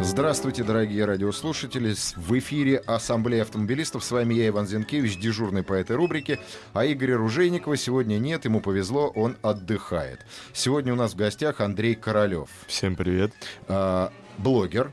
Здравствуйте, 0.00 0.64
дорогие 0.64 1.04
радиослушатели. 1.04 1.94
В 2.16 2.38
эфире 2.38 2.78
Ассамблея 2.78 3.42
автомобилистов. 3.42 4.04
С 4.04 4.10
вами 4.10 4.34
я, 4.34 4.48
Иван 4.48 4.66
Зинкевич, 4.66 5.18
дежурный 5.18 5.62
по 5.62 5.72
этой 5.72 5.96
рубрике. 5.96 6.40
А 6.72 6.84
Игоря 6.84 7.16
Ружейникова 7.16 7.76
сегодня 7.76 8.18
нет, 8.18 8.44
ему 8.44 8.60
повезло, 8.60 9.08
он 9.08 9.36
отдыхает. 9.40 10.26
Сегодня 10.52 10.92
у 10.92 10.96
нас 10.96 11.12
в 11.12 11.16
гостях 11.16 11.60
Андрей 11.60 11.94
Королев. 11.94 12.50
Всем 12.66 12.96
привет. 12.96 13.32
А, 13.68 14.12
блогер. 14.38 14.92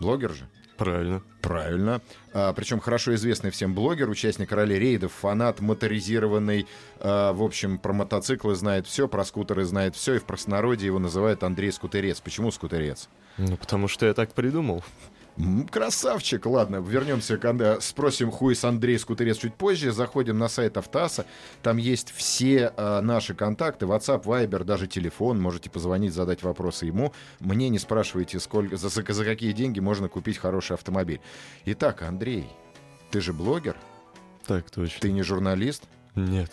Блогер 0.00 0.32
же? 0.32 0.48
Правильно. 0.76 1.22
Правильно. 1.42 2.00
А, 2.32 2.52
причем 2.52 2.80
хорошо 2.80 3.14
известный 3.14 3.50
всем 3.50 3.74
блогер, 3.74 4.08
участник 4.08 4.52
ралли 4.52 4.74
рейдов, 4.74 5.12
фанат 5.12 5.60
моторизированный. 5.60 6.66
А, 7.00 7.32
в 7.32 7.42
общем, 7.42 7.78
про 7.78 7.92
мотоциклы 7.92 8.54
знает 8.54 8.86
все, 8.86 9.08
про 9.08 9.24
скутеры 9.24 9.64
знает 9.64 9.96
все. 9.96 10.14
И 10.14 10.18
в 10.18 10.24
простонародье 10.24 10.86
его 10.86 10.98
называют 10.98 11.42
Андрей 11.42 11.72
Скутерец. 11.72 12.20
Почему 12.20 12.50
Скутерец? 12.50 13.08
Ну, 13.38 13.56
потому 13.56 13.88
что 13.88 14.06
я 14.06 14.14
так 14.14 14.32
придумал. 14.32 14.82
Красавчик. 15.70 16.46
Ладно, 16.46 16.76
вернемся, 16.76 17.36
когда 17.36 17.78
спросим 17.80 18.30
хуй 18.30 18.54
с 18.54 18.64
Андрей 18.64 18.98
Скутерец 18.98 19.36
чуть 19.36 19.54
позже. 19.54 19.92
Заходим 19.92 20.38
на 20.38 20.48
сайт 20.48 20.78
Автоаса. 20.78 21.26
Там 21.62 21.76
есть 21.76 22.10
все 22.10 22.72
э, 22.74 23.00
наши 23.02 23.34
контакты. 23.34 23.84
WhatsApp, 23.84 24.24
Viber, 24.24 24.64
даже 24.64 24.86
телефон. 24.86 25.40
Можете 25.40 25.68
позвонить, 25.68 26.14
задать 26.14 26.42
вопросы 26.42 26.86
ему. 26.86 27.12
Мне 27.40 27.68
не 27.68 27.78
спрашивайте, 27.78 28.40
сколько, 28.40 28.78
за, 28.78 28.88
за 28.88 29.24
какие 29.24 29.52
деньги 29.52 29.80
можно 29.80 30.08
купить 30.08 30.38
хороший 30.38 30.72
автомобиль. 30.72 31.20
Итак, 31.66 32.00
Андрей, 32.02 32.48
ты 33.10 33.20
же 33.20 33.34
блогер? 33.34 33.76
Так 34.46 34.70
точно. 34.70 35.00
Ты 35.00 35.12
не 35.12 35.22
журналист? 35.22 35.84
Нет. 36.14 36.50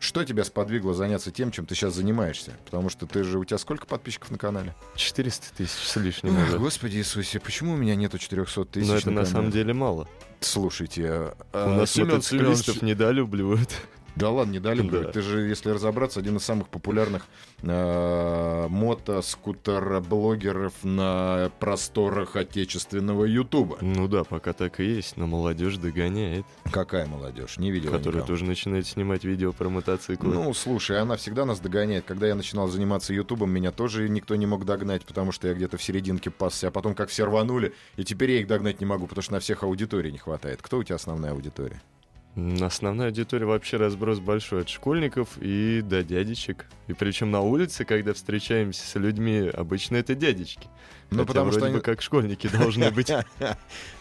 Что 0.00 0.24
тебя 0.24 0.44
сподвигло 0.44 0.94
заняться 0.94 1.30
тем, 1.32 1.50
чем 1.50 1.66
ты 1.66 1.74
сейчас 1.74 1.94
занимаешься? 1.94 2.52
Потому 2.66 2.88
что 2.88 3.06
ты 3.06 3.24
же... 3.24 3.38
У 3.38 3.44
тебя 3.44 3.58
сколько 3.58 3.84
подписчиков 3.86 4.30
на 4.30 4.38
канале? 4.38 4.74
400 4.94 5.46
тысяч 5.56 5.72
с 5.88 5.96
лишним 5.96 6.36
Ах, 6.38 6.48
уже. 6.48 6.58
Господи 6.58 6.96
Иисусе, 6.98 7.40
почему 7.40 7.72
у 7.72 7.76
меня 7.76 7.96
нету 7.96 8.16
400 8.18 8.64
тысяч 8.66 8.86
Но 8.88 8.94
это 8.96 9.10
на 9.10 9.16
канале? 9.22 9.26
самом 9.32 9.50
деле 9.50 9.74
мало. 9.74 10.08
Слушайте, 10.40 11.34
а, 11.52 11.66
У 11.74 11.78
нас 11.80 11.90
Семен 11.90 12.08
мотоциклистов 12.10 12.76
Семенович- 12.76 12.84
недолюбливают. 12.84 13.70
Да 14.16 14.30
ладно, 14.30 14.52
не 14.52 14.60
дали 14.60 14.82
бы. 14.82 15.02
Да. 15.02 15.12
Ты 15.12 15.22
же, 15.22 15.48
если 15.48 15.70
разобраться, 15.70 16.20
один 16.20 16.36
из 16.36 16.44
самых 16.44 16.68
популярных 16.68 17.26
э, 17.62 18.66
мото-скутер-блогеров 18.68 20.72
на 20.82 21.50
просторах 21.60 22.36
отечественного 22.36 23.24
Ютуба. 23.24 23.78
Ну 23.80 24.08
да, 24.08 24.24
пока 24.24 24.52
так 24.52 24.80
и 24.80 24.84
есть, 24.84 25.16
но 25.16 25.26
молодежь 25.26 25.76
догоняет, 25.76 26.44
Какая 26.70 27.06
молодежь? 27.06 27.58
Не 27.58 27.70
видел 27.70 27.90
которая 27.92 28.22
никого. 28.22 28.26
тоже 28.26 28.44
начинает 28.44 28.86
снимать 28.86 29.24
видео 29.24 29.52
про 29.52 29.68
мотоциклы. 29.68 30.34
Ну, 30.34 30.52
слушай, 30.54 31.00
она 31.00 31.16
всегда 31.16 31.44
нас 31.44 31.60
догоняет. 31.60 32.04
Когда 32.06 32.26
я 32.26 32.34
начинал 32.34 32.68
заниматься 32.68 33.12
Ютубом, 33.14 33.50
меня 33.50 33.72
тоже 33.72 34.08
никто 34.08 34.36
не 34.36 34.46
мог 34.46 34.64
догнать, 34.64 35.04
потому 35.04 35.32
что 35.32 35.48
я 35.48 35.54
где-то 35.54 35.76
в 35.76 35.82
серединке 35.82 36.30
пасся, 36.30 36.68
а 36.68 36.70
потом 36.70 36.94
как 36.94 37.08
все 37.10 37.24
рванули, 37.24 37.74
и 37.96 38.04
теперь 38.04 38.32
я 38.32 38.40
их 38.40 38.46
догнать 38.46 38.80
не 38.80 38.86
могу, 38.86 39.06
потому 39.06 39.22
что 39.22 39.32
на 39.34 39.40
всех 39.40 39.62
аудитории 39.62 40.10
не 40.10 40.18
хватает. 40.18 40.60
Кто 40.62 40.78
у 40.78 40.84
тебя 40.84 40.96
основная 40.96 41.32
аудитория? 41.32 41.80
Основная 42.60 43.08
аудитория 43.08 43.46
вообще 43.46 43.78
разброс 43.78 44.20
большой 44.20 44.60
от 44.62 44.68
школьников 44.68 45.38
и 45.40 45.80
до 45.82 46.04
дядечек. 46.04 46.66
И 46.86 46.92
причем 46.92 47.32
на 47.32 47.40
улице, 47.40 47.84
когда 47.84 48.14
встречаемся 48.14 48.86
с 48.86 48.94
людьми, 48.94 49.50
обычно 49.52 49.96
это 49.96 50.14
дядечки. 50.14 50.68
Ну, 51.10 51.18
Хотя 51.20 51.26
потому 51.26 51.50
что 51.50 51.60
вроде 51.60 51.72
бы 51.72 51.76
они- 51.78 51.84
как 51.84 52.00
школьники 52.00 52.46
должны 52.46 52.90
быть. 52.92 53.10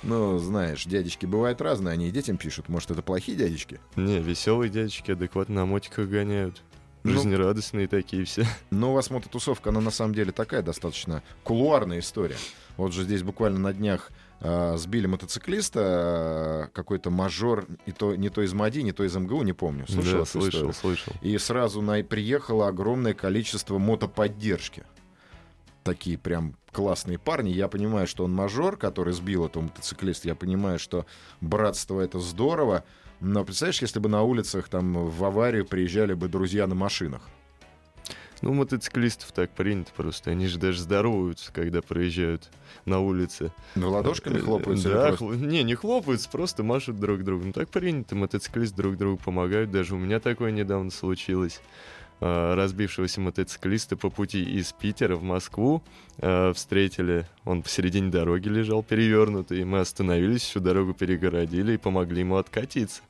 Ну, 0.03 0.37
знаешь, 0.37 0.85
дядечки 0.85 1.25
бывают 1.25 1.61
разные, 1.61 1.93
они 1.93 2.09
и 2.09 2.11
детям 2.11 2.37
пишут. 2.37 2.69
Может, 2.69 2.91
это 2.91 3.01
плохие 3.01 3.35
дядечки? 3.35 3.79
Не, 3.95 4.19
веселые 4.19 4.69
дядечки 4.69 5.11
адекватно 5.11 5.55
на 5.55 5.65
мотиках 5.65 6.07
гоняют. 6.07 6.61
Ну. 7.03 7.13
Жизнерадостные 7.13 7.87
такие 7.87 8.25
все. 8.25 8.45
Но 8.69 8.91
у 8.91 8.93
вас 8.93 9.09
мототусовка, 9.09 9.69
она 9.69 9.81
на 9.81 9.91
самом 9.91 10.13
деле 10.13 10.31
такая 10.31 10.61
достаточно 10.61 11.23
кулуарная 11.43 11.99
история. 11.99 12.37
Вот 12.75 12.93
же 12.93 13.03
здесь 13.03 13.23
буквально 13.23 13.57
на 13.59 13.73
днях 13.73 14.11
сбили 14.39 15.07
мотоциклиста, 15.07 16.67
э, 16.67 16.73
какой-то 16.73 17.09
мажор, 17.09 17.65
и 17.85 17.91
то, 17.91 18.15
не 18.15 18.29
то 18.29 18.41
из 18.43 18.53
МАДИ, 18.53 18.79
не 18.81 18.91
то 18.91 19.03
из 19.03 19.15
МГУ, 19.15 19.41
не 19.43 19.53
помню. 19.53 19.85
Слышал 19.87 20.19
да, 20.19 20.25
слышал, 20.25 20.49
историю? 20.49 20.73
слышал. 20.73 21.13
И 21.21 21.37
сразу 21.37 21.81
на, 21.81 22.03
приехало 22.03 22.67
огромное 22.67 23.13
количество 23.13 23.77
мотоподдержки. 23.79 24.83
Такие 25.83 26.17
прям 26.17 26.55
классные 26.71 27.17
парни. 27.17 27.49
Я 27.49 27.67
понимаю, 27.67 28.07
что 28.07 28.25
он 28.25 28.33
мажор, 28.33 28.77
который 28.77 29.13
сбил 29.13 29.45
этого 29.45 29.63
мотоциклиста. 29.63 30.27
Я 30.27 30.35
понимаю, 30.35 30.77
что 30.77 31.05
братство 31.41 32.01
это 32.01 32.19
здорово. 32.19 32.83
Но 33.19 33.43
представляешь, 33.43 33.81
если 33.81 33.99
бы 33.99 34.09
на 34.09 34.21
улицах 34.21 34.69
там 34.69 35.07
в 35.07 35.25
аварию 35.25 35.65
приезжали 35.65 36.13
бы 36.13 36.27
друзья 36.27 36.67
на 36.67 36.75
машинах. 36.75 37.23
Ну, 38.41 38.53
мотоциклистов 38.53 39.31
так 39.31 39.49
принято 39.51 39.91
просто. 39.95 40.31
Они 40.31 40.47
же 40.47 40.57
даже 40.59 40.79
здороваются, 40.81 41.51
когда 41.51 41.81
проезжают 41.81 42.49
на 42.85 42.99
улице. 42.99 43.51
Ну, 43.75 43.89
ладошками 43.91 44.37
Э, 44.37 44.41
хлопаются 44.41 44.89
Да, 44.89 45.07
просто? 45.07 45.25
хл- 45.25 45.35
не, 45.35 45.63
не 45.63 45.75
хлопаются, 45.75 46.29
просто 46.29 46.63
машут 46.63 46.99
друг 46.99 47.23
другу. 47.23 47.45
Ну, 47.45 47.51
так 47.53 47.69
принято, 47.69 48.15
мотоциклисты 48.15 48.75
друг 48.77 48.97
другу 48.97 49.17
помогают. 49.23 49.71
Даже 49.71 49.95
у 49.95 49.97
меня 49.97 50.19
такое 50.19 50.51
недавно 50.51 50.91
случилось. 50.91 51.61
А, 52.19 52.55
Разбившегося 52.55 53.21
мотоциклиста 53.21 53.95
по 53.95 54.09
пути 54.09 54.43
из 54.43 54.71
Питера 54.73 55.15
в 55.15 55.23
Москву 55.23 55.83
а, 56.19 56.51
встретили. 56.53 57.27
Он 57.45 57.61
посередине 57.61 58.09
дороги 58.09 58.49
лежал 58.49 58.81
перевернутый. 58.81 59.63
Мы 59.63 59.79
остановились, 59.79 60.41
всю 60.41 60.59
дорогу 60.59 60.93
перегородили 60.93 61.73
и 61.73 61.77
помогли 61.77 62.21
ему 62.21 62.37
откатиться. 62.37 63.01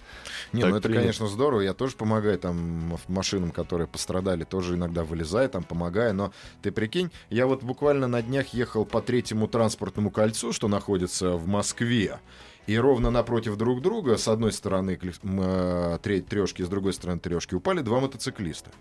Не, 0.52 0.62
Так 0.62 0.72
ну 0.72 0.78
это, 0.78 0.88
принято. 0.88 1.02
конечно, 1.02 1.28
здорово. 1.28 1.62
Я 1.62 1.74
тоже 1.74 1.96
помогаю 1.96 2.38
там 2.38 2.98
машинам, 3.08 3.52
которые 3.52 3.88
пострадали, 3.88 4.44
тоже 4.44 4.76
иногда 4.76 5.06
вылезаю, 5.06 5.50
там 5.50 5.64
помогаю. 5.64 6.14
Но 6.14 6.34
ты 6.62 6.72
прикинь, 6.72 7.10
я 7.30 7.48
вот 7.48 7.64
буквально 7.64 8.08
на 8.08 8.22
днях 8.22 8.48
ехал 8.54 8.86
по 8.86 9.02
третьему 9.02 9.48
транспортному 9.48 10.12
кольцу, 10.12 10.52
что 10.52 10.68
находится 10.68 11.32
в 11.32 11.48
Москве. 11.48 12.20
И 12.68 12.78
ровно 12.78 13.10
напротив 13.10 13.56
друг 13.56 13.82
друга, 13.82 14.18
с 14.18 14.28
одной 14.28 14.52
стороны 14.52 15.00
э, 15.24 16.00
треть 16.04 16.28
трешки, 16.28 16.64
с 16.64 16.68
другой 16.68 16.92
стороны 16.92 17.18
трешки, 17.22 17.56
упали 17.56 17.80
два 17.80 18.02
мотоциклиста. 18.02 18.72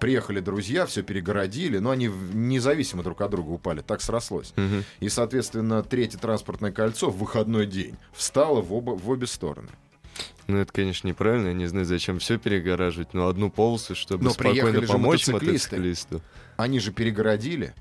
Приехали 0.00 0.40
друзья, 0.40 0.86
все 0.86 1.02
перегородили, 1.02 1.78
но 1.78 1.90
они 1.90 2.06
независимо 2.32 3.02
друг 3.02 3.20
от 3.20 3.30
друга 3.30 3.50
упали, 3.50 3.82
так 3.82 4.00
срослось. 4.00 4.54
И, 5.00 5.08
соответственно, 5.08 5.82
третье 5.82 6.18
транспортное 6.18 6.72
кольцо 6.72 7.10
в 7.10 7.18
выходной 7.18 7.66
день 7.66 7.96
встало 8.12 8.62
в, 8.62 8.72
оба, 8.72 8.92
в 8.92 9.08
обе 9.10 9.26
стороны. 9.26 9.68
Ну, 10.46 10.56
это, 10.58 10.72
конечно, 10.72 11.06
неправильно. 11.06 11.48
Я 11.48 11.54
не 11.54 11.66
знаю, 11.66 11.86
зачем 11.86 12.18
все 12.18 12.38
перегораживать, 12.38 13.14
но 13.14 13.28
одну 13.28 13.50
полосу, 13.50 13.94
чтобы 13.94 14.24
Но 14.24 14.30
спокойно 14.30 14.82
помочь 14.82 15.28
мотоциклисты. 15.28 15.76
мотоциклисту. 15.76 16.22
они 16.56 16.80
же 16.80 16.92
перегородили. 16.92 17.74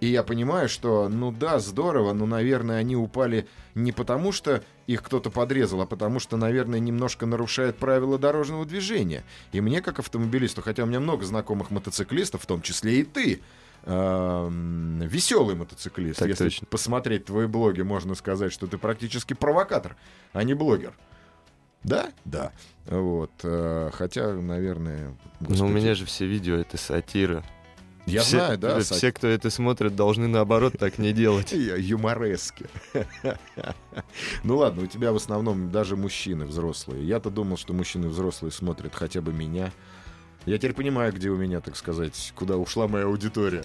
И 0.00 0.06
я 0.06 0.22
понимаю, 0.22 0.68
что, 0.68 1.08
ну 1.08 1.30
да, 1.30 1.58
здорово, 1.58 2.14
но, 2.14 2.26
наверное, 2.26 2.78
они 2.78 2.96
упали 2.96 3.46
не 3.74 3.92
потому, 3.92 4.32
что 4.32 4.62
их 4.86 5.02
кто-то 5.02 5.30
подрезал, 5.30 5.82
а 5.82 5.86
потому 5.86 6.18
что, 6.20 6.36
наверное, 6.36 6.80
немножко 6.80 7.26
нарушают 7.26 7.76
правила 7.76 8.18
дорожного 8.18 8.64
движения. 8.64 9.24
И 9.52 9.60
мне, 9.60 9.82
как 9.82 9.98
автомобилисту, 9.98 10.62
хотя 10.62 10.84
у 10.84 10.86
меня 10.86 11.00
много 11.00 11.24
знакомых 11.24 11.70
мотоциклистов, 11.70 12.42
в 12.42 12.46
том 12.46 12.62
числе 12.62 13.00
и 13.00 13.04
ты, 13.04 13.40
веселый 13.86 15.54
мотоциклист. 15.54 16.18
Так 16.18 16.28
Если 16.28 16.44
точно. 16.44 16.66
посмотреть 16.66 17.26
твои 17.26 17.46
блоги, 17.46 17.82
можно 17.82 18.14
сказать, 18.14 18.52
что 18.52 18.66
ты 18.66 18.78
практически 18.78 19.34
провокатор, 19.34 19.96
а 20.32 20.44
не 20.44 20.54
блогер. 20.54 20.92
Да? 21.82 22.10
Да. 22.26 22.52
Вот. 22.86 23.30
э, 23.42 23.90
Хотя, 23.94 24.34
наверное... 24.34 25.14
Но 25.40 25.46
у 25.46 25.48
господи, 25.48 25.72
меня 25.72 25.94
же 25.94 26.04
все 26.04 26.26
видео 26.26 26.56
это 26.56 26.76
сатира. 26.76 27.42
Я 28.06 28.22
все, 28.22 28.38
знаю, 28.38 28.58
да, 28.58 28.80
Все, 28.80 29.12
кто 29.12 29.26
это 29.28 29.50
смотрит, 29.50 29.94
должны 29.94 30.26
наоборот 30.26 30.74
так 30.78 30.98
не 30.98 31.12
делать. 31.12 31.52
Юморески. 31.52 32.66
Ну 34.42 34.56
ладно, 34.56 34.84
у 34.84 34.86
тебя 34.86 35.12
в 35.12 35.16
основном 35.16 35.70
даже 35.70 35.96
мужчины 35.96 36.46
взрослые. 36.46 37.06
Я-то 37.06 37.30
думал, 37.30 37.56
что 37.56 37.72
мужчины 37.72 38.08
взрослые 38.08 38.52
смотрят 38.52 38.94
хотя 38.94 39.20
бы 39.20 39.32
меня. 39.32 39.72
Я 40.46 40.56
теперь 40.56 40.72
понимаю, 40.72 41.12
где 41.12 41.28
у 41.28 41.36
меня, 41.36 41.60
так 41.60 41.76
сказать, 41.76 42.32
куда 42.34 42.56
ушла 42.56 42.88
моя 42.88 43.04
аудитория. 43.04 43.64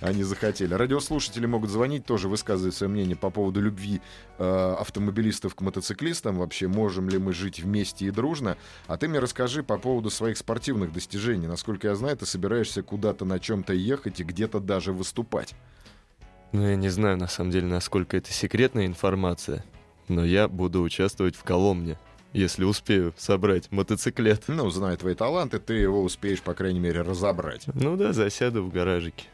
Они 0.00 0.22
захотели. 0.22 0.72
Радиослушатели 0.72 1.44
могут 1.46 1.70
звонить, 1.70 2.06
тоже 2.06 2.28
высказывать 2.28 2.74
свое 2.74 2.90
мнение 2.90 3.16
по 3.16 3.30
поводу 3.30 3.60
любви 3.60 4.00
э, 4.38 4.76
автомобилистов 4.78 5.54
к 5.54 5.60
мотоциклистам. 5.60 6.38
Вообще, 6.38 6.68
можем 6.68 7.08
ли 7.08 7.18
мы 7.18 7.34
жить 7.34 7.60
вместе 7.60 8.06
и 8.06 8.10
дружно? 8.10 8.56
А 8.86 8.96
ты 8.96 9.08
мне 9.08 9.18
расскажи 9.18 9.62
по 9.62 9.76
поводу 9.76 10.08
своих 10.08 10.38
спортивных 10.38 10.92
достижений. 10.92 11.46
Насколько 11.46 11.88
я 11.88 11.94
знаю, 11.94 12.16
ты 12.16 12.24
собираешься 12.24 12.82
куда-то 12.82 13.26
на 13.26 13.38
чем-то 13.38 13.74
ехать 13.74 14.20
и 14.20 14.24
где-то 14.24 14.58
даже 14.58 14.92
выступать. 14.92 15.54
Ну, 16.52 16.66
я 16.66 16.76
не 16.76 16.88
знаю, 16.88 17.18
на 17.18 17.28
самом 17.28 17.50
деле, 17.50 17.66
насколько 17.66 18.16
это 18.16 18.32
секретная 18.32 18.86
информация, 18.86 19.64
но 20.08 20.24
я 20.24 20.48
буду 20.48 20.82
участвовать 20.82 21.36
в 21.36 21.44
Коломне, 21.44 21.98
если 22.32 22.64
успею 22.64 23.12
собрать 23.18 23.70
мотоциклет. 23.70 24.44
Ну, 24.48 24.68
зная 24.70 24.96
твои 24.96 25.14
таланты, 25.14 25.58
ты 25.60 25.74
его 25.74 26.02
успеешь, 26.02 26.40
по 26.40 26.54
крайней 26.54 26.80
мере, 26.80 27.02
разобрать. 27.02 27.66
Ну 27.74 27.96
да, 27.96 28.12
засяду 28.12 28.64
в 28.64 28.72
гаражике. 28.72 29.26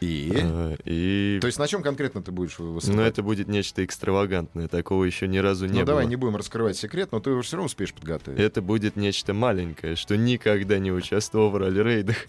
И? 0.00 0.32
А, 0.32 0.76
и... 0.84 1.38
То 1.40 1.46
есть 1.48 1.58
на 1.58 1.66
чем 1.66 1.82
конкретно 1.82 2.22
ты 2.22 2.30
будешь 2.30 2.58
выступать? 2.58 2.96
Ну, 2.96 3.02
это 3.02 3.22
будет 3.22 3.48
нечто 3.48 3.84
экстравагантное, 3.84 4.68
такого 4.68 5.04
еще 5.04 5.26
ни 5.26 5.38
разу 5.38 5.66
не 5.66 5.72
ну, 5.72 5.78
было. 5.78 5.86
давай 5.86 6.06
не 6.06 6.16
будем 6.16 6.36
раскрывать 6.36 6.76
секрет, 6.76 7.10
но 7.12 7.20
ты 7.20 7.30
его 7.30 7.42
все 7.42 7.56
равно 7.56 7.66
успеешь 7.66 7.92
подготовить. 7.92 8.38
Это 8.38 8.62
будет 8.62 8.96
нечто 8.96 9.34
маленькое, 9.34 9.96
что 9.96 10.16
никогда 10.16 10.78
не 10.78 10.92
участвовал 10.92 11.50
в 11.50 11.56
ралли-рейдах. 11.56 12.16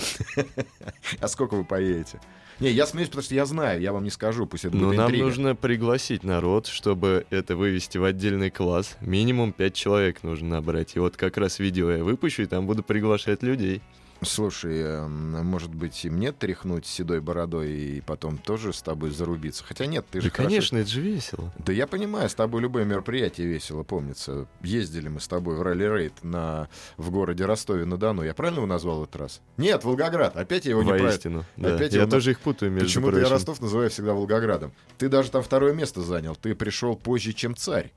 А 1.20 1.28
сколько 1.28 1.56
вы 1.56 1.66
поедете? 1.66 2.20
Не, 2.60 2.72
я 2.72 2.86
смеюсь, 2.86 3.08
потому 3.08 3.24
что 3.24 3.36
я 3.36 3.46
знаю, 3.46 3.80
я 3.80 3.94
вам 3.94 4.04
не 4.04 4.10
скажу, 4.10 4.46
пусть 4.46 4.66
это 4.66 4.76
Но 4.76 4.88
будет 4.88 4.98
нам 4.98 5.12
нужно 5.14 5.56
пригласить 5.56 6.24
народ, 6.24 6.68
чтобы 6.68 7.26
это 7.30 7.56
вывести 7.56 7.98
в 7.98 8.04
отдельный 8.04 8.50
класс. 8.50 8.98
Минимум 9.00 9.54
5 9.54 9.74
человек 9.74 10.24
нужно 10.24 10.50
набрать. 10.50 10.96
И 10.96 11.00
вот 11.00 11.16
как 11.16 11.38
раз 11.38 11.60
видео 11.60 11.90
я 11.92 12.04
выпущу, 12.04 12.44
и 12.44 12.46
там 12.48 12.68
буду 12.68 12.84
приглашать 12.84 13.44
людей. 13.44 13.82
Слушай, 14.22 14.80
эм, 14.82 15.46
может 15.46 15.74
быть, 15.74 16.04
и 16.04 16.10
мне 16.10 16.32
тряхнуть 16.32 16.86
седой 16.86 17.22
бородой 17.22 17.72
и 17.72 18.02
потом 18.02 18.38
тоже 18.38 18.74
с 18.74 18.82
тобой 18.82 19.12
зарубиться? 19.12 19.64
Хотя 19.64 19.86
нет, 19.86 20.06
ты 20.12 20.20
же 20.20 20.30
Да, 20.30 20.36
хорошо- 20.36 20.50
конечно, 20.50 20.78
это 20.78 20.90
же 20.90 21.02
весело. 21.02 21.54
Да 21.58 21.72
я 21.72 21.88
понимаю, 21.88 22.30
с 22.30 22.36
тобой 22.36 22.62
любое 22.62 22.84
мероприятие 22.84 23.48
весело, 23.48 23.84
помнится. 23.84 24.48
Ездили 24.62 25.08
мы 25.08 25.22
с 25.22 25.28
тобой 25.28 25.56
в 25.56 25.62
ралли-рейд 25.62 26.24
на... 26.24 26.68
в 26.98 27.12
городе 27.12 27.46
Ростове-на-Дону. 27.46 28.24
Я 28.24 28.34
правильно 28.34 28.58
его 28.60 28.68
назвал 28.68 29.04
этот 29.04 29.16
раз? 29.16 29.42
Нет, 29.58 29.84
Волгоград. 29.86 30.36
Опять 30.36 30.66
я 30.66 30.72
его 30.72 30.84
неправильно... 30.84 31.10
Воистину. 31.10 31.46
Да. 31.56 31.76
Опять 31.76 31.94
я 31.94 32.02
его 32.02 32.12
тоже 32.12 32.32
их 32.32 32.40
путаю, 32.42 32.72
между 32.72 32.88
Почему-то 32.88 33.16
я 33.16 33.22
прочим. 33.22 33.34
Ростов 33.36 33.62
называю 33.62 33.90
всегда 33.90 34.14
Волгоградом. 34.14 34.74
Ты 34.98 35.08
даже 35.08 35.32
там 35.32 35.44
второе 35.44 35.74
место 35.74 36.02
занял. 36.02 36.36
Ты 36.36 36.56
пришел 36.56 36.96
позже, 36.98 37.32
чем 37.34 37.56
царь. 37.56 37.94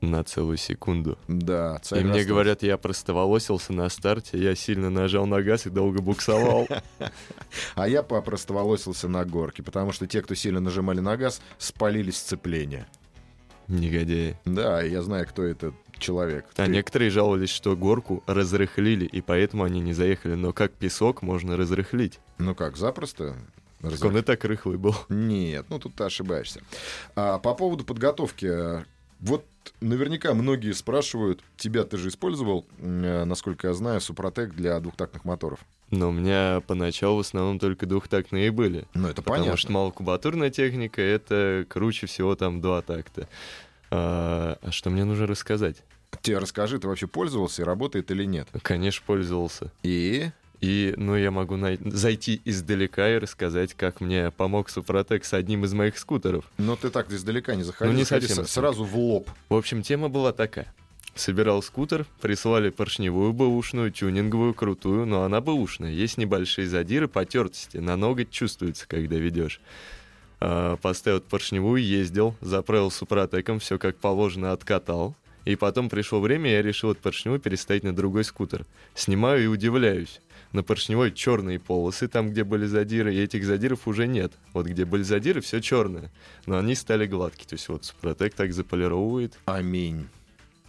На 0.00 0.24
целую 0.24 0.56
секунду. 0.56 1.18
Да, 1.28 1.80
и 1.92 2.00
мне 2.00 2.24
говорят, 2.24 2.62
я 2.62 2.78
простоволосился 2.78 3.72
на 3.72 3.88
старте, 3.90 4.38
я 4.38 4.54
сильно 4.54 4.88
нажал 4.88 5.26
на 5.26 5.42
газ 5.42 5.66
и 5.66 5.70
долго 5.70 6.00
буксовал. 6.00 6.66
А 7.74 7.88
я 7.88 8.02
попростоволосился 8.02 9.08
на 9.08 9.24
горке, 9.24 9.62
потому 9.62 9.92
что 9.92 10.06
те, 10.06 10.22
кто 10.22 10.34
сильно 10.34 10.60
нажимали 10.60 11.00
на 11.00 11.16
газ, 11.16 11.40
спалили 11.58 12.10
сцепление. 12.10 12.86
Негодяи. 13.68 14.36
Да, 14.44 14.82
я 14.82 15.02
знаю, 15.02 15.26
кто 15.26 15.42
этот 15.44 15.74
человек. 15.98 16.46
А 16.56 16.66
Ты- 16.66 16.70
некоторые 16.70 17.10
жаловались, 17.10 17.50
что 17.50 17.76
горку 17.76 18.22
разрыхлили, 18.26 19.04
и 19.04 19.20
поэтому 19.20 19.64
они 19.64 19.80
не 19.80 19.92
заехали. 19.92 20.34
Но 20.34 20.52
как 20.52 20.72
песок 20.72 21.22
можно 21.22 21.56
разрыхлить? 21.56 22.20
Ну 22.38 22.54
как, 22.54 22.76
запросто? 22.76 23.36
Так 23.80 24.04
он 24.04 24.16
и 24.16 24.22
так 24.22 24.44
рыхлый 24.44 24.76
был. 24.76 24.94
Нет, 25.08 25.66
ну 25.68 25.78
тут 25.78 25.94
ты 25.94 26.04
ошибаешься. 26.04 26.60
А, 27.14 27.38
по 27.38 27.54
поводу 27.54 27.84
подготовки. 27.84 28.84
Вот 29.20 29.44
наверняка 29.80 30.34
многие 30.34 30.72
спрашивают, 30.72 31.40
тебя 31.56 31.84
ты 31.84 31.96
же 31.96 32.08
использовал, 32.08 32.66
э, 32.78 33.24
насколько 33.24 33.68
я 33.68 33.74
знаю, 33.74 34.00
Супротек 34.00 34.54
для 34.54 34.78
двухтактных 34.80 35.24
моторов. 35.24 35.60
Но 35.90 36.08
у 36.10 36.12
меня 36.12 36.62
поначалу 36.66 37.16
в 37.16 37.20
основном 37.20 37.58
только 37.58 37.86
двухтактные 37.86 38.46
и 38.46 38.50
были. 38.50 38.86
Ну, 38.94 39.08
это 39.08 39.22
Потому 39.22 39.38
понятно. 39.38 39.56
что 39.56 39.72
малокубатурная 39.72 40.50
техника— 40.50 41.02
это 41.02 41.66
круче 41.68 42.06
всего 42.06 42.36
там 42.36 42.60
два 42.60 42.80
такта. 42.80 43.28
А, 43.90 44.56
а 44.62 44.70
что 44.70 44.90
мне 44.90 45.04
нужно 45.04 45.26
рассказать? 45.26 45.82
Тебе 46.22 46.38
расскажи, 46.38 46.78
ты 46.78 46.86
вообще 46.86 47.06
пользовался 47.06 47.62
и 47.62 47.64
работает 47.64 48.10
или 48.10 48.24
нет? 48.24 48.48
Конечно, 48.62 49.02
пользовался. 49.04 49.72
И? 49.82 50.30
И, 50.60 50.92
ну, 50.98 51.16
я 51.16 51.30
могу 51.30 51.56
най- 51.56 51.78
зайти 51.82 52.42
издалека 52.44 53.08
и 53.14 53.18
рассказать, 53.18 53.72
как 53.74 54.00
мне 54.02 54.30
помог 54.30 54.68
Супротек 54.68 55.24
с 55.24 55.32
одним 55.32 55.64
из 55.64 55.72
моих 55.72 55.98
скутеров. 55.98 56.44
Но 56.58 56.76
ты 56.76 56.90
так 56.90 57.10
издалека 57.10 57.54
не 57.54 57.62
заходи, 57.62 57.90
Ну, 57.90 57.96
не 57.96 58.04
совсем 58.04 58.44
с- 58.44 58.50
сразу 58.52 58.84
в 58.84 58.94
лоб. 58.96 59.30
В 59.48 59.54
общем, 59.54 59.82
тема 59.82 60.08
была 60.10 60.32
такая. 60.32 60.72
Собирал 61.14 61.62
скутер, 61.62 62.06
прислали 62.20 62.68
поршневую 62.70 63.32
бэушную, 63.32 63.90
тюнинговую, 63.90 64.52
крутую, 64.54 65.06
но 65.06 65.22
она 65.24 65.40
бэушная. 65.40 65.90
Есть 65.92 66.18
небольшие 66.18 66.68
задиры, 66.68 67.08
потертости, 67.08 67.78
на 67.78 67.96
ноготь 67.96 68.30
чувствуется, 68.30 68.86
когда 68.86 69.16
ведешь. 69.16 69.60
А, 70.40 70.76
Поставил 70.76 71.20
поршневую, 71.20 71.82
ездил, 71.82 72.34
заправил 72.40 72.90
супротеком, 72.90 73.58
все 73.60 73.78
как 73.78 73.96
положено, 73.96 74.52
откатал. 74.52 75.14
И 75.46 75.56
потом 75.56 75.88
пришло 75.88 76.20
время, 76.20 76.50
я 76.50 76.62
решил 76.62 76.90
от 76.90 76.98
поршневой 76.98 77.40
переставить 77.40 77.82
на 77.82 77.94
другой 77.96 78.24
скутер. 78.24 78.66
Снимаю 78.94 79.42
и 79.44 79.46
удивляюсь. 79.46 80.20
На 80.52 80.64
поршневой 80.64 81.12
черные 81.12 81.60
полосы, 81.60 82.08
там, 82.08 82.30
где 82.30 82.42
были 82.42 82.66
задиры, 82.66 83.14
и 83.14 83.20
этих 83.20 83.44
задиров 83.44 83.86
уже 83.86 84.06
нет. 84.08 84.32
Вот 84.52 84.66
где 84.66 84.84
были 84.84 85.02
задиры, 85.02 85.40
все 85.40 85.60
черное. 85.60 86.10
Но 86.46 86.58
они 86.58 86.74
стали 86.74 87.06
гладкие. 87.06 87.46
То 87.46 87.54
есть 87.54 87.68
вот 87.68 87.84
Супротек 87.84 88.34
так 88.34 88.52
заполировывает. 88.52 89.38
Аминь. 89.44 90.08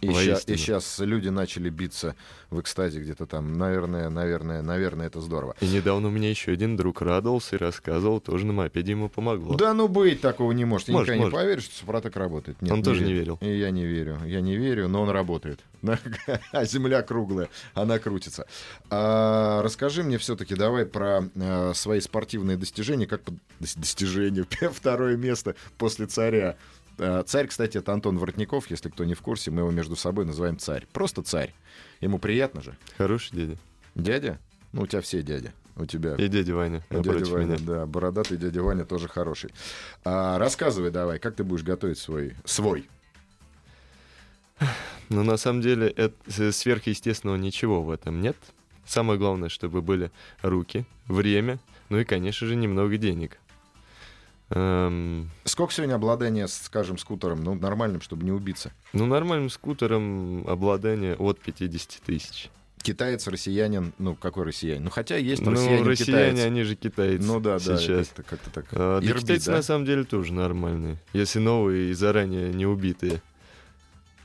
И 0.02 0.08
Воистину. 0.08 0.56
сейчас 0.58 0.98
люди 0.98 1.28
начали 1.28 1.70
биться 1.70 2.16
в 2.50 2.60
экстазе 2.60 3.00
где-то 3.00 3.24
там. 3.24 3.56
Наверное, 3.56 4.10
наверное, 4.10 4.60
наверное, 4.60 5.06
это 5.06 5.20
здорово. 5.20 5.54
И 5.60 5.66
недавно 5.68 6.08
у 6.08 6.10
меня 6.10 6.28
еще 6.28 6.50
один 6.50 6.76
друг 6.76 7.02
радовался 7.02 7.54
и 7.54 7.58
рассказывал, 7.60 8.20
тоже 8.20 8.44
на 8.44 8.52
мопеде 8.52 8.90
ему 8.90 9.08
помогло. 9.08 9.54
Да 9.54 9.72
ну 9.74 9.86
быть 9.86 10.20
такого 10.20 10.50
не 10.50 10.64
может. 10.64 10.88
Я 10.88 10.94
Может, 10.94 11.08
никогда 11.08 11.22
может. 11.26 11.32
не 11.34 11.38
поверю, 11.44 11.60
что 11.62 11.74
Супротек 11.76 12.16
работает. 12.16 12.60
Нет, 12.60 12.72
Он 12.72 12.82
тоже 12.82 13.04
не 13.04 13.12
верил. 13.12 13.38
И 13.40 13.48
я 13.56 13.70
не 13.70 13.86
верю. 13.86 14.18
Я 14.26 14.40
не 14.40 14.56
верю, 14.56 14.88
но 14.88 15.02
он 15.02 15.10
работает. 15.10 15.60
А 16.52 16.64
земля 16.64 17.02
круглая, 17.02 17.48
она 17.74 17.98
крутится. 18.00 18.46
А, 18.90 19.62
расскажи 19.62 20.02
мне 20.02 20.18
все-таки, 20.18 20.54
давай 20.54 20.84
про 20.84 21.24
э, 21.34 21.72
свои 21.74 22.00
спортивные 22.00 22.56
достижения. 22.56 23.06
Как 23.06 23.22
под- 23.22 23.34
дос- 23.60 23.78
достижения? 23.78 24.44
Второе 24.72 25.16
место 25.16 25.54
после 25.78 26.06
царя. 26.06 26.56
А, 27.04 27.22
Царь, 27.24 27.48
кстати, 27.48 27.78
это 27.78 27.92
Антон 27.92 28.18
Воротников, 28.18 28.70
если 28.70 28.88
кто 28.88 29.04
не 29.04 29.14
в 29.14 29.20
курсе, 29.22 29.50
мы 29.50 29.60
его 29.62 29.70
между 29.70 29.96
собой 29.96 30.24
называем 30.24 30.58
царь. 30.58 30.86
Просто 30.92 31.22
царь. 31.22 31.52
Ему 32.00 32.18
приятно 32.18 32.62
же. 32.62 32.76
Хороший 32.96 33.36
дядя. 33.36 33.56
Дядя? 33.94 34.38
Ну, 34.72 34.82
у 34.82 34.86
тебя 34.86 35.00
все 35.02 35.22
дяди. 35.22 35.52
У 35.74 35.86
тебя 35.86 36.14
И 36.16 36.28
дядя 36.28 36.54
Ваня, 36.54 36.82
Дядя 36.90 37.08
напротив 37.10 37.32
Ваня, 37.32 37.46
меня. 37.46 37.58
да, 37.66 37.86
бородатый 37.86 38.36
дядя 38.36 38.62
Ваня 38.62 38.84
тоже 38.84 39.08
хороший. 39.08 39.50
А, 40.04 40.38
рассказывай 40.38 40.90
давай, 40.90 41.18
как 41.18 41.34
ты 41.34 41.44
будешь 41.44 41.62
готовить 41.64 41.98
свой, 41.98 42.36
свой. 42.44 42.88
Но 45.08 45.22
на 45.22 45.36
самом 45.36 45.60
деле 45.62 45.88
это, 45.88 46.14
э, 46.38 46.52
сверхъестественного 46.52 47.36
ничего 47.36 47.82
в 47.82 47.90
этом 47.90 48.20
нет. 48.20 48.36
Самое 48.86 49.18
главное, 49.18 49.48
чтобы 49.48 49.80
были 49.82 50.10
руки, 50.42 50.84
время, 51.06 51.58
ну 51.88 51.98
и, 51.98 52.04
конечно 52.04 52.46
же, 52.46 52.54
немного 52.54 52.96
денег. 52.96 53.38
Эм, 54.54 55.30
Сколько 55.44 55.72
сегодня 55.72 55.94
обладания, 55.94 56.46
с, 56.46 56.54
скажем, 56.64 56.98
скутером, 56.98 57.42
ну, 57.42 57.54
нормальным, 57.54 58.00
чтобы 58.00 58.24
не 58.24 58.32
убиться? 58.32 58.72
ну, 58.92 59.06
нормальным 59.06 59.50
скутером 59.50 60.46
обладание 60.46 61.14
от 61.16 61.40
50 61.40 62.02
тысяч. 62.04 62.50
Китаец, 62.82 63.26
россиянин, 63.28 63.92
ну, 63.98 64.16
какой 64.16 64.44
россиянин? 64.44 64.84
Ну, 64.84 64.90
хотя 64.90 65.16
есть 65.16 65.40
Ну, 65.42 65.52
россиянин, 65.52 65.86
россияне, 65.86 66.30
китаец. 66.32 66.46
они 66.46 66.62
же 66.64 66.74
китайцы 66.74 67.24
Ну 67.24 67.38
да, 67.40 67.58
да, 67.60 67.76
сейчас. 67.78 68.08
как-то, 68.08 68.22
как-то 68.24 68.50
так. 68.50 68.64
А, 68.72 69.00
да 69.00 69.06
Ирби, 69.06 69.20
китайцы 69.20 69.46
да? 69.46 69.56
на 69.58 69.62
самом 69.62 69.84
деле 69.86 70.02
тоже 70.04 70.32
нормальные, 70.32 70.96
если 71.12 71.38
новые 71.38 71.90
и 71.90 71.94
заранее 71.94 72.52
не 72.52 72.66
убитые. 72.66 73.22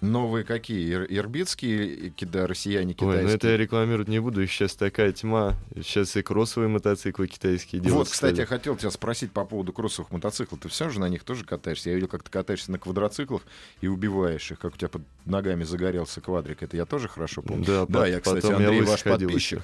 Новые 0.01 0.43
какие? 0.43 0.87
Ир- 0.93 1.07
Ирбитские 1.09 2.11
кида, 2.11 2.45
россияне, 2.45 2.89
Ой, 2.89 2.95
ну 2.99 3.11
китайские? 3.13 3.35
это 3.35 3.47
я 3.49 3.57
рекламировать 3.57 4.07
не 4.07 4.19
буду, 4.19 4.45
сейчас 4.45 4.75
такая 4.75 5.11
тьма. 5.11 5.55
Сейчас 5.75 6.15
и 6.15 6.21
кроссовые 6.21 6.69
мотоциклы 6.69 7.27
китайские 7.27 7.81
делают. 7.81 8.07
Вот, 8.07 8.11
кстати, 8.13 8.33
стали. 8.33 8.41
я 8.41 8.45
хотел 8.45 8.75
тебя 8.75 8.91
спросить 8.91 9.31
по 9.31 9.43
поводу 9.43 9.73
кроссовых 9.73 10.11
мотоциклов. 10.11 10.59
Ты 10.61 10.69
все 10.69 10.89
же 10.89 10.99
на 10.99 11.09
них 11.09 11.23
тоже 11.23 11.45
катаешься? 11.45 11.89
Я 11.89 11.95
видел, 11.95 12.07
как 12.09 12.21
ты 12.23 12.29
катаешься 12.29 12.71
на 12.71 12.77
квадроциклах 12.79 13.41
и 13.81 13.87
убиваешь 13.87 14.51
их, 14.51 14.59
как 14.59 14.75
у 14.75 14.77
тебя 14.77 14.89
под 14.89 15.01
ногами 15.25 15.63
загорелся 15.63 16.21
квадрик. 16.21 16.61
Это 16.61 16.77
я 16.77 16.85
тоже 16.85 17.07
хорошо 17.07 17.41
помню. 17.41 17.65
Да, 17.65 17.85
Да, 17.87 18.05
я, 18.07 18.19
кстати, 18.19 18.45
я 18.45 18.55
Андрей, 18.55 18.79
лысый 18.81 18.91
ваш 18.91 19.03
подписчик. 19.03 19.59
еще. 19.59 19.63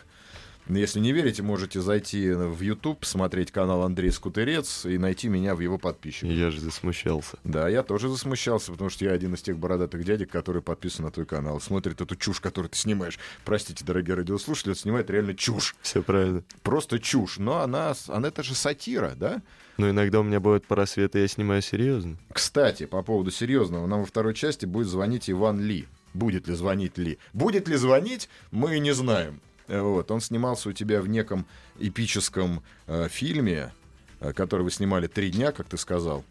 Если 0.68 1.00
не 1.00 1.12
верите, 1.12 1.44
можете 1.44 1.82
зайти 1.82 2.32
в 2.32 2.62
YouTube, 2.62 3.00
посмотреть 3.00 3.52
канал 3.52 3.84
Андрей 3.84 4.12
Скутерец 4.12 4.86
и 4.86 4.98
найти 4.98 5.28
меня 5.28 5.56
в 5.56 5.60
его 5.60 5.78
подписчиках. 5.78 6.32
Я 6.32 6.52
же 6.52 6.62
засмущался. 6.62 7.38
Да, 7.44 7.68
я 7.68 7.84
тоже 7.84 8.10
засмущался, 8.10 8.72
потому 8.72 8.90
что 8.90 9.06
я 9.06 9.12
один 9.12 9.34
из 9.34 9.42
тех 9.42 9.58
бородатых 9.58 10.04
дядек, 10.06 10.32
который 10.32 10.62
подписан 10.62 11.06
на 11.06 11.12
твой 11.12 11.26
канал, 11.26 11.60
смотрит 11.60 12.00
эту 12.00 12.16
чушь, 12.16 12.40
которую 12.40 12.70
ты 12.70 12.78
снимаешь. 12.78 13.20
Простите, 13.44 13.84
дорогие 13.84 14.16
радиослушатели, 14.16 14.72
он 14.72 14.76
снимает 14.76 15.10
реально 15.10 15.36
чушь. 15.36 15.76
Все 15.82 16.02
правильно. 16.02 16.44
Просто 16.62 17.00
чушь. 17.00 17.38
Но 17.38 17.60
она, 17.60 17.94
она 18.08 18.30
это 18.30 18.44
же 18.44 18.56
сатира, 18.56 19.14
да? 19.16 19.42
Но 19.78 19.90
иногда 19.90 20.20
у 20.20 20.24
меня 20.24 20.40
бывают 20.40 20.66
просветы, 20.66 21.20
я 21.20 21.28
снимаю 21.28 21.62
серьезно. 21.62 22.18
Кстати, 22.32 22.86
по 22.86 23.02
поводу 23.02 23.32
серьезного, 23.32 23.88
нам 23.88 24.02
во 24.02 24.06
второй 24.06 24.34
части 24.34 24.66
будет 24.66 24.88
звонить 24.88 25.30
Иван 25.30 25.60
Ли. 25.60 25.88
Будет 26.14 26.48
ли 26.48 26.54
звонить 26.54 26.98
Ли? 26.98 27.18
Будет 27.34 27.68
ли 27.68 27.76
звонить, 27.76 28.30
мы 28.52 28.78
не 28.80 28.94
знаем. 28.94 29.42
Э, 29.68 29.82
Вот, 29.82 30.12
он 30.12 30.22
снимался 30.22 30.70
у 30.70 30.72
тебя 30.72 31.02
в 31.02 31.08
неком 31.08 31.46
эпическом 31.80 32.64
э, 32.88 33.08
фильме, 33.10 33.72
э, 34.20 34.34
который 34.34 34.64
вы 34.64 34.72
снимали 34.72 35.08
три 35.08 35.32
дня, 35.32 35.52
как 35.52 35.68
ты 35.68 35.78
сказал. 35.78 36.24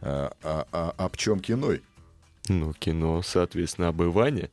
Э, 0.00 0.30
а, 0.42 0.66
а, 0.72 0.94
об 0.96 1.16
чем 1.16 1.40
кино? 1.40 1.72
Ну, 2.48 2.72
кино, 2.74 3.22
соответственно, 3.22 3.88
об 3.88 4.02
Иване. 4.02 4.50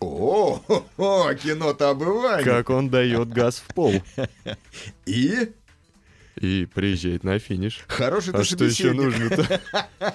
О, 0.00 0.60
кино-то 0.98 1.90
об 1.90 2.02
Иване. 2.02 2.44
Как 2.44 2.70
он 2.70 2.88
дает 2.88 3.28
газ 3.28 3.56
в 3.66 3.74
пол. 3.74 3.94
И? 5.06 5.52
И 6.40 6.66
приезжает 6.66 7.22
на 7.22 7.38
финиш. 7.38 7.84
Хороший 7.86 8.32
А 8.34 8.38
ты 8.38 8.44
что 8.44 8.64
еще 8.64 8.92
нужно-то? 8.92 9.60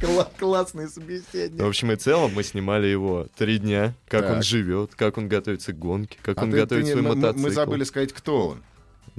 Кла- 0.00 0.28
Классный 0.38 0.88
собеседник. 0.88 1.60
В 1.62 1.66
общем 1.66 1.92
и 1.92 1.96
целом 1.96 2.32
мы 2.34 2.42
снимали 2.42 2.86
его 2.88 3.28
три 3.36 3.58
дня, 3.58 3.94
как 4.08 4.24
он 4.24 4.36
Так. 4.36 4.44
живет, 4.44 4.94
как 4.96 5.16
он 5.18 5.28
готовится 5.28 5.72
к 5.72 5.78
гонке, 5.78 6.18
как 6.22 6.38
А 6.38 6.42
он 6.42 6.50
ты- 6.50 6.56
ты 6.56 6.62
готовит 6.62 6.84
не- 6.86 6.90
свой 6.92 7.02
мотоцикл. 7.02 7.42
Мы 7.42 7.50
забыли 7.50 7.84
сказать, 7.84 8.12
кто 8.12 8.48
он. 8.48 8.62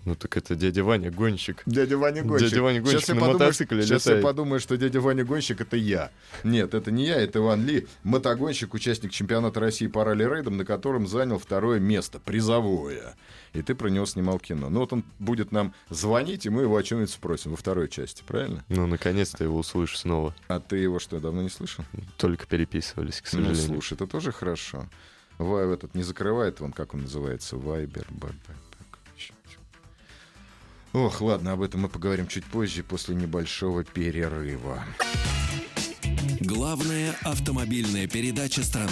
Ну 0.05 0.15
так 0.15 0.35
это 0.37 0.55
дядя 0.55 0.83
Ваня, 0.83 1.11
гонщик. 1.11 1.61
Дядя 1.65 1.97
Ваня 1.97 2.23
Гонщик. 2.23 2.49
Дядя 2.49 2.61
Ваня 2.63 2.81
Гонщик 2.81 2.99
Сейчас 2.99 3.09
я 3.09 3.15
на 3.15 3.21
подумаю, 3.21 3.39
мотоцикле 3.39 3.83
Сейчас 3.83 4.05
я 4.05 4.11
летает. 4.13 4.23
подумаю, 4.23 4.59
что 4.59 4.75
дядя 4.75 4.99
Ваня 5.01 5.23
Гонщик— 5.23 5.61
это 5.61 5.77
я. 5.77 6.11
Нет, 6.43 6.73
это 6.73 6.91
не 6.91 7.05
я, 7.05 7.21
это 7.21 7.39
Иван 7.39 7.65
Ли, 7.65 7.87
мотогонщик, 8.03 8.73
участник 8.73 9.11
чемпионата 9.11 9.59
России 9.59 9.87
по 9.87 10.03
ралли-рейдам, 10.03 10.57
на 10.57 10.65
котором 10.65 11.07
занял 11.07 11.37
второе 11.37 11.79
место, 11.79 12.19
призовое. 12.19 13.15
И 13.53 13.61
ты 13.61 13.75
про 13.75 13.87
него 13.89 14.05
снимал 14.07 14.39
кино. 14.39 14.69
Ну 14.69 14.79
вот 14.79 14.91
он 14.93 15.03
будет 15.19 15.51
нам 15.51 15.73
звонить, 15.89 16.45
и 16.47 16.49
мы 16.49 16.63
его 16.63 16.75
о 16.75 16.83
чем-нибудь 16.83 17.11
спросим 17.11 17.51
во 17.51 17.57
второй 17.57 17.87
части, 17.87 18.23
правильно? 18.25 18.65
Ну, 18.69 18.87
наконец-то 18.87 19.43
его 19.43 19.59
услышу 19.59 19.95
снова. 19.95 20.35
А 20.47 20.59
ты 20.59 20.77
его 20.77 20.97
что, 20.99 21.19
давно 21.19 21.43
не 21.43 21.49
слышал? 21.49 21.85
Только 22.17 22.47
переписывались, 22.47 23.21
к 23.21 23.25
Ну, 23.33 23.39
сожалению. 23.43 23.67
слушай, 23.67 23.93
это 23.93 24.07
тоже 24.07 24.31
хорошо. 24.31 24.89
Вай 25.37 25.71
этот 25.71 25.95
не 25.95 26.03
закрывает, 26.03 26.61
он 26.61 26.71
как 26.73 26.93
он 26.93 27.01
называется, 27.01 27.57
Вайбер, 27.57 28.07
Байбер. 28.09 28.55
Ох, 30.93 31.21
ладно, 31.21 31.53
об 31.53 31.63
этом 31.63 31.81
мы 31.81 31.89
поговорим 31.89 32.27
чуть 32.27 32.45
позже, 32.45 32.83
после 32.83 33.15
небольшого 33.15 33.83
перерыва. 33.83 34.83
Главная 36.39 37.15
автомобильная 37.23 38.07
передача 38.07 38.63
страны. 38.63 38.91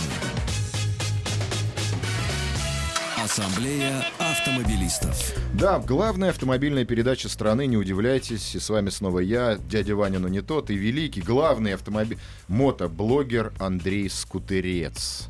Ассамблея 3.23 4.03
автомобилистов. 4.17 5.15
Да, 5.53 5.77
главная 5.77 6.31
автомобильная 6.31 6.85
передача 6.85 7.29
страны, 7.29 7.67
не 7.67 7.77
удивляйтесь, 7.77 8.55
и 8.55 8.59
с 8.59 8.67
вами 8.67 8.89
снова 8.89 9.19
я, 9.19 9.57
дядя 9.69 9.95
Ваня, 9.95 10.17
но 10.17 10.27
не 10.27 10.41
тот, 10.41 10.71
и 10.71 10.75
великий, 10.75 11.21
главный 11.21 11.75
автомобиль, 11.75 12.17
мотоблогер 12.47 13.53
Андрей 13.59 14.09
Скутерец. 14.09 15.29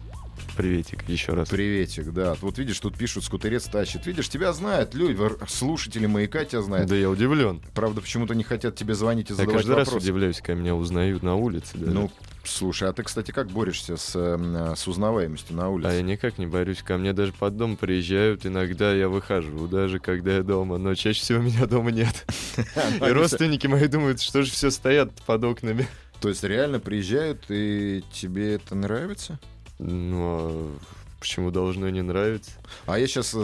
Приветик 0.55 1.07
еще 1.07 1.33
раз. 1.33 1.49
Приветик, 1.49 2.11
да. 2.13 2.35
Вот 2.41 2.57
видишь, 2.57 2.79
тут 2.79 2.97
пишут, 2.97 3.23
Скутерец 3.23 3.63
тащит. 3.65 4.05
Видишь, 4.05 4.29
тебя 4.29 4.53
знают 4.53 4.93
люди, 4.93 5.17
слушатели 5.47 6.05
«Маяка» 6.05 6.45
тебя 6.45 6.61
знают. 6.61 6.89
Да 6.89 6.95
я 6.95 7.09
удивлен. 7.09 7.61
Правда, 7.73 8.01
почему-то 8.01 8.33
не 8.35 8.43
хотят 8.43 8.75
тебе 8.75 8.93
звонить 8.95 9.29
и 9.29 9.33
Я 9.33 9.37
задавать 9.37 9.57
каждый 9.57 9.75
раз 9.75 9.87
вопросы. 9.87 10.05
удивляюсь, 10.05 10.37
когда 10.41 10.53
меня 10.61 10.75
узнают 10.75 11.23
на 11.23 11.35
улице. 11.35 11.77
даже. 11.77 11.91
Ну, 11.91 12.11
слушай, 12.43 12.89
а 12.89 12.93
ты, 12.93 13.03
кстати, 13.03 13.31
как 13.31 13.47
борешься 13.47 13.97
с, 13.97 14.11
э, 14.15 14.73
с 14.75 14.87
узнаваемостью 14.87 15.55
на 15.55 15.69
улице? 15.69 15.87
А 15.89 15.93
я 15.93 16.01
никак 16.01 16.37
не 16.37 16.47
борюсь. 16.47 16.81
Ко 16.81 16.97
мне 16.97 17.13
даже 17.13 17.33
под 17.33 17.57
дом 17.57 17.77
приезжают. 17.77 18.45
Иногда 18.45 18.93
я 18.93 19.09
выхожу, 19.09 19.67
даже 19.67 19.99
когда 19.99 20.35
я 20.37 20.43
дома. 20.43 20.77
Но 20.77 20.95
чаще 20.95 21.21
всего 21.21 21.39
меня 21.43 21.65
дома 21.65 21.91
нет. 21.91 22.25
И 23.01 23.09
родственники 23.11 23.67
мои 23.67 23.87
думают, 23.87 24.21
что 24.21 24.41
же 24.43 24.51
все 24.51 24.69
стоят 24.71 25.11
под 25.25 25.43
окнами. 25.43 25.87
То 26.19 26.29
есть 26.29 26.43
реально 26.43 26.79
приезжают, 26.79 27.45
и 27.49 28.03
тебе 28.13 28.53
это 28.53 28.75
нравится? 28.75 29.39
Ну, 29.83 30.19
а 30.21 30.77
почему 31.19 31.49
должно 31.49 31.89
не 31.89 32.03
нравиться? 32.03 32.51
А 32.85 32.99
я 32.99 33.07
сейчас 33.07 33.35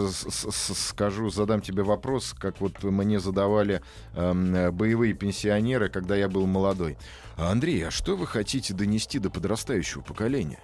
скажу, 0.87 1.31
задам 1.31 1.61
тебе 1.61 1.81
вопрос, 1.81 2.35
как 2.37 2.61
вот 2.61 2.83
мне 2.83 3.19
задавали 3.19 3.81
эм, 4.13 4.53
э, 4.53 4.71
боевые 4.71 5.13
пенсионеры, 5.13 5.89
когда 5.89 6.15
я 6.15 6.29
был 6.29 6.45
молодой. 6.45 6.95
«А, 7.37 7.51
Андрей, 7.51 7.87
а 7.87 7.91
что 7.91 8.15
вы 8.15 8.27
хотите 8.27 8.75
донести 8.75 9.17
до 9.17 9.31
подрастающего 9.31 10.01
поколения? 10.01 10.59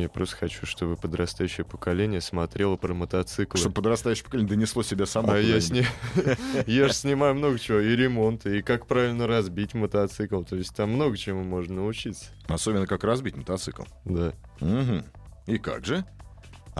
Я 0.00 0.08
просто 0.08 0.36
хочу, 0.36 0.66
чтобы 0.66 0.96
подрастающее 0.96 1.64
поколение 1.64 2.20
смотрело 2.20 2.76
про 2.76 2.94
мотоциклы. 2.94 3.58
Чтобы 3.58 3.74
подрастающее 3.74 4.24
поколение 4.24 4.48
донесло 4.48 4.82
себя 4.82 5.06
само 5.06 5.32
А 5.32 5.38
я 5.38 5.60
сни... 5.60 5.84
я 6.66 6.88
же 6.88 6.94
снимаю 6.94 7.34
много 7.34 7.58
чего, 7.58 7.80
и 7.80 7.94
ремонт, 7.94 8.46
и 8.46 8.62
как 8.62 8.86
правильно 8.86 9.26
разбить 9.26 9.74
мотоцикл. 9.74 10.42
То 10.42 10.56
есть 10.56 10.74
там 10.74 10.90
много 10.90 11.16
чему 11.16 11.44
можно 11.44 11.76
научиться. 11.76 12.26
Особенно 12.48 12.86
как 12.86 13.04
разбить 13.04 13.36
мотоцикл. 13.36 13.82
Да. 14.04 14.32
Мгм. 14.60 15.04
И 15.46 15.58
как 15.58 15.84
же? 15.84 16.04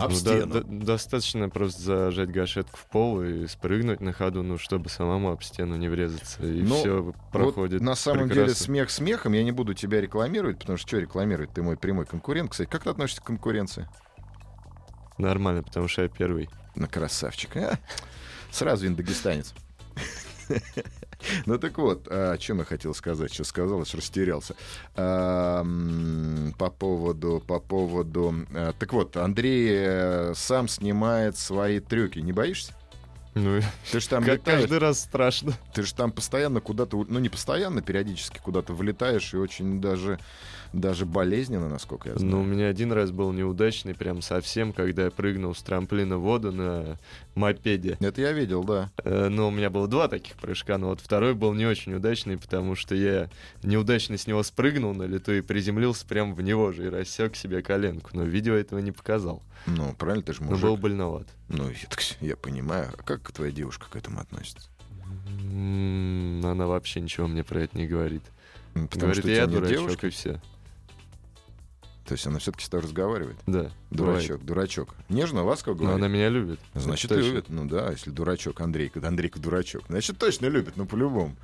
Об 0.03 0.11
Ну, 0.11 0.15
да- 0.15 0.19
стену. 0.37 0.53
да- 0.53 0.61
достаточно 0.63 1.49
просто 1.49 1.81
зажать 1.81 2.29
гашетку 2.31 2.77
в 2.77 2.85
пол 2.87 3.21
и 3.21 3.47
спрыгнуть 3.47 4.01
на 4.01 4.13
ходу, 4.13 4.43
ну, 4.43 4.57
чтобы 4.57 4.89
самому 4.89 5.31
об 5.31 5.43
стену 5.43 5.75
не 5.75 5.87
врезаться. 5.89 6.43
И 6.45 6.61
Ну, 6.63 6.75
все 6.75 7.13
проходит. 7.31 7.79
Вот 7.81 7.85
на 7.85 7.95
самом 7.95 8.27
деле 8.29 8.41
прекрасно. 8.45 8.65
смех 8.65 8.89
смехом. 8.89 9.33
Я 9.33 9.43
не 9.43 9.51
буду 9.51 9.73
тебя 9.73 10.01
рекламировать, 10.01 10.59
потому 10.59 10.77
что 10.77 10.87
что 10.87 10.99
рекламировать? 10.99 11.51
Ты 11.53 11.61
мой 11.61 11.77
прямой 11.77 12.05
конкурент. 12.05 12.51
Кстати, 12.51 12.69
как 12.69 12.83
ты 12.83 12.89
относишься 12.89 13.21
к 13.21 13.25
конкуренции? 13.25 13.87
Нормально, 15.17 15.63
потому 15.63 15.87
что 15.87 16.03
я 16.03 16.07
первый. 16.09 16.49
На 16.75 16.87
красавчик. 16.87 17.55
а? 17.57 17.77
Сразу 18.49 18.83
видно 18.83 18.97
дагестанец. 18.97 19.53
Ну 21.45 21.57
так 21.59 21.77
вот, 21.77 22.07
а, 22.09 22.31
о 22.33 22.37
чем 22.37 22.59
я 22.59 22.65
хотел 22.65 22.93
сказать? 22.95 23.33
Что 23.33 23.43
сказал, 23.43 23.81
аж 23.81 23.93
растерялся. 23.93 24.55
А, 24.95 25.63
По 26.57 26.69
поводу, 26.69 27.43
по 27.45 27.59
поводу... 27.59 28.33
а, 28.53 28.73
Так 28.77 28.93
вот, 28.93 29.15
Андрей 29.17 29.69
э, 29.71 30.33
сам 30.35 30.67
снимает 30.67 31.37
свои 31.37 31.79
трюки. 31.79 32.19
Не 32.19 32.31
боишься? 32.33 32.73
Ну, 33.33 33.61
Ты 33.91 33.99
же 34.01 34.09
там 34.09 34.25
летаешь, 34.25 34.61
каждый 34.61 34.79
раз 34.79 34.99
страшно. 34.99 35.53
ты 35.73 35.83
же 35.83 35.93
там 35.93 36.11
постоянно 36.11 36.59
куда-то, 36.59 37.05
ну 37.07 37.17
не 37.19 37.29
постоянно, 37.29 37.81
периодически 37.81 38.39
куда-то 38.43 38.73
влетаешь 38.73 39.33
и 39.33 39.37
очень 39.37 39.79
даже, 39.79 40.19
даже 40.73 41.05
болезненно, 41.05 41.67
насколько 41.67 42.09
я 42.09 42.15
знаю. 42.17 42.31
Ну, 42.35 42.41
у 42.41 42.43
меня 42.45 42.67
один 42.67 42.91
раз 42.93 43.11
был 43.11 43.31
неудачный, 43.33 43.93
прям 43.93 44.21
совсем, 44.21 44.71
когда 44.73 45.05
я 45.05 45.11
прыгнул 45.11 45.53
с 45.53 45.61
трамплина 45.61 46.17
в 46.17 46.21
воду 46.21 46.51
на 46.51 46.97
мопеде. 47.35 47.97
Это 47.99 48.21
я 48.21 48.31
видел, 48.31 48.63
да. 48.63 48.89
Э, 49.03 49.27
Но 49.29 49.49
у 49.49 49.51
меня 49.51 49.69
было 49.69 49.87
два 49.87 50.07
таких 50.07 50.35
прыжка, 50.35 50.77
но 50.77 50.87
вот 50.89 51.01
второй 51.01 51.33
был 51.33 51.53
не 51.53 51.65
очень 51.65 51.93
удачный, 51.93 52.37
потому 52.37 52.75
что 52.75 52.95
я 52.95 53.29
неудачно 53.63 54.17
с 54.17 54.27
него 54.27 54.43
спрыгнул 54.43 54.93
на 54.93 55.03
лету 55.03 55.33
и 55.33 55.41
приземлился 55.41 56.05
прямо 56.05 56.33
в 56.33 56.41
него 56.41 56.71
же 56.71 56.85
и 56.85 56.89
рассек 56.89 57.35
себе 57.35 57.61
коленку. 57.61 58.09
Но 58.13 58.23
видео 58.23 58.53
этого 58.53 58.79
не 58.79 58.91
показал. 58.91 59.43
Ну, 59.67 59.93
правильно, 59.93 60.23
ты 60.23 60.33
же 60.33 60.41
Но 60.41 60.51
мужик. 60.51 60.63
был 60.63 60.77
больноват. 60.77 61.27
Ну, 61.49 61.69
я, 61.69 61.87
так 61.89 61.99
я 62.21 62.35
понимаю. 62.37 62.89
А 62.97 63.03
как 63.03 63.31
твоя 63.31 63.51
девушка 63.51 63.87
к 63.89 63.95
этому 63.95 64.19
относится? 64.21 64.69
Она 65.51 66.65
вообще 66.67 67.01
ничего 67.01 67.27
мне 67.27 67.43
про 67.43 67.61
это 67.61 67.77
не 67.77 67.87
говорит. 67.87 68.23
Потому 68.73 69.01
говорит, 69.01 69.19
что 69.23 69.29
я 69.31 69.47
дурачок 69.47 69.69
девушки. 69.77 70.05
и 70.05 70.09
все. 70.09 70.41
То 72.11 72.15
есть 72.15 72.27
она 72.27 72.39
все-таки 72.39 72.65
с 72.65 72.67
тобой 72.67 72.83
разговаривает. 72.83 73.37
Да. 73.47 73.71
Дурачок, 73.89 74.43
дурачок. 74.43 74.95
Нежно, 75.07 75.45
ласково 75.45 75.75
бывает. 75.75 75.93
Но 75.93 75.97
говорит. 75.97 76.05
она 76.05 76.13
меня 76.13 76.27
любит. 76.27 76.59
Значит, 76.73 77.07
точно. 77.07 77.25
любит. 77.25 77.45
Ну 77.47 77.63
да, 77.63 77.89
если 77.89 78.09
дурачок 78.09 78.59
Андрей, 78.59 78.89
когда 78.89 79.07
Андрейка 79.07 79.39
дурачок. 79.39 79.85
Значит, 79.87 80.17
точно 80.17 80.47
любит, 80.47 80.75
ну 80.75 80.85
по-любому. 80.85 81.37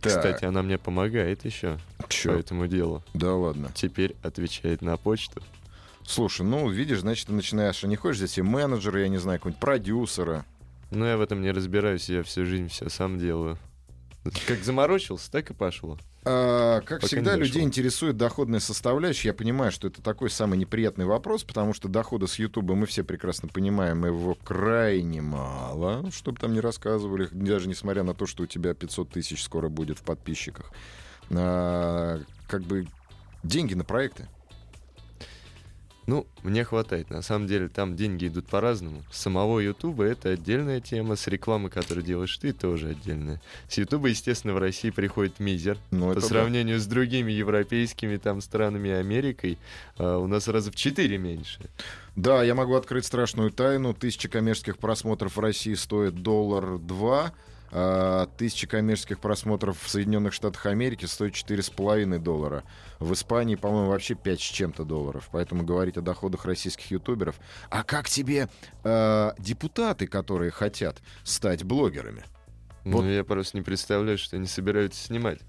Так, 0.00 0.16
Кстати, 0.16 0.46
она 0.46 0.62
мне 0.62 0.78
помогает 0.78 1.44
еще 1.44 1.78
по 1.98 2.08
чё? 2.08 2.32
этому 2.32 2.66
делу. 2.66 3.04
Да 3.12 3.34
ладно. 3.34 3.70
Теперь 3.74 4.16
отвечает 4.22 4.80
на 4.80 4.96
почту. 4.96 5.42
Слушай, 6.06 6.46
ну, 6.46 6.70
видишь, 6.70 7.00
значит, 7.00 7.26
ты 7.26 7.34
начинаешь, 7.34 7.84
а 7.84 7.86
не 7.86 7.96
хочешь 7.96 8.16
здесь 8.16 8.38
и 8.38 8.42
менеджера, 8.42 9.02
я 9.02 9.08
не 9.08 9.18
знаю, 9.18 9.38
какого-нибудь 9.40 9.60
продюсера. 9.60 10.46
Но 10.90 11.06
я 11.06 11.18
в 11.18 11.20
этом 11.20 11.42
не 11.42 11.50
разбираюсь, 11.50 12.08
я 12.08 12.22
всю 12.22 12.46
жизнь 12.46 12.68
все 12.68 12.88
сам 12.88 13.18
делаю. 13.18 13.58
Как 14.46 14.64
заморочился, 14.64 15.30
так 15.30 15.50
и 15.50 15.52
пошло. 15.52 15.98
А, 16.28 16.80
как 16.80 17.02
Пока 17.02 17.06
всегда, 17.06 17.36
людей 17.36 17.62
интересует 17.62 18.16
доходная 18.16 18.58
составляющая. 18.58 19.28
Я 19.28 19.34
понимаю, 19.34 19.70
что 19.70 19.86
это 19.86 20.02
такой 20.02 20.28
самый 20.28 20.58
неприятный 20.58 21.04
вопрос, 21.04 21.44
потому 21.44 21.72
что 21.72 21.86
дохода 21.88 22.26
с 22.26 22.40
Ютуба 22.40 22.74
мы 22.74 22.86
все 22.86 23.04
прекрасно 23.04 23.48
понимаем, 23.48 24.04
его 24.04 24.34
крайне 24.34 25.22
мало, 25.22 26.10
чтобы 26.10 26.40
там 26.40 26.52
не 26.52 26.58
рассказывали, 26.58 27.28
даже 27.30 27.68
несмотря 27.68 28.02
на 28.02 28.12
то, 28.12 28.26
что 28.26 28.42
у 28.42 28.46
тебя 28.46 28.74
500 28.74 29.10
тысяч 29.10 29.44
скоро 29.44 29.68
будет 29.68 29.98
в 29.98 30.02
подписчиках. 30.02 30.72
А, 31.30 32.20
как 32.48 32.62
бы 32.62 32.88
деньги 33.44 33.74
на 33.74 33.84
проекты. 33.84 34.28
Ну, 36.06 36.26
мне 36.44 36.62
хватает. 36.62 37.10
На 37.10 37.20
самом 37.20 37.48
деле, 37.48 37.68
там 37.68 37.96
деньги 37.96 38.28
идут 38.28 38.46
по-разному. 38.46 39.02
С 39.10 39.22
самого 39.22 39.58
Ютуба 39.58 40.04
это 40.04 40.30
отдельная 40.30 40.80
тема, 40.80 41.16
с 41.16 41.26
рекламы, 41.26 41.68
которую 41.68 42.04
делаешь 42.04 42.36
ты, 42.36 42.52
тоже 42.52 42.90
отдельная. 42.90 43.40
С 43.68 43.76
Ютуба, 43.78 44.08
естественно, 44.08 44.54
в 44.54 44.58
России 44.58 44.90
приходит 44.90 45.40
мизер. 45.40 45.78
Ну, 45.90 46.06
По 46.08 46.12
это 46.12 46.20
да. 46.20 46.26
сравнению 46.28 46.78
с 46.78 46.86
другими 46.86 47.32
европейскими 47.32 48.16
там 48.18 48.40
странами 48.40 48.90
Америкой, 48.90 49.58
а, 49.98 50.18
у 50.18 50.28
нас 50.28 50.46
раза 50.46 50.70
в 50.70 50.76
четыре 50.76 51.18
меньше. 51.18 51.60
Да, 52.14 52.42
я 52.44 52.54
могу 52.54 52.74
открыть 52.74 53.04
страшную 53.04 53.50
тайну. 53.50 53.92
Тысяча 53.92 54.28
коммерческих 54.28 54.78
просмотров 54.78 55.36
в 55.36 55.40
России 55.40 55.74
стоит 55.74 56.22
доллар 56.22 56.78
два. 56.78 57.32
А 57.78 58.26
Тысяча 58.38 58.66
коммерческих 58.66 59.20
просмотров 59.20 59.78
в 59.82 59.90
Соединенных 59.90 60.32
Штатах 60.32 60.64
Америки 60.64 61.04
стоит 61.04 61.34
четыре 61.34 61.62
с 61.62 61.68
половиной 61.68 62.18
доллара. 62.18 62.64
В 63.00 63.12
Испании, 63.12 63.54
по-моему, 63.54 63.90
вообще 63.90 64.14
5 64.14 64.40
с 64.40 64.42
чем-то 64.42 64.84
долларов. 64.84 65.28
Поэтому 65.30 65.62
говорить 65.62 65.98
о 65.98 66.00
доходах 66.00 66.46
российских 66.46 66.90
ютуберов. 66.90 67.36
А 67.68 67.84
как 67.84 68.08
тебе 68.08 68.48
э, 68.82 69.32
депутаты, 69.38 70.06
которые 70.06 70.52
хотят 70.52 71.02
стать 71.22 71.64
блогерами? 71.64 72.24
Вот. 72.86 73.02
Ну, 73.02 73.10
я 73.10 73.24
просто 73.24 73.58
не 73.58 73.62
представляю, 73.62 74.16
что 74.16 74.36
они 74.36 74.46
собираются 74.46 75.04
снимать. 75.04 75.40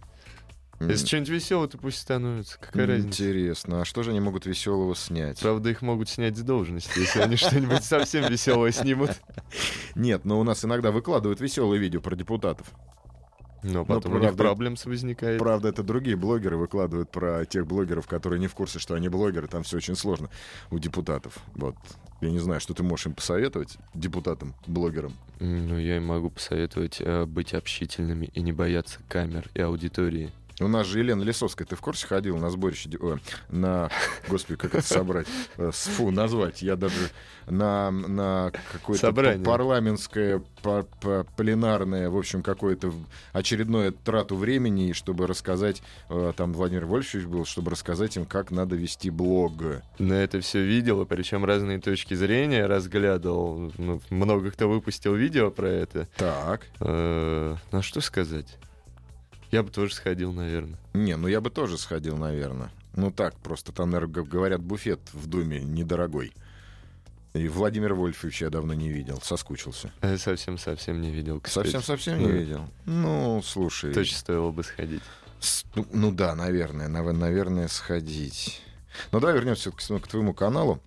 Если 0.79 1.07
что-нибудь 1.07 1.29
веселое, 1.29 1.67
то 1.67 1.77
пусть 1.77 1.97
становится. 1.97 2.59
Какая 2.59 2.85
разница? 2.85 3.23
Интересно, 3.23 3.81
а 3.81 3.85
что 3.85 4.03
же 4.03 4.11
они 4.11 4.19
могут 4.19 4.45
веселого 4.45 4.95
снять? 4.95 5.39
Правда, 5.39 5.69
их 5.69 5.81
могут 5.81 6.07
снять 6.09 6.37
с 6.37 6.41
должности, 6.41 6.99
если 6.99 7.19
они 7.21 7.35
что-нибудь 7.35 7.83
совсем 7.83 8.29
веселое 8.31 8.71
снимут. 8.71 9.11
Нет, 9.95 10.23
но 10.25 10.39
у 10.39 10.43
нас 10.43 10.63
иногда 10.63 10.91
выкладывают 10.91 11.41
веселые 11.41 11.79
видео 11.79 11.99
про 11.99 12.15
депутатов. 12.15 12.67
Но 13.63 13.85
потом 13.85 14.11
у 14.13 14.15
них 14.15 14.27
правда- 14.29 14.43
проблем 14.43 14.75
возникает. 14.85 15.39
Правда, 15.39 15.69
это 15.69 15.81
другие 15.81 16.15
блогеры 16.15 16.57
выкладывают 16.57 17.11
про 17.11 17.43
тех 17.45 17.65
блогеров, 17.65 18.05
которые 18.07 18.39
не 18.39 18.45
в 18.47 18.53
курсе, 18.53 18.77
что 18.77 18.93
они 18.93 19.09
блогеры. 19.09 19.47
Там 19.47 19.63
все 19.63 19.77
очень 19.77 19.95
сложно 19.95 20.29
у 20.69 20.77
депутатов. 20.77 21.37
Вот. 21.55 21.75
Я 22.21 22.29
не 22.29 22.39
знаю, 22.39 22.59
что 22.61 22.75
ты 22.75 22.83
можешь 22.83 23.07
им 23.07 23.13
посоветовать, 23.13 23.77
депутатам, 23.95 24.53
блогерам. 24.67 25.13
Ну, 25.39 25.77
я 25.77 25.97
им 25.97 26.05
могу 26.05 26.29
посоветовать 26.29 26.97
э, 26.99 27.25
быть 27.25 27.53
общительными 27.55 28.29
и 28.33 28.41
не 28.41 28.51
бояться 28.53 28.99
камер 29.09 29.49
и 29.55 29.61
аудитории. 29.61 30.31
У 30.59 30.67
нас 30.67 30.87
же 30.87 30.97
Елена 30.99 31.21
Лисовская, 31.21 31.67
ты 31.67 31.75
в 31.75 31.81
курсе 31.81 32.07
ходила 32.07 32.37
на 32.39 32.49
сборище, 32.49 32.89
ой, 32.99 33.19
на, 33.49 33.91
господи, 34.27 34.57
как 34.57 34.73
это 34.73 34.87
собрать, 34.87 35.27
Э, 35.57 35.69
с- 35.71 35.85
фу, 35.87 36.09
назвать, 36.09 36.63
я 36.63 36.75
даже 36.75 37.11
на, 37.45 37.91
на 37.91 38.51
какое-то 38.71 39.01
парламентское, 39.45 40.41
пленарное, 41.35 42.09
в 42.09 42.17
общем, 42.17 42.41
какое-то 42.41 42.91
очередное 43.33 43.91
трату 43.91 44.35
времени, 44.35 44.93
чтобы 44.93 45.27
рассказать, 45.27 45.81
э, 46.09 46.33
там 46.35 46.53
Владимир 46.53 46.85
Вольфович 46.85 47.25
был, 47.25 47.45
чтобы 47.45 47.71
рассказать 47.71 48.15
им, 48.17 48.25
как 48.25 48.49
надо 48.51 48.75
вести 48.75 49.09
блог. 49.09 49.53
На 49.99 50.13
это 50.13 50.39
все 50.41 50.61
видел, 50.63 51.05
причем 51.05 51.45
разные 51.45 51.79
точки 51.79 52.13
зрения 52.15 52.65
разглядывал. 52.65 53.71
Ну, 53.77 54.01
много 54.09 54.51
кто 54.51 54.67
выпустил 54.67 55.13
видео 55.15 55.51
про 55.51 55.67
это. 55.69 56.07
Так. 56.17 56.65
Э, 56.79 57.55
Ну, 57.71 57.77
а 57.77 57.81
что 57.81 58.01
сказать? 58.01 58.57
Я 59.51 59.63
бы 59.63 59.69
тоже 59.71 59.93
сходил, 59.93 60.33
наверное. 60.33 60.77
Не, 60.93 61.15
ну 61.17 61.27
я 61.27 61.41
бы 61.41 61.49
тоже 61.49 61.77
сходил, 61.77 62.17
наверное. 62.17 62.69
Ну 62.95 63.11
так, 63.11 63.35
просто 63.35 63.71
там, 63.71 63.91
наверное, 63.91 64.23
говорят, 64.23 64.61
буфет 64.61 64.99
в 65.13 65.27
Думе 65.27 65.59
недорогой. 65.61 66.33
И 67.33 67.47
Владимир 67.47 67.93
Вольфович 67.93 68.41
я 68.41 68.49
давно 68.49 68.73
не 68.73 68.89
видел, 68.89 69.19
соскучился. 69.21 69.91
Я 70.01 70.17
совсем-совсем 70.17 70.99
не 71.01 71.11
видел. 71.11 71.41
Совсем-совсем 71.45 72.17
не 72.19 72.25
Да. 72.25 72.31
видел. 72.31 72.69
Ну, 72.85 73.41
слушай. 73.45 73.93
Точно 73.93 74.17
стоило 74.17 74.51
бы 74.51 74.63
сходить. 74.63 75.03
с- 75.39 75.63
ну, 75.75 75.85
ну 75.93 76.11
да, 76.11 76.33
наверное, 76.33 76.87
нав- 76.87 77.15
наверное, 77.15 77.67
сходить. 77.67 78.59
Ну 79.11 79.19
давай 79.19 79.35
вернемся 79.35 79.69
к, 79.71 79.75
к 79.77 80.07
твоему 80.07 80.33
каналу. 80.33 80.81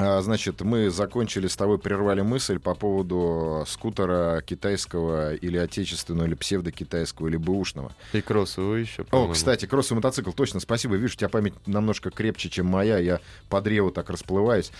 А, 0.00 0.20
значит, 0.22 0.60
мы 0.60 0.90
закончили 0.90 1.48
с 1.48 1.56
тобой, 1.56 1.78
прервали 1.78 2.20
мысль 2.20 2.60
по 2.60 2.76
поводу 2.76 3.64
скутера 3.66 4.42
китайского 4.46 5.34
или 5.34 5.56
отечественного, 5.56 6.26
или 6.26 6.34
псевдокитайского, 6.34 7.26
или 7.26 7.36
бэушного. 7.36 7.92
И 8.12 8.20
кроссовый 8.20 8.82
еще, 8.82 9.04
О, 9.10 9.28
кстати, 9.32 9.66
кроссовый 9.66 9.96
мотоцикл, 9.96 10.30
точно, 10.30 10.60
спасибо. 10.60 10.94
Вижу, 10.94 11.14
у 11.14 11.16
тебя 11.16 11.28
память 11.28 11.54
немножко 11.66 12.10
крепче, 12.10 12.48
чем 12.48 12.66
моя. 12.66 12.98
Я 12.98 13.20
по 13.48 13.60
древу 13.60 13.90
так 13.90 14.08
расплываюсь. 14.08 14.70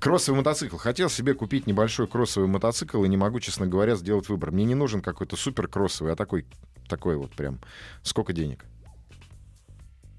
Кроссовый 0.00 0.38
мотоцикл. 0.38 0.76
Хотел 0.76 1.08
себе 1.08 1.34
купить 1.34 1.68
небольшой 1.68 2.08
кроссовый 2.08 2.48
мотоцикл 2.48 3.04
и 3.04 3.08
не 3.08 3.16
могу, 3.16 3.38
честно 3.38 3.68
говоря, 3.68 3.94
сделать 3.94 4.28
выбор. 4.28 4.50
Мне 4.50 4.64
не 4.64 4.74
нужен 4.74 5.02
какой-то 5.02 5.36
супер 5.36 5.68
кроссовый, 5.68 6.12
а 6.12 6.16
такой, 6.16 6.46
такой 6.88 7.16
вот 7.16 7.30
прям. 7.30 7.60
Сколько 8.02 8.32
денег? 8.32 8.64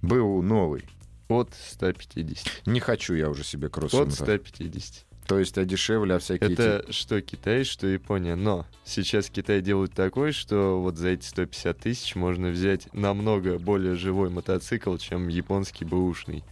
БУ 0.01 0.41
новый. 0.41 0.85
От 1.27 1.53
150. 1.53 2.67
Не 2.67 2.79
хочу 2.79 3.13
я 3.15 3.29
уже 3.29 3.43
себе 3.43 3.69
кроссовый 3.69 4.03
От 4.07 4.19
мотоцикл. 4.19 4.53
150. 4.55 5.05
То 5.27 5.39
есть, 5.39 5.57
а 5.57 5.65
дешевле, 5.65 6.15
а 6.15 6.19
всякие... 6.19 6.51
эти- 6.51 6.61
Это 6.61 6.91
что 6.93 7.19
Китай, 7.19 7.63
что 7.63 7.87
Япония. 7.87 8.35
Но 8.35 8.67
сейчас 8.83 9.29
Китай 9.31 9.61
делает 9.61 9.93
такой, 9.93 10.33
что 10.33 10.79
вот 10.79 10.97
за 10.97 11.09
эти 11.09 11.25
150 11.25 11.79
тысяч 11.79 12.15
можно 12.15 12.49
взять 12.49 12.93
намного 12.93 13.57
более 13.57 13.95
живой 13.95 14.29
мотоцикл, 14.29 14.95
чем 14.97 15.27
японский 15.27 15.83
бэушный. 15.83 16.43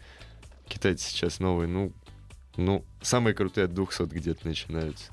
Китайцы 0.67 1.07
сейчас 1.07 1.39
новые, 1.39 1.67
ну, 1.67 1.93
ну, 2.57 2.83
самые 3.01 3.35
крутые 3.35 3.65
от 3.65 3.73
200 3.75 4.03
где-то 4.05 4.47
начинаются. 4.47 5.11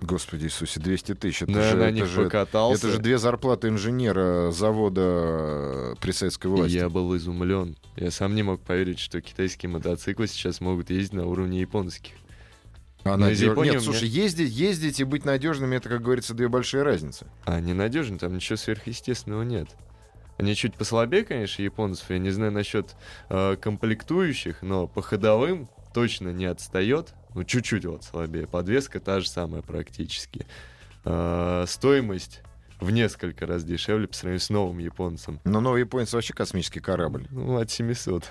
Господи 0.00 0.44
Иисусе, 0.44 0.78
200 0.80 1.14
тысяч. 1.14 1.42
Это, 1.42 1.52
Да, 1.52 1.70
же, 1.70 1.76
на 1.76 1.82
это, 1.84 1.90
них 1.92 2.06
же, 2.06 2.24
покатался. 2.24 2.86
это 2.86 2.96
же 2.96 3.02
две 3.02 3.18
зарплаты 3.18 3.68
инженера 3.68 4.52
завода 4.52 5.02
э, 5.04 5.94
при 6.00 6.12
советской 6.12 6.46
власти. 6.46 6.76
я 6.76 6.88
был 6.88 7.16
изумлен. 7.16 7.76
Я 7.96 8.10
сам 8.12 8.34
не 8.36 8.44
мог 8.44 8.60
поверить, 8.62 9.00
что 9.00 9.20
китайские 9.20 9.70
мотоциклы 9.70 10.28
сейчас 10.28 10.60
могут 10.60 10.90
ездить 10.90 11.14
на 11.14 11.26
уровне 11.26 11.60
японских. 11.60 12.12
А 13.02 13.16
надё- 13.16 13.50
Японии 13.50 13.72
Нет, 13.72 13.80
меня- 13.82 13.84
слушай, 13.92 14.08
ездить, 14.08 14.50
ездить 14.52 15.00
и 15.00 15.04
быть 15.04 15.24
надежными, 15.24 15.76
это, 15.76 15.88
как 15.88 16.02
говорится, 16.02 16.34
две 16.34 16.48
большие 16.48 16.82
разницы. 16.84 17.26
А 17.44 17.58
ненадежно, 17.60 18.18
там 18.18 18.34
ничего 18.34 18.56
сверхъестественного 18.56 19.42
нет. 19.42 19.68
Они 20.36 20.54
чуть 20.54 20.74
послабее, 20.74 21.24
конечно, 21.24 21.60
японцев. 21.62 22.08
Я 22.10 22.18
не 22.18 22.30
знаю 22.30 22.52
насчет 22.52 22.94
э, 23.30 23.56
комплектующих, 23.60 24.62
но 24.62 24.86
по 24.86 25.02
ходовым 25.02 25.68
точно 25.92 26.28
не 26.28 26.44
отстает. 26.46 27.14
Ну, 27.38 27.44
чуть-чуть 27.44 27.84
вот 27.84 28.02
слабее. 28.02 28.48
Подвеска 28.48 28.98
та 28.98 29.20
же 29.20 29.28
самая 29.28 29.62
практически. 29.62 30.44
Э, 31.04 31.66
стоимость 31.68 32.40
в 32.80 32.90
несколько 32.90 33.46
раз 33.46 33.62
дешевле 33.62 34.08
по 34.08 34.14
сравнению 34.14 34.40
с 34.40 34.50
новым 34.50 34.78
японцем. 34.78 35.38
Но 35.44 35.60
новый 35.60 35.82
японец 35.82 36.12
вообще 36.12 36.34
космический 36.34 36.80
корабль. 36.80 37.28
Ну, 37.30 37.56
от 37.56 37.70
700. 37.70 38.24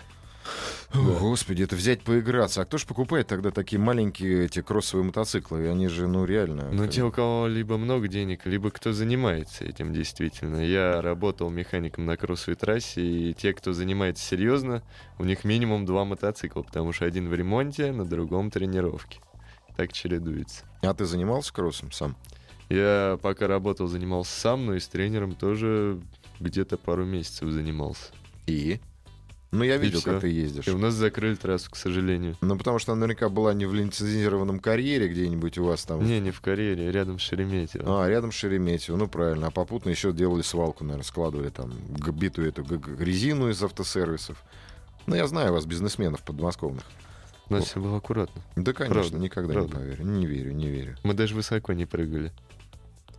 О, 0.93 1.17
Господи, 1.19 1.63
это 1.63 1.75
взять 1.75 2.01
поиграться. 2.01 2.62
А 2.62 2.65
кто 2.65 2.77
же 2.77 2.86
покупает 2.86 3.27
тогда 3.27 3.51
такие 3.51 3.79
маленькие 3.79 4.45
эти 4.45 4.62
кроссовые 4.62 5.05
мотоциклы? 5.05 5.69
Они 5.69 5.88
же, 5.88 6.07
ну, 6.07 6.25
реально... 6.25 6.69
Ну, 6.71 6.83
как- 6.83 6.91
те, 6.91 7.03
у 7.03 7.12
кого 7.12 7.47
либо 7.47 7.77
много 7.77 8.07
денег, 8.07 8.45
либо 8.45 8.71
кто 8.71 8.93
занимается 8.93 9.65
этим 9.65 9.93
действительно. 9.93 10.65
Я 10.65 11.01
работал 11.01 11.49
механиком 11.49 12.05
на 12.05 12.17
кроссовой 12.17 12.55
трассе, 12.55 13.01
и 13.01 13.33
те, 13.33 13.53
кто 13.53 13.73
занимается 13.73 14.23
серьезно, 14.25 14.83
у 15.19 15.23
них 15.25 15.43
минимум 15.43 15.86
два 15.86 16.05
мотоцикла, 16.05 16.62
потому 16.63 16.93
что 16.93 17.05
один 17.05 17.29
в 17.29 17.33
ремонте, 17.33 17.91
на 17.91 18.05
другом 18.05 18.49
тренировке. 18.51 19.19
Так 19.75 19.93
чередуется. 19.93 20.63
А 20.81 20.93
ты 20.93 21.05
занимался 21.05 21.53
кроссом 21.53 21.91
сам? 21.91 22.15
Я 22.69 23.17
пока 23.21 23.47
работал, 23.47 23.88
занимался 23.88 24.38
сам, 24.39 24.65
но 24.65 24.73
и 24.75 24.79
с 24.79 24.88
тренером 24.88 25.36
тоже 25.36 26.01
где-то 26.39 26.77
пару 26.77 27.05
месяцев 27.05 27.49
занимался. 27.49 28.12
И? 28.45 28.79
Ну, 29.51 29.63
я 29.63 29.77
видел, 29.77 30.01
как 30.01 30.21
ты 30.21 30.27
ездишь. 30.27 30.67
И 30.67 30.71
у 30.71 30.77
нас 30.77 30.93
закрыли 30.93 31.36
трассу, 31.36 31.71
к 31.71 31.77
сожалению. 31.77 32.36
Ну, 32.41 32.57
потому 32.57 32.79
что 32.79 32.91
она 32.91 33.01
наверняка 33.01 33.29
была 33.29 33.53
не 33.53 33.65
в 33.65 33.73
лицензированном 33.73 34.60
карьере 34.60 35.07
где-нибудь 35.07 35.57
у 35.57 35.65
вас 35.65 35.86
там. 35.86 36.05
Не, 36.05 36.19
не 36.19 36.31
в 36.31 36.41
карьере, 36.41 36.91
рядом 36.91 37.17
с 37.17 37.21
Шереметьево. 37.21 38.03
А, 38.03 38.10
рядом 38.10 38.31
с 38.31 38.36
Шереметьево, 38.36 38.97
ну 38.97 39.07
правильно. 39.07 39.47
А 39.47 39.51
попутно 39.51 39.89
еще 39.89 40.12
делали 40.12 40.41
свалку, 40.41 40.83
наверное, 40.83 41.05
складывали 41.05 41.49
там 41.49 41.73
битую 42.12 42.49
эту 42.49 42.63
резину 42.99 43.49
из 43.49 43.63
автосервисов. 43.63 44.43
Ну, 45.05 45.15
я 45.15 45.25
знаю 45.27 45.53
вас, 45.53 45.65
бизнесменов 45.65 46.23
подмосковных. 46.23 46.83
Нас 47.49 47.63
все 47.63 47.79
было 47.79 47.97
аккуратно. 47.97 48.41
Да, 48.57 48.73
конечно, 48.73 49.01
Правда, 49.01 49.17
никогда 49.19 49.53
правда. 49.53 49.77
не 49.77 49.81
поверю. 49.81 50.03
Не 50.05 50.25
верю, 50.25 50.51
не 50.51 50.67
верю. 50.67 50.97
Мы 51.03 51.13
даже 51.13 51.33
высоко 51.33 51.71
не 51.71 51.86
прыгали. 51.86 52.33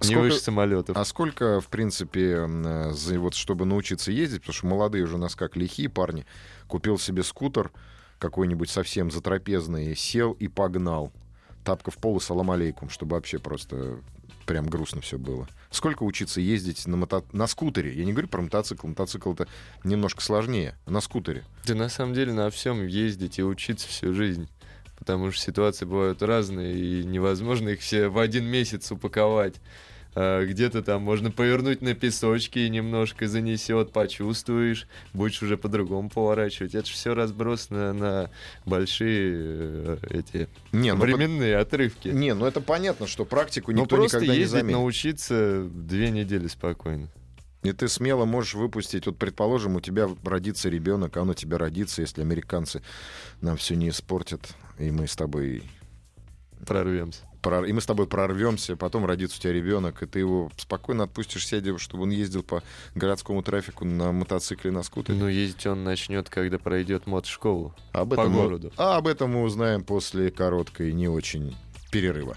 Не 0.00 0.06
Сколько- 0.06 0.20
выше 0.20 0.38
самолетов. 0.38 0.96
А 0.96 1.04
сколько, 1.04 1.60
в 1.60 1.68
принципе, 1.68 2.46
э, 2.48 2.90
за, 2.92 3.18
вот, 3.18 3.34
чтобы 3.34 3.64
научиться 3.64 4.12
ездить, 4.12 4.42
потому 4.42 4.54
что 4.54 4.66
молодые 4.66 5.04
уже 5.04 5.16
у 5.16 5.18
нас 5.18 5.34
как 5.34 5.56
лихие 5.56 5.88
парни, 5.88 6.24
купил 6.68 6.98
себе 6.98 7.22
скутер 7.24 7.72
какой-нибудь 8.18 8.70
совсем 8.70 9.10
затрапезный, 9.10 9.94
сел 9.96 10.32
и 10.32 10.48
погнал. 10.48 11.12
Тапка 11.64 11.90
в 11.90 11.96
пол 11.96 12.18
и 12.18 12.20
салам 12.20 12.50
алейкум, 12.50 12.90
чтобы 12.90 13.14
вообще 13.16 13.38
просто 13.38 13.98
прям 14.46 14.66
грустно 14.66 15.00
все 15.02 15.18
было. 15.18 15.46
Сколько 15.70 16.04
учиться 16.04 16.40
ездить 16.40 16.86
на, 16.86 16.96
мото... 16.96 17.22
на 17.32 17.46
скутере? 17.46 17.92
Я 17.92 18.04
не 18.06 18.12
говорю 18.12 18.28
про 18.28 18.40
мотоцикл. 18.40 18.86
Мотоцикл 18.86 19.32
это 19.34 19.46
немножко 19.84 20.22
сложнее. 20.22 20.74
На 20.86 21.00
скутере. 21.02 21.44
Да 21.66 21.74
на 21.74 21.88
самом 21.90 22.14
деле 22.14 22.32
на 22.32 22.48
всем 22.50 22.86
ездить 22.86 23.38
и 23.38 23.42
учиться 23.44 23.86
всю 23.86 24.14
жизнь. 24.14 24.48
Потому 24.98 25.30
что 25.30 25.40
ситуации 25.42 25.84
бывают 25.84 26.22
разные, 26.22 26.76
и 26.76 27.04
невозможно 27.04 27.70
их 27.70 27.80
все 27.80 28.08
в 28.08 28.18
один 28.18 28.44
месяц 28.44 28.90
упаковать. 28.90 29.54
А 30.14 30.44
Где-то 30.44 30.82
там 30.82 31.02
можно 31.02 31.30
повернуть 31.30 31.80
на 31.82 31.94
песочке 31.94 32.66
и 32.66 32.70
немножко 32.70 33.28
занесет, 33.28 33.92
почувствуешь, 33.92 34.88
будешь 35.12 35.40
уже 35.42 35.56
по-другому 35.56 36.10
поворачивать. 36.10 36.74
Это 36.74 36.86
же 36.88 36.92
все 36.94 37.14
разбросано 37.14 37.92
на 37.92 38.30
большие 38.66 39.32
э, 39.36 39.96
эти 40.10 40.48
Не, 40.72 40.94
ну, 40.94 41.00
временные 41.02 41.54
по- 41.56 41.60
отрывки. 41.62 42.08
не, 42.08 42.34
ну 42.34 42.46
это 42.46 42.60
понятно, 42.60 43.06
что 43.06 43.24
практику 43.24 43.70
Ну 43.70 43.82
никто 43.82 43.94
просто 43.96 44.16
никогда 44.16 44.32
не 44.34 44.38
ездить, 44.40 44.58
заменит. 44.58 44.76
научиться 44.78 45.68
две 45.72 46.10
недели 46.10 46.48
спокойно. 46.48 47.08
И 47.62 47.72
ты 47.72 47.88
смело 47.88 48.24
можешь 48.24 48.54
выпустить, 48.54 49.06
вот 49.06 49.18
предположим, 49.18 49.74
у 49.76 49.80
тебя 49.80 50.08
родится 50.22 50.68
ребенок, 50.68 51.16
а 51.16 51.22
он 51.22 51.30
у 51.30 51.34
тебя 51.34 51.58
родится, 51.58 52.02
если 52.02 52.20
американцы 52.22 52.82
нам 53.40 53.56
все 53.56 53.74
не 53.74 53.88
испортят, 53.88 54.54
и 54.78 54.90
мы 54.92 55.08
с 55.08 55.16
тобой 55.16 55.64
Прорвемся. 56.66 57.22
прор- 57.42 57.66
и 57.68 57.72
мы 57.72 57.80
с 57.80 57.86
тобой 57.86 58.06
прорвемся, 58.06 58.76
потом 58.76 59.06
родится 59.06 59.38
у 59.38 59.40
тебя 59.40 59.52
ребенок, 59.52 60.02
и 60.02 60.06
ты 60.06 60.20
его 60.20 60.50
спокойно 60.56 61.04
отпустишь 61.04 61.46
сядя, 61.46 61.76
чтобы 61.78 62.04
он 62.04 62.10
ездил 62.10 62.44
по 62.44 62.62
городскому 62.94 63.42
трафику 63.42 63.84
на 63.84 64.12
мотоцикле, 64.12 64.70
на 64.70 64.84
скутере. 64.84 65.18
Ну, 65.18 65.26
ездить 65.28 65.66
он 65.66 65.82
начнет, 65.82 66.28
когда 66.30 66.58
пройдет 66.58 67.06
мотошколу. 67.08 67.74
об 67.92 68.10
по 68.10 68.20
этом 68.20 68.32
мы- 68.32 68.42
городу. 68.42 68.72
а 68.76 68.96
об 68.98 69.08
этом 69.08 69.30
мы 69.32 69.42
узнаем 69.42 69.82
после 69.82 70.30
короткой, 70.30 70.92
не 70.92 71.08
очень 71.08 71.56
перерыва. 71.90 72.36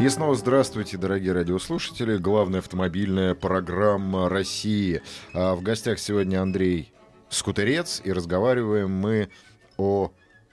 И 0.00 0.08
снова 0.08 0.34
здравствуйте, 0.34 0.96
дорогие 0.96 1.32
радиослушатели. 1.32 2.16
Главная 2.16 2.60
автомобильная 2.60 3.34
программа 3.34 4.30
России. 4.30 5.02
А 5.34 5.54
в 5.54 5.60
гостях 5.60 5.98
сегодня 5.98 6.40
Андрей 6.40 6.90
Скутерец. 7.28 8.00
И 8.02 8.10
разговариваем 8.10 8.90
мы 8.90 9.28
о 9.76 10.10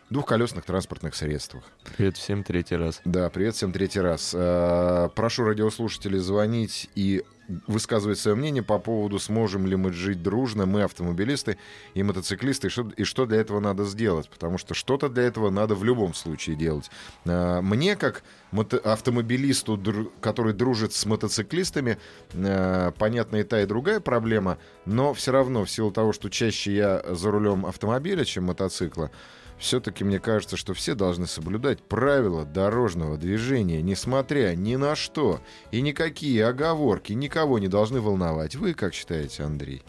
двухколесных 0.09 0.65
транспортных 0.65 1.15
средствах. 1.15 1.63
Привет 1.97 2.17
всем 2.17 2.43
третий 2.43 2.75
раз. 2.75 3.01
Да, 3.03 3.29
привет 3.29 3.55
всем 3.55 3.71
третий 3.71 3.99
раз. 3.99 4.33
А, 4.35 5.09
прошу 5.09 5.43
радиослушателей 5.43 6.19
звонить 6.19 6.89
и 6.95 7.23
высказывать 7.65 8.19
свое 8.19 8.35
мнение 8.35 8.61
по 8.61 8.77
поводу, 8.77 9.19
сможем 9.19 9.67
ли 9.67 9.77
мы 9.77 9.93
жить 9.93 10.21
дружно, 10.21 10.65
мы 10.65 10.83
автомобилисты 10.83 11.57
и 11.93 12.03
мотоциклисты, 12.03 12.67
и 12.67 12.69
что, 12.69 12.89
и 12.97 13.03
что 13.05 13.25
для 13.25 13.37
этого 13.39 13.61
надо 13.61 13.85
сделать, 13.85 14.29
потому 14.29 14.57
что 14.57 14.73
что-то 14.73 15.07
для 15.07 15.23
этого 15.23 15.49
надо 15.49 15.73
в 15.73 15.83
любом 15.85 16.13
случае 16.13 16.57
делать. 16.57 16.89
А, 17.25 17.61
мне, 17.61 17.95
как 17.95 18.23
мото- 18.51 18.79
автомобилисту, 18.79 19.77
дру- 19.77 20.11
который 20.21 20.53
дружит 20.53 20.93
с 20.93 21.05
мотоциклистами, 21.05 21.97
а, 22.33 22.91
понятна 22.91 23.37
и 23.37 23.43
та, 23.43 23.61
и 23.61 23.65
другая 23.65 23.99
проблема, 24.01 24.57
но 24.85 25.13
все 25.13 25.31
равно, 25.31 25.63
в 25.63 25.69
силу 25.69 25.91
того, 25.91 26.11
что 26.13 26.29
чаще 26.29 26.73
я 26.75 27.03
за 27.09 27.31
рулем 27.31 27.65
автомобиля, 27.65 28.25
чем 28.25 28.45
мотоцикла, 28.45 29.09
все-таки 29.57 30.03
мне 30.03 30.19
кажется, 30.19 30.57
что 30.57 30.73
все 30.73 30.95
должны 30.95 31.27
соблюдать 31.27 31.81
правила 31.81 32.45
дорожного 32.45 33.17
движения, 33.17 33.81
несмотря 33.81 34.55
ни 34.55 34.75
на 34.75 34.95
что. 34.95 35.41
И 35.71 35.81
никакие 35.81 36.45
оговорки 36.45 37.13
никого 37.13 37.59
не 37.59 37.67
должны 37.67 37.99
волновать. 38.01 38.55
Вы 38.55 38.73
как 38.73 38.93
считаете, 38.93 39.43
Андрей? 39.43 39.83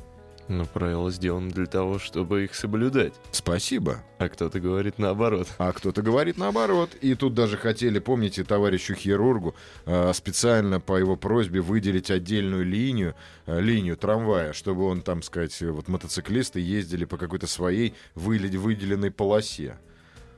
Но 0.48 0.64
правила 0.64 1.10
сделаны 1.10 1.50
для 1.50 1.66
того, 1.66 1.98
чтобы 1.98 2.44
их 2.44 2.54
соблюдать. 2.54 3.12
Спасибо. 3.32 4.02
А 4.18 4.30
кто-то 4.30 4.60
говорит 4.60 4.98
наоборот. 4.98 5.46
А 5.58 5.72
кто-то 5.72 6.00
говорит 6.00 6.38
наоборот. 6.38 6.90
И 7.02 7.14
тут 7.14 7.34
даже 7.34 7.58
хотели, 7.58 7.98
помните, 7.98 8.44
товарищу 8.44 8.94
хирургу 8.94 9.54
э, 9.84 10.10
специально 10.14 10.80
по 10.80 10.96
его 10.96 11.16
просьбе 11.16 11.60
выделить 11.60 12.10
отдельную 12.10 12.64
линию, 12.64 13.14
э, 13.44 13.60
линию 13.60 13.96
трамвая, 13.98 14.54
чтобы 14.54 14.84
он, 14.84 15.02
там 15.02 15.22
сказать, 15.22 15.60
вот 15.60 15.86
мотоциклисты 15.88 16.60
ездили 16.60 17.04
по 17.04 17.18
какой-то 17.18 17.46
своей 17.46 17.94
выделе- 18.14 18.56
выделенной 18.58 19.10
полосе. 19.10 19.78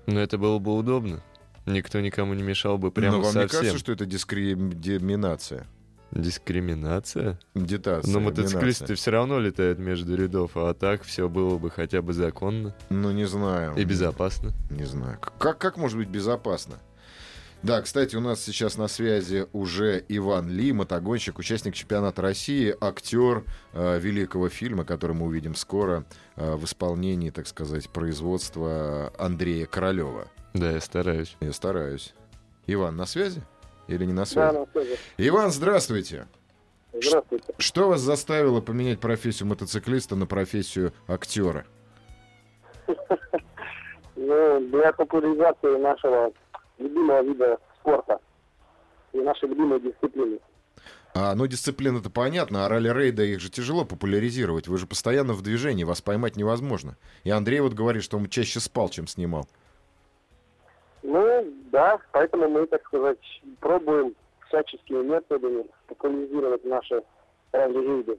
Но 0.07 0.18
это 0.18 0.38
было 0.38 0.59
бы 0.59 0.77
удобно. 0.77 1.23
Никто 1.66 2.01
никому 2.01 2.35
не 2.35 2.42
мешал 2.42 2.79
бы 2.79 2.90
прямо 2.90 3.18
Но 3.18 3.23
вам 3.23 3.27
не 3.35 3.42
совсем. 3.42 3.61
кажется, 3.61 3.79
что 3.79 3.92
это 3.92 4.07
дискриминация? 4.07 5.66
Дискриминация? 6.12 7.38
Детация. 7.55 8.12
Но 8.12 8.20
мотоциклисты 8.20 8.94
все 8.94 9.11
равно 9.11 9.38
летают 9.38 9.79
между 9.79 10.16
рядов, 10.16 10.53
а 10.57 10.75
так 10.75 11.03
все 11.03 11.29
было 11.29 11.59
бы 11.59 11.70
хотя 11.70 12.03
бы 12.03 12.12
законно 12.12 12.75
Ну, 12.88 13.11
не 13.12 13.27
знаю. 13.27 13.75
и 13.77 13.85
безопасно. 13.85 14.53
Не 14.70 14.85
знаю. 14.85 15.18
Как, 15.38 15.59
как 15.59 15.77
может 15.77 15.99
быть 15.99 16.09
безопасно? 16.09 16.77
Да, 17.62 17.83
кстати, 17.83 18.16
у 18.16 18.20
нас 18.20 18.40
сейчас 18.42 18.79
на 18.79 18.88
связи 18.88 19.46
уже 19.53 20.03
Иван 20.09 20.49
Ли, 20.49 20.73
мотогонщик, 20.73 21.38
участник 21.38 21.75
чемпионата 21.75 22.23
России, 22.23 22.75
актер 22.81 23.44
э, 23.75 23.99
великого 24.01 24.49
фильма, 24.49 24.85
который 24.87 25.14
мы 25.14 25.27
увидим 25.27 25.55
скоро 25.55 26.07
э, 26.37 26.55
в 26.55 26.64
исполнении, 26.64 27.29
так 27.29 27.46
сказать, 27.46 27.90
производства 27.90 29.12
Андрея 29.18 29.66
Королева. 29.66 30.29
Да, 30.55 30.70
я 30.73 30.81
стараюсь. 30.81 31.37
Я 31.40 31.53
стараюсь. 31.53 32.14
Иван, 32.66 32.96
на 32.96 33.05
связи? 33.05 33.42
Или 33.90 34.05
не 34.05 34.12
на 34.12 34.22
Да, 34.22 34.26
связи? 34.26 34.57
на 34.57 34.66
связи. 34.66 34.96
Иван, 35.18 35.50
здравствуйте. 35.50 36.29
Здравствуйте. 36.92 37.53
Что 37.59 37.88
вас 37.88 38.00
заставило 38.00 38.61
поменять 38.61 39.00
профессию 39.00 39.48
мотоциклиста 39.48 40.14
на 40.16 40.26
профессию 40.26 40.92
актера? 41.07 41.66
Ну, 44.22 44.61
для 44.70 44.92
популяризации 44.92 45.81
нашего 45.81 46.31
любимого 46.79 47.22
вида 47.22 47.57
спорта 47.81 48.18
и 49.14 49.18
нашей 49.18 49.48
любимой 49.48 49.81
дисциплины. 49.81 50.38
А, 51.14 51.35
ну, 51.35 51.46
дисциплина-то 51.46 52.11
понятно, 52.11 52.66
а 52.66 52.68
ралли-рейда 52.68 53.24
их 53.24 53.40
же 53.40 53.48
тяжело 53.50 53.87
популяризировать. 53.87 54.68
Вы 54.68 54.76
же 54.76 54.87
постоянно 54.87 55.33
в 55.33 55.40
движении, 55.40 55.85
вас 55.85 56.03
поймать 56.03 56.37
невозможно. 56.37 56.98
И 57.24 57.31
Андрей 57.31 57.61
вот 57.61 57.72
говорит, 57.72 58.03
что 58.03 58.18
он 58.18 58.29
чаще 58.29 58.61
спал, 58.61 58.90
чем 58.90 59.07
снимал. 59.07 59.48
Да, 61.72 61.98
поэтому 62.12 62.48
мы, 62.48 62.66
так 62.66 62.85
сказать, 62.87 63.18
пробуем 63.61 64.14
всяческими 64.48 65.02
методами 65.02 65.64
популяризировать 65.87 66.64
наши 66.64 67.02
ралли-рейды. 67.52 68.18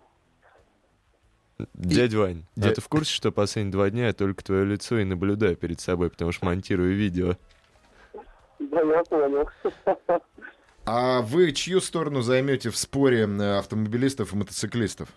Дядь 1.73 2.13
Вань, 2.13 2.45
а 2.57 2.71
ты 2.71 2.81
в 2.81 2.87
курсе, 2.87 3.13
что 3.13 3.31
последние 3.31 3.73
два 3.73 3.89
дня 3.89 4.07
я 4.07 4.13
только 4.13 4.43
твое 4.43 4.65
лицо 4.65 4.97
и 4.97 5.03
наблюдаю 5.03 5.55
перед 5.55 5.79
собой, 5.79 6.09
потому 6.09 6.31
что 6.31 6.45
монтирую 6.45 6.95
видео? 6.95 7.35
Да, 8.59 8.81
я 8.81 9.03
понял. 9.03 9.49
А 10.85 11.21
вы 11.21 11.51
чью 11.51 11.79
сторону 11.79 12.21
займете 12.21 12.71
в 12.71 12.77
споре 12.77 13.27
э, 13.27 13.57
автомобилистов 13.59 14.33
и 14.33 14.35
мотоциклистов? 14.35 15.09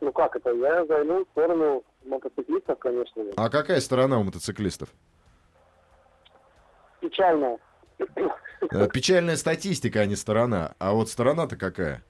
Ну 0.00 0.10
как 0.10 0.36
это? 0.36 0.50
Я 0.54 0.86
займу 0.86 1.26
сторону 1.32 1.84
мотоциклистов, 2.06 2.78
конечно 2.78 3.24
же. 3.24 3.32
А 3.36 3.50
какая 3.50 3.80
сторона 3.80 4.18
у 4.18 4.22
мотоциклистов? 4.24 4.88
Печально. 7.08 7.58
Э, 7.98 8.88
Печальная 8.92 9.36
статистика, 9.36 10.00
а 10.00 10.06
не 10.06 10.16
сторона. 10.16 10.74
А 10.78 10.92
вот 10.92 11.08
сторона-то 11.08 11.56
какая? 11.56 12.02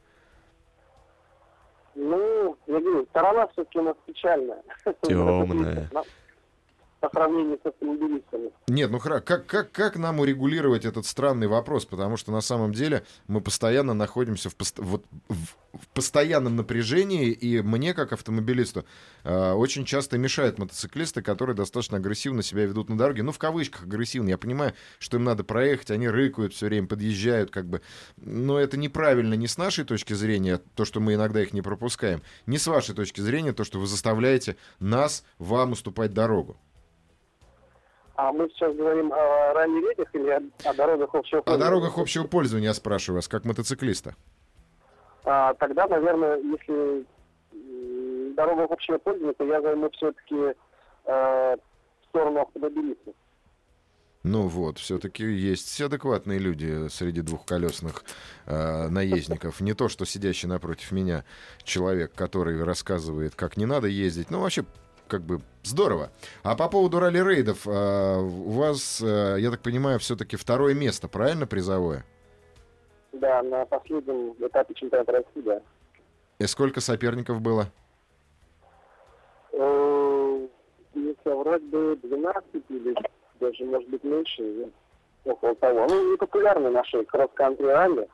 Ну, 1.94 2.56
я 2.66 2.80
говорю, 2.80 3.06
сторона 3.11 3.46
все-таки 3.48 3.78
у 3.78 3.82
нас 3.82 3.96
печальная. 4.06 4.62
Темная. 5.02 5.90
По 7.06 7.10
сравнению 7.20 7.58
с 7.62 7.66
автомобилистами. 7.66 8.50
Нет, 8.68 8.90
ну 8.90 8.98
как, 8.98 9.24
как, 9.46 9.70
как 9.70 9.96
нам 9.96 10.18
урегулировать 10.18 10.84
этот 10.84 11.06
странный 11.06 11.46
вопрос? 11.46 11.84
Потому 11.84 12.16
что 12.16 12.32
на 12.32 12.40
самом 12.40 12.72
деле 12.72 13.04
мы 13.28 13.40
постоянно 13.40 13.94
находимся 13.94 14.50
в, 14.50 14.56
пост- 14.56 14.78
вот, 14.80 15.04
в- 15.28 15.56
постоянном 15.94 16.56
напряжении, 16.56 17.30
и 17.30 17.62
мне, 17.62 17.94
как 17.94 18.12
автомобилисту, 18.12 18.84
э, 19.22 19.52
очень 19.52 19.84
часто 19.84 20.18
мешают 20.18 20.58
мотоциклисты, 20.58 21.22
которые 21.22 21.54
достаточно 21.54 21.98
агрессивно 21.98 22.42
себя 22.42 22.64
ведут 22.66 22.88
на 22.88 22.98
дороге. 22.98 23.22
Ну, 23.22 23.30
в 23.30 23.38
кавычках 23.38 23.84
агрессивно. 23.84 24.30
Я 24.30 24.38
понимаю, 24.38 24.72
что 24.98 25.16
им 25.16 25.22
надо 25.24 25.44
проехать, 25.44 25.92
они 25.92 26.08
рыкают 26.08 26.54
все 26.54 26.66
время, 26.66 26.88
подъезжают, 26.88 27.50
как 27.52 27.66
бы. 27.66 27.82
Но 28.16 28.58
это 28.58 28.76
неправильно 28.76 29.34
ни 29.34 29.46
с 29.46 29.58
нашей 29.58 29.84
точки 29.84 30.14
зрения, 30.14 30.60
то, 30.74 30.84
что 30.84 30.98
мы 30.98 31.14
иногда 31.14 31.40
их 31.40 31.52
не 31.52 31.62
пропускаем, 31.62 32.22
ни 32.46 32.56
с 32.56 32.66
вашей 32.66 32.96
точки 32.96 33.20
зрения, 33.20 33.52
то, 33.52 33.62
что 33.62 33.78
вы 33.78 33.86
заставляете 33.86 34.56
нас, 34.80 35.22
вам 35.38 35.72
уступать 35.72 36.12
дорогу. 36.12 36.56
А 38.16 38.33
мы 38.33 38.48
сейчас 38.50 38.74
говорим 38.74 39.12
о 39.12 39.52
ралли-рейдах 39.52 40.09
или 40.14 40.31
о, 40.31 40.70
о 40.70 40.74
дорогах 40.74 41.14
общего 41.14 41.40
О 41.40 41.42
пользования? 41.42 41.66
дорогах 41.66 41.98
общего 41.98 42.26
пользования 42.26 42.68
я 42.68 42.74
спрашиваю 42.74 43.18
вас, 43.18 43.29
как 43.29 43.44
мотоциклиста. 43.44 44.14
А, 45.24 45.55
тогда, 45.55 45.87
наверное, 45.87 46.38
если 46.38 47.07
дорога 48.35 48.64
общего 48.72 48.98
пользования, 48.98 49.35
то 49.35 49.44
я 49.44 49.61
займу 49.61 49.90
все-таки 49.90 50.55
в 51.05 51.59
сторону 52.09 52.40
автомобилистов. 52.40 53.14
Ну 54.24 54.48
вот, 54.48 54.79
все-таки 54.79 55.22
есть 55.22 55.68
все 55.68 55.87
адекватные 55.87 56.40
люди 56.40 56.88
среди 56.88 57.20
двухколесных 57.20 58.02
э, 58.46 58.88
наездников. 58.88 59.61
Не 59.61 59.72
то, 59.72 59.88
что 59.88 60.05
сидящий 60.05 60.48
напротив 60.48 60.90
меня 60.90 61.24
человек, 61.62 62.12
который 62.12 62.61
рассказывает, 62.64 63.37
как 63.37 63.57
не 63.57 63.66
надо 63.66 63.87
ездить. 63.87 64.33
Ну, 64.33 64.40
вообще, 64.40 64.64
как 65.08 65.22
бы 65.22 65.40
здорово. 65.62 66.10
А 66.42 66.56
по 66.56 66.68
поводу 66.68 66.98
ралли-рейдов, 67.00 67.66
э, 67.66 68.18
у 68.20 68.50
вас, 68.50 69.00
э, 69.02 69.36
я 69.40 69.50
так 69.50 69.60
понимаю, 69.60 69.98
все-таки 69.98 70.36
второе 70.36 70.74
место, 70.74 71.08
правильно, 71.08 71.46
призовое? 71.46 72.04
Да, 73.12 73.42
на 73.42 73.64
последнем 73.66 74.32
этапе 74.38 74.74
чемпионата 74.74 75.12
России, 75.12 75.42
да. 75.42 75.60
И 76.38 76.46
сколько 76.46 76.80
соперников 76.80 77.40
было? 77.40 77.66
Э, 79.52 80.46
Если 80.94 81.30
вроде 81.30 81.64
бы 81.66 81.98
12 82.02 82.44
или 82.68 82.94
даже, 83.40 83.64
может 83.64 83.88
быть, 83.88 84.04
меньше, 84.04 84.70
около 85.24 85.54
того. 85.56 85.86
Ну, 85.88 86.12
не 86.12 86.16
популярны 86.16 86.70
наши 86.70 87.04
кросс-кантри 87.04 87.66
ралли, 87.66 88.08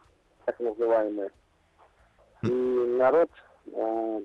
так 0.45 0.59
называемые. 0.61 1.31
И 2.43 2.49
народ 2.99 3.31
э, 3.67 4.21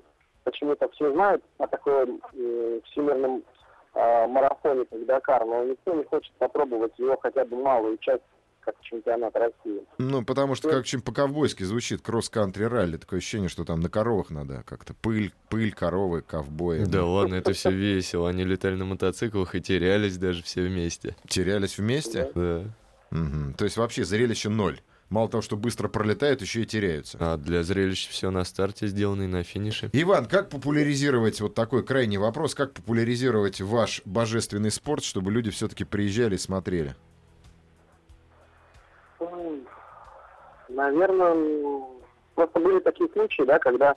почему-то 0.48 0.88
все 0.90 1.12
знают 1.12 1.44
о 1.58 1.68
таком 1.68 2.22
э, 2.34 2.80
всемирном 2.86 3.44
э, 3.94 4.28
марафоне, 4.28 4.86
как 4.86 5.06
Дакар, 5.06 5.46
но 5.46 5.66
никто 5.66 5.94
не 5.94 6.06
хочет 6.06 6.32
попробовать 6.40 6.98
его 6.98 7.18
хотя 7.22 7.44
бы 7.44 7.58
малую 7.62 7.98
часть 7.98 8.24
как 8.62 8.76
чемпионат 8.82 9.36
России. 9.36 9.84
Ну, 9.98 10.24
потому 10.24 10.56
что 10.56 10.70
как 10.70 10.80
очень 10.80 11.02
по-ковбойски 11.02 11.64
звучит 11.64 12.02
кросс-кантри 12.02 12.64
ралли. 12.64 12.98
Такое 12.98 13.20
ощущение, 13.20 13.50
что 13.50 13.66
там 13.66 13.82
на 13.82 13.90
коровах 13.90 14.30
надо 14.30 14.64
как-то. 14.66 14.94
Пыль, 14.94 15.34
пыль, 15.50 15.74
коровы, 15.74 16.22
ковбои. 16.22 16.84
Да 16.86 17.06
ладно, 17.06 17.36
это 17.36 17.52
все 17.52 17.72
весело. 17.72 18.30
Они 18.30 18.44
летали 18.44 18.76
на 18.76 18.86
мотоциклах 18.86 19.56
и 19.56 19.62
терялись 19.62 20.18
даже 20.18 20.44
все 20.44 20.62
вместе. 20.62 21.16
Терялись 21.28 21.78
вместе? 21.78 22.32
Да. 22.36 22.64
То 23.58 23.66
есть 23.66 23.78
вообще 23.78 24.06
зрелище 24.06 24.50
ноль. 24.50 24.80
Мало 25.10 25.30
того, 25.30 25.42
что 25.42 25.56
быстро 25.56 25.88
пролетают, 25.88 26.42
еще 26.42 26.62
и 26.62 26.66
теряются. 26.66 27.18
А 27.22 27.38
для 27.38 27.64
зрелища 27.64 28.12
все 28.12 28.30
на 28.30 28.44
старте 28.44 28.88
сделано 28.88 29.24
и 29.24 29.28
на 29.28 29.44
финише. 29.44 29.90
Иван, 29.94 30.26
как 30.26 30.50
популяризировать, 30.50 31.40
вот 31.40 31.56
такой 31.56 31.84
крайний 31.84 32.18
вопрос, 32.18 32.56
как 32.56 32.74
популяризировать 32.74 33.62
ваш 33.62 34.02
божественный 34.04 34.70
спорт, 34.72 35.06
чтобы 35.06 35.32
люди 35.32 35.50
все-таки 35.50 35.86
приезжали 35.86 36.36
и 36.36 36.38
смотрели? 36.38 36.94
Наверное, 40.70 41.86
просто 42.36 42.60
были 42.60 42.80
такие 42.80 43.10
случаи, 43.14 43.44
да, 43.44 43.58
когда 43.60 43.96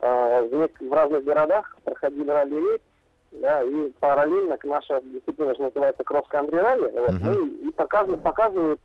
э, 0.00 0.42
в, 0.50 0.88
в 0.88 0.92
разных 0.92 1.24
городах 1.24 1.76
проходили 1.84 2.30
ралли 2.30 2.80
да, 3.32 3.62
и 3.62 3.90
параллельно 4.00 4.56
к 4.56 4.64
наша 4.64 5.02
дисциплина 5.02 5.54
же 5.54 5.62
называется 5.62 6.02
кросс-кантри 6.04 6.56
ралли, 6.56 6.90
вот, 6.90 7.12
Мгм. 7.12 7.24
ну, 7.26 7.46
и 7.68 7.70
показывают, 7.72 8.22
показывают 8.22 8.80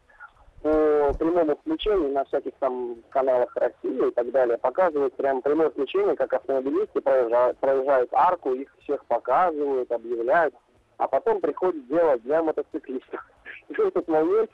по 0.61 1.13
прямому 1.17 1.55
включению 1.55 2.11
на 2.11 2.23
всяких 2.25 2.53
там 2.59 2.97
каналах 3.09 3.55
России 3.55 4.07
и 4.07 4.11
так 4.11 4.31
далее, 4.31 4.57
показывают 4.57 5.15
прям 5.15 5.41
прямое 5.41 5.69
включение, 5.69 6.15
как 6.15 6.33
автомобилисты 6.33 7.01
проезжают, 7.01 7.57
проезжают 7.57 8.13
арку, 8.13 8.53
их 8.53 8.69
всех 8.83 9.03
показывают, 9.05 9.91
объявляют, 9.91 10.53
а 10.97 11.07
потом 11.07 11.41
приходит 11.41 11.87
дело 11.87 12.17
для 12.19 12.43
мотоциклистов. 12.43 13.25
И 13.69 13.73
в 13.73 13.79
этот 13.79 14.07
момент 14.07 14.51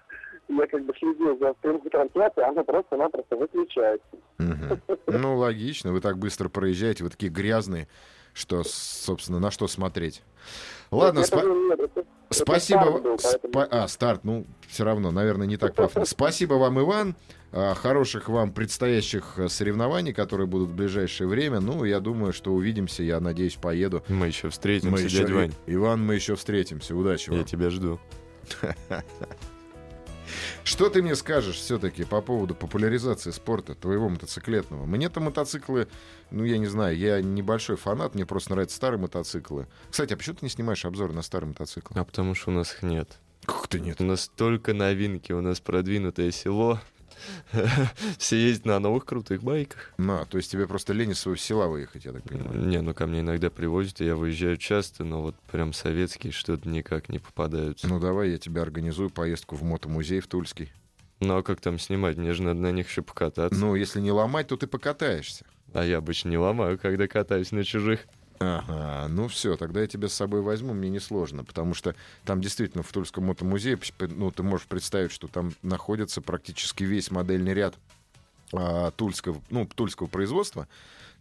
я 0.47 0.67
как 0.67 0.83
бы 0.85 0.93
следил 0.97 1.37
за 1.39 1.53
прямой 1.55 1.89
трансляцией, 1.89 2.47
она 2.47 2.63
просто-напросто 2.63 3.35
выключается. 3.35 4.07
Ну, 5.07 5.37
логично, 5.37 5.91
вы 5.91 5.99
так 5.99 6.17
быстро 6.17 6.47
проезжаете, 6.47 7.03
вы 7.03 7.09
такие 7.09 7.31
грязные, 7.31 7.87
что, 8.33 8.63
собственно, 8.63 9.39
на 9.39 9.51
что 9.51 9.67
смотреть. 9.67 10.23
Ладно, 10.89 11.19
Это 11.19 12.05
спа- 12.29 12.33
спасибо. 12.33 12.79
старт 12.81 13.03
был, 13.03 13.15
спа- 13.15 13.39
поэтому- 13.53 13.83
А, 13.83 13.87
старт, 13.87 14.23
ну, 14.23 14.45
все 14.67 14.83
равно, 14.83 15.11
наверное, 15.11 15.47
не 15.47 15.57
так 15.57 15.73
пафосно. 15.75 16.05
Спасибо 16.05 16.53
вам, 16.55 16.79
Иван. 16.79 17.15
А, 17.53 17.73
Хороших 17.75 18.27
вам 18.29 18.51
предстоящих 18.51 19.35
э, 19.39 19.47
соревнований, 19.47 20.13
которые 20.13 20.47
будут 20.47 20.69
в 20.69 20.75
ближайшее 20.75 21.27
время. 21.27 21.59
Ну, 21.61 21.83
я 21.85 21.99
думаю, 21.99 22.33
что 22.33 22.53
увидимся. 22.53 23.03
Я 23.03 23.19
надеюсь, 23.19 23.55
поеду. 23.55 24.03
Мы 24.09 24.27
еще 24.27 24.49
встретимся, 24.49 24.91
Мы 24.91 25.01
еще- 25.01 25.19
дядя 25.19 25.33
Вань. 25.33 25.53
Иван, 25.65 26.05
мы 26.05 26.15
еще 26.15 26.35
встретимся. 26.35 26.95
Удачи 26.95 27.29
вам. 27.29 27.39
Я 27.39 27.45
тебя 27.45 27.69
жду. 27.69 27.99
Что 30.67 30.89
ты 30.89 31.01
мне 31.01 31.15
скажешь 31.15 31.55
все-таки 31.55 32.03
по 32.03 32.19
поводу 32.19 32.53
популяризации 32.53 33.31
спорта 33.31 33.73
твоего 33.73 34.09
мотоциклетного? 34.09 34.85
Мне-то 34.85 35.21
мотоциклы, 35.21 35.87
ну, 36.29 36.43
я 36.43 36.57
не 36.57 36.65
знаю, 36.65 36.97
я 36.97 37.21
небольшой 37.21 37.77
фанат, 37.77 38.15
мне 38.15 38.25
просто 38.25 38.51
нравятся 38.51 38.75
старые 38.75 38.99
мотоциклы. 38.99 39.67
Кстати, 39.89 40.11
а 40.11 40.17
почему 40.17 40.35
ты 40.35 40.45
не 40.45 40.49
снимаешь 40.49 40.83
обзоры 40.83 41.13
на 41.13 41.21
старые 41.21 41.47
мотоциклы? 41.47 41.97
А 41.97 42.03
потому 42.03 42.35
что 42.35 42.51
у 42.51 42.53
нас 42.53 42.73
их 42.73 42.83
нет. 42.83 43.17
Как-то 43.45 43.79
нет. 43.79 44.01
У 44.01 44.03
нас 44.03 44.29
только 44.35 44.73
новинки, 44.73 45.31
у 45.31 45.39
нас 45.39 45.61
продвинутое 45.61 46.31
село. 46.31 46.81
Все 48.17 48.37
ездят 48.37 48.65
на 48.65 48.79
новых 48.79 49.05
крутых 49.05 49.43
байках. 49.43 49.93
На, 49.97 50.25
то 50.25 50.37
есть 50.37 50.51
тебе 50.51 50.67
просто 50.67 50.93
лень 50.93 51.11
из 51.11 51.19
своего 51.19 51.37
села 51.37 51.67
выехать, 51.67 52.05
я 52.05 52.13
так 52.13 52.23
понимаю. 52.23 52.59
Не, 52.67 52.81
ну 52.81 52.93
ко 52.93 53.07
мне 53.07 53.21
иногда 53.21 53.49
привозят, 53.49 54.01
и 54.01 54.05
я 54.05 54.15
выезжаю 54.15 54.57
часто, 54.57 55.03
но 55.03 55.21
вот 55.21 55.35
прям 55.51 55.73
советские 55.73 56.33
что-то 56.33 56.67
никак 56.67 57.09
не 57.09 57.19
попадаются. 57.19 57.87
Ну, 57.87 57.99
давай 57.99 58.31
я 58.31 58.37
тебе 58.37 58.61
организую 58.61 59.09
поездку 59.09 59.55
в 59.55 59.63
мотомузей 59.63 60.19
в 60.19 60.27
Тульский. 60.27 60.71
Ну 61.19 61.37
а 61.37 61.43
как 61.43 61.61
там 61.61 61.79
снимать? 61.79 62.17
Мне 62.17 62.33
же 62.33 62.43
надо 62.43 62.59
на 62.59 62.71
них 62.71 62.87
еще 62.87 63.01
покататься. 63.01 63.59
Ну, 63.59 63.75
если 63.75 63.99
не 63.99 64.11
ломать, 64.11 64.47
то 64.47 64.57
ты 64.57 64.67
покатаешься. 64.67 65.45
А 65.73 65.83
я 65.83 65.97
обычно 65.97 66.29
не 66.29 66.37
ломаю, 66.37 66.77
когда 66.77 67.07
катаюсь 67.07 67.51
на 67.51 67.63
чужих. 67.63 68.05
Ага, 68.39 69.07
ну 69.09 69.27
все, 69.27 69.57
тогда 69.57 69.81
я 69.81 69.87
тебя 69.87 70.07
с 70.07 70.13
собой 70.13 70.41
возьму, 70.41 70.73
мне 70.73 70.89
несложно, 70.89 71.43
потому 71.43 71.73
что 71.73 71.95
там 72.23 72.41
действительно 72.41 72.83
в 72.83 72.91
Тульском 72.91 73.25
мотомузее, 73.25 73.79
ну, 73.99 74.31
ты 74.31 74.43
можешь 74.43 74.67
представить, 74.67 75.11
что 75.11 75.27
там 75.27 75.53
находится 75.63 76.21
практически 76.21 76.83
весь 76.83 77.09
модельный 77.09 77.53
ряд 77.53 77.75
а, 78.53 78.91
тульского, 78.91 79.41
ну, 79.49 79.65
тульского 79.65 80.07
производства, 80.07 80.67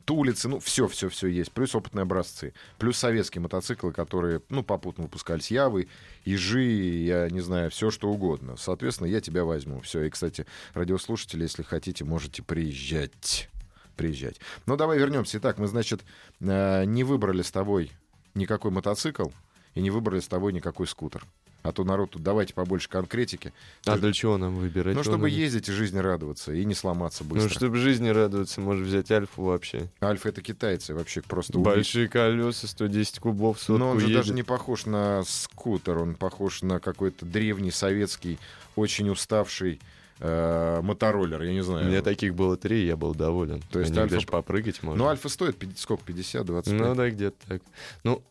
Тулицы, 0.07 0.49
ну, 0.49 0.61
все-все-все 0.61 1.27
есть, 1.27 1.51
плюс 1.51 1.75
опытные 1.75 2.03
образцы, 2.05 2.55
плюс 2.79 2.97
советские 2.97 3.43
мотоциклы, 3.43 3.93
которые, 3.93 4.41
ну, 4.51 4.63
попутно 4.63 5.03
выпускались, 5.05 5.51
Явы, 5.51 5.89
Ижи, 6.25 6.63
я 6.63 7.29
не 7.29 7.41
знаю, 7.41 7.73
все 7.73 7.91
что 7.91 8.09
угодно. 8.09 8.57
Соответственно, 8.57 9.09
я 9.09 9.21
тебя 9.21 9.45
возьму. 9.45 9.81
Все, 9.81 10.05
и, 10.05 10.11
кстати, 10.11 10.47
радиослушатели, 10.75 11.43
если 11.43 11.65
хотите, 11.65 12.05
можете 12.05 12.45
приезжать 12.45 13.49
приезжать. 13.97 14.37
Ну, 14.67 14.77
давай 14.77 14.99
вернемся. 14.99 15.39
Итак, 15.39 15.59
мы, 15.59 15.67
значит, 15.67 16.03
э, 16.41 16.85
не 16.85 17.03
выбрали 17.05 17.43
с 17.43 17.51
тобой 17.51 17.91
никакой 18.35 18.71
мотоцикл 18.71 19.31
и 19.75 19.81
не 19.81 19.91
выбрали 19.91 20.21
с 20.21 20.29
тобой 20.29 20.53
никакой 20.53 20.87
скутер. 20.87 21.25
А 21.63 21.73
то 21.73 21.83
народ 21.83 22.13
тут 22.13 22.23
давайте 22.23 22.55
побольше 22.55 22.89
конкретики. 22.89 23.53
А 23.87 23.95
Ты- 23.95 24.01
для 24.03 24.13
чего 24.13 24.39
нам 24.39 24.55
выбирать? 24.55 24.95
ну, 24.95 25.03
чтобы 25.03 25.29
надо? 25.29 25.41
ездить 25.41 25.69
и 25.69 25.73
жизни 25.73 25.99
радоваться, 25.99 26.53
и 26.53 26.65
не 26.65 26.75
сломаться 26.75 27.25
Ну, 27.25 27.31
быстро. 27.31 27.51
чтобы 27.51 27.79
жизни 27.79 28.09
радоваться, 28.09 28.61
можно 28.61 28.85
взять 28.85 29.11
Альфу 29.11 29.43
вообще. 29.43 29.91
Альфа— 30.01 30.29
это 30.31 30.43
китайцы, 30.43 30.95
вообще 30.95 31.23
просто 31.23 31.55
убить. 31.59 31.65
Большие 31.65 32.07
колеса, 32.09 32.69
110 32.69 33.19
кубов, 33.19 33.59
сотку 33.59 33.79
Но 33.79 33.91
он 33.91 33.99
же 33.99 34.07
едет. 34.07 34.19
даже 34.21 34.33
не 34.33 34.45
похож 34.45 34.87
на 34.87 35.25
скутер, 35.25 35.99
он 35.99 36.15
похож 36.15 36.63
на 36.63 36.79
какой-то 36.79 37.27
древний 37.27 37.73
советский, 37.73 38.39
очень 38.77 39.11
уставший 39.11 39.81
э, 40.21 40.81
мотороллер, 40.83 41.43
я 41.43 41.53
не 41.53 41.61
У 41.61 41.65
знаю. 41.65 41.87
меня 41.87 42.03
таких 42.03 42.35
было 42.35 42.57
три, 42.57 42.87
я 42.87 42.97
был 42.97 43.15
доволен. 43.15 43.63
То 43.71 43.81
есть 43.81 43.97
Альфа 43.97 44.15
даже 44.15 44.27
попрыгать 44.27 44.83
можно. 44.83 45.05
Ну, 45.05 45.11
Альфа 45.11 45.29
стоит 45.29 45.57
50, 45.57 45.79
сколько, 45.79 46.05
50, 46.05 46.47
25? 46.47 46.81
Ну 46.81 46.95
да, 46.95 47.11
где-то 47.11 47.37
так. 47.47 47.63
Ну, 48.05 48.23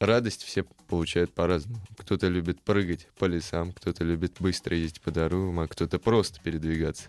радость 0.00 0.42
все 0.44 0.64
получают 0.88 1.32
по-разному. 1.32 1.80
Кто-то 1.98 2.28
любит 2.28 2.60
прыгать 2.62 3.08
по 3.18 3.26
лесам, 3.26 3.72
кто-то 3.72 4.04
любит 4.04 4.34
быстро 4.40 4.76
ездить 4.76 5.00
по 5.00 5.10
дорогам, 5.10 5.60
а 5.60 5.68
кто-то 5.68 5.98
просто 5.98 6.40
передвигаться. 6.42 7.04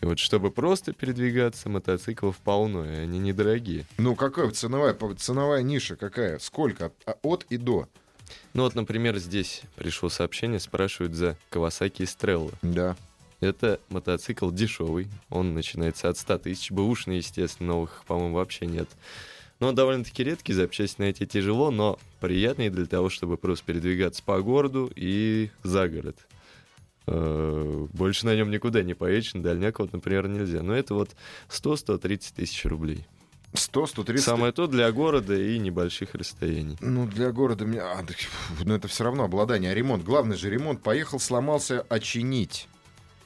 И 0.00 0.06
вот 0.06 0.18
чтобы 0.18 0.50
просто 0.50 0.92
передвигаться, 0.92 1.68
мотоциклов 1.68 2.36
полно, 2.38 2.84
и 2.86 2.94
они 2.96 3.18
недорогие. 3.18 3.84
Ну, 3.98 4.14
какая 4.14 4.48
ценовая, 4.50 4.96
ценовая 5.18 5.62
ниша 5.62 5.96
какая? 5.96 6.38
Сколько? 6.38 6.86
От, 6.86 6.94
а- 7.06 7.16
от 7.22 7.46
и 7.50 7.56
до? 7.56 7.88
Ну 8.54 8.62
вот, 8.62 8.74
например, 8.74 9.16
здесь 9.18 9.62
пришло 9.74 10.08
сообщение, 10.08 10.60
спрашивают 10.60 11.14
за 11.14 11.36
Kawasaki 11.50 11.98
Estrella. 12.04 12.52
Да. 12.62 12.96
Это 13.40 13.78
мотоцикл 13.88 14.50
дешевый, 14.50 15.06
он 15.30 15.54
начинается 15.54 16.08
от 16.08 16.18
100 16.18 16.38
тысяч, 16.38 16.70
бэушный, 16.72 17.18
естественно, 17.18 17.68
новых, 17.74 18.02
по-моему, 18.06 18.34
вообще 18.34 18.66
нет. 18.66 18.88
Но 19.60 19.72
довольно-таки 19.72 20.24
редкий, 20.24 20.52
запчасти 20.52 21.00
найти 21.00 21.26
тяжело, 21.26 21.70
но 21.70 21.98
приятный 22.20 22.68
для 22.68 22.86
того, 22.86 23.08
чтобы 23.10 23.36
просто 23.36 23.64
передвигаться 23.66 24.22
по 24.24 24.40
городу 24.42 24.90
и 24.96 25.50
за 25.62 25.88
город. 25.88 26.16
Э, 27.06 27.86
Больше 27.92 28.26
на 28.26 28.34
нем 28.36 28.50
никуда 28.50 28.82
не 28.82 28.94
поедешь, 28.94 29.34
на 29.34 29.42
дальняк 29.42 29.78
вот, 29.78 29.92
например, 29.92 30.28
нельзя. 30.28 30.62
Но 30.62 30.74
это 30.74 30.94
вот 30.94 31.10
100-130 31.48 32.32
тысяч 32.36 32.64
рублей. 32.66 33.04
100, 33.54 33.86
130. 33.86 34.24
Самое 34.24 34.52
то 34.52 34.66
для 34.66 34.92
города 34.92 35.34
и 35.34 35.58
небольших 35.58 36.14
расстояний. 36.14 36.76
Ну, 36.80 37.06
для 37.06 37.32
города... 37.32 37.64
мне- 37.64 37.80
А, 37.80 38.04
ну, 38.64 38.74
это 38.74 38.88
все 38.88 39.04
равно 39.04 39.24
обладание. 39.24 39.70
А 39.72 39.74
ремонт? 39.74 40.04
Главный 40.04 40.36
же 40.36 40.50
ремонт. 40.50 40.82
Поехал, 40.82 41.18
сломался, 41.18 41.80
очинить. 41.88 42.68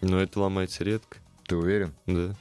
Но 0.03 0.21
это 0.21 0.41
ломается 0.41 0.85
редко, 0.85 1.19
Ты 1.47 1.57
уверен? 1.57 1.95
да. 2.07 2.35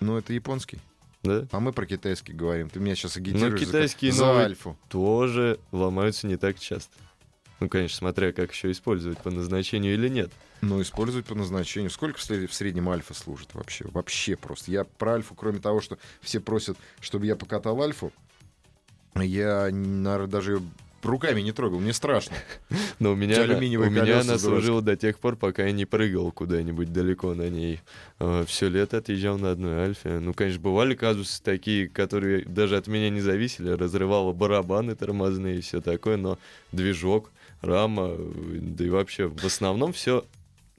Ну, 0.00 0.16
это 0.16 0.32
японский. 0.32 0.78
Да? 1.22 1.46
А 1.52 1.60
мы 1.60 1.72
про 1.74 1.84
китайский 1.84 2.32
говорим. 2.32 2.70
Ты 2.70 2.80
меня 2.80 2.94
сейчас 2.94 3.16
Ну, 3.16 3.20
агитируешь 3.22 3.60
за- 3.60 3.66
китайские 3.66 4.12
за, 4.12 4.24
новые 4.24 4.46
Альфу. 4.46 4.78
тоже 4.88 5.60
ломаются 5.72 6.26
не 6.26 6.36
так 6.36 6.58
часто. 6.58 6.96
Ну, 7.60 7.68
конечно, 7.68 7.98
смотря 7.98 8.32
как 8.32 8.50
еще 8.52 8.70
использовать 8.70 9.18
по 9.18 9.30
назначению 9.30 9.92
или 9.92 10.08
нет. 10.08 10.32
Ну, 10.62 10.80
использовать 10.80 11.26
по 11.26 11.34
назначению. 11.34 11.90
Сколько 11.90 12.18
в 12.18 12.22
сред- 12.22 12.48
в 12.50 12.54
среднем 12.54 12.88
Альфа 12.88 13.12
служит 13.12 13.52
вообще? 13.52 13.84
Вообще 13.88 14.36
просто. 14.36 14.70
Я 14.70 14.84
про 14.84 15.12
Альфу, 15.16 15.34
кроме 15.34 15.58
того, 15.58 15.82
что 15.82 15.98
все 16.22 16.40
просят, 16.40 16.78
чтобы 17.00 17.26
я 17.26 17.36
покатал 17.36 17.82
Альфу, 17.82 18.10
я, 19.16 19.68
наверное, 19.70 20.26
даже 20.26 20.62
руками 21.02 21.40
не 21.40 21.52
трогал. 21.52 21.80
Мне 21.80 21.92
страшно. 21.92 22.36
Но 22.98 23.12
у 23.12 23.16
меня, 23.16 23.42
у 23.42 23.90
меня 23.90 24.20
она 24.20 24.38
служила 24.38 24.82
до 24.82 24.96
тех 24.96 25.18
пор, 25.18 25.36
пока 25.36 25.64
я 25.64 25.72
не 25.72 25.84
прыгал 25.84 26.32
куда-нибудь 26.32 26.92
далеко 26.92 27.34
на 27.34 27.48
ней. 27.48 27.80
все 28.46 28.68
лето 28.68 28.98
отъезжал 28.98 29.38
на 29.38 29.52
одной 29.52 29.84
Альфе. 29.84 30.18
Ну, 30.18 30.34
конечно, 30.34 30.60
бывали 30.60 30.94
казусы 30.94 31.42
такие, 31.42 31.88
которые 31.88 32.44
даже 32.44 32.76
от 32.76 32.86
меня 32.86 33.10
не 33.10 33.20
зависели. 33.20 33.70
Разрывало 33.70 34.32
барабаны 34.32 34.94
тормозные 34.94 35.58
и 35.58 35.60
все 35.60 35.80
такое, 35.80 36.16
но 36.16 36.38
движок, 36.72 37.30
рама, 37.62 38.14
да 38.16 38.84
и 38.84 38.88
вообще 38.88 39.26
в 39.26 39.44
основном 39.44 39.92
все 39.92 40.24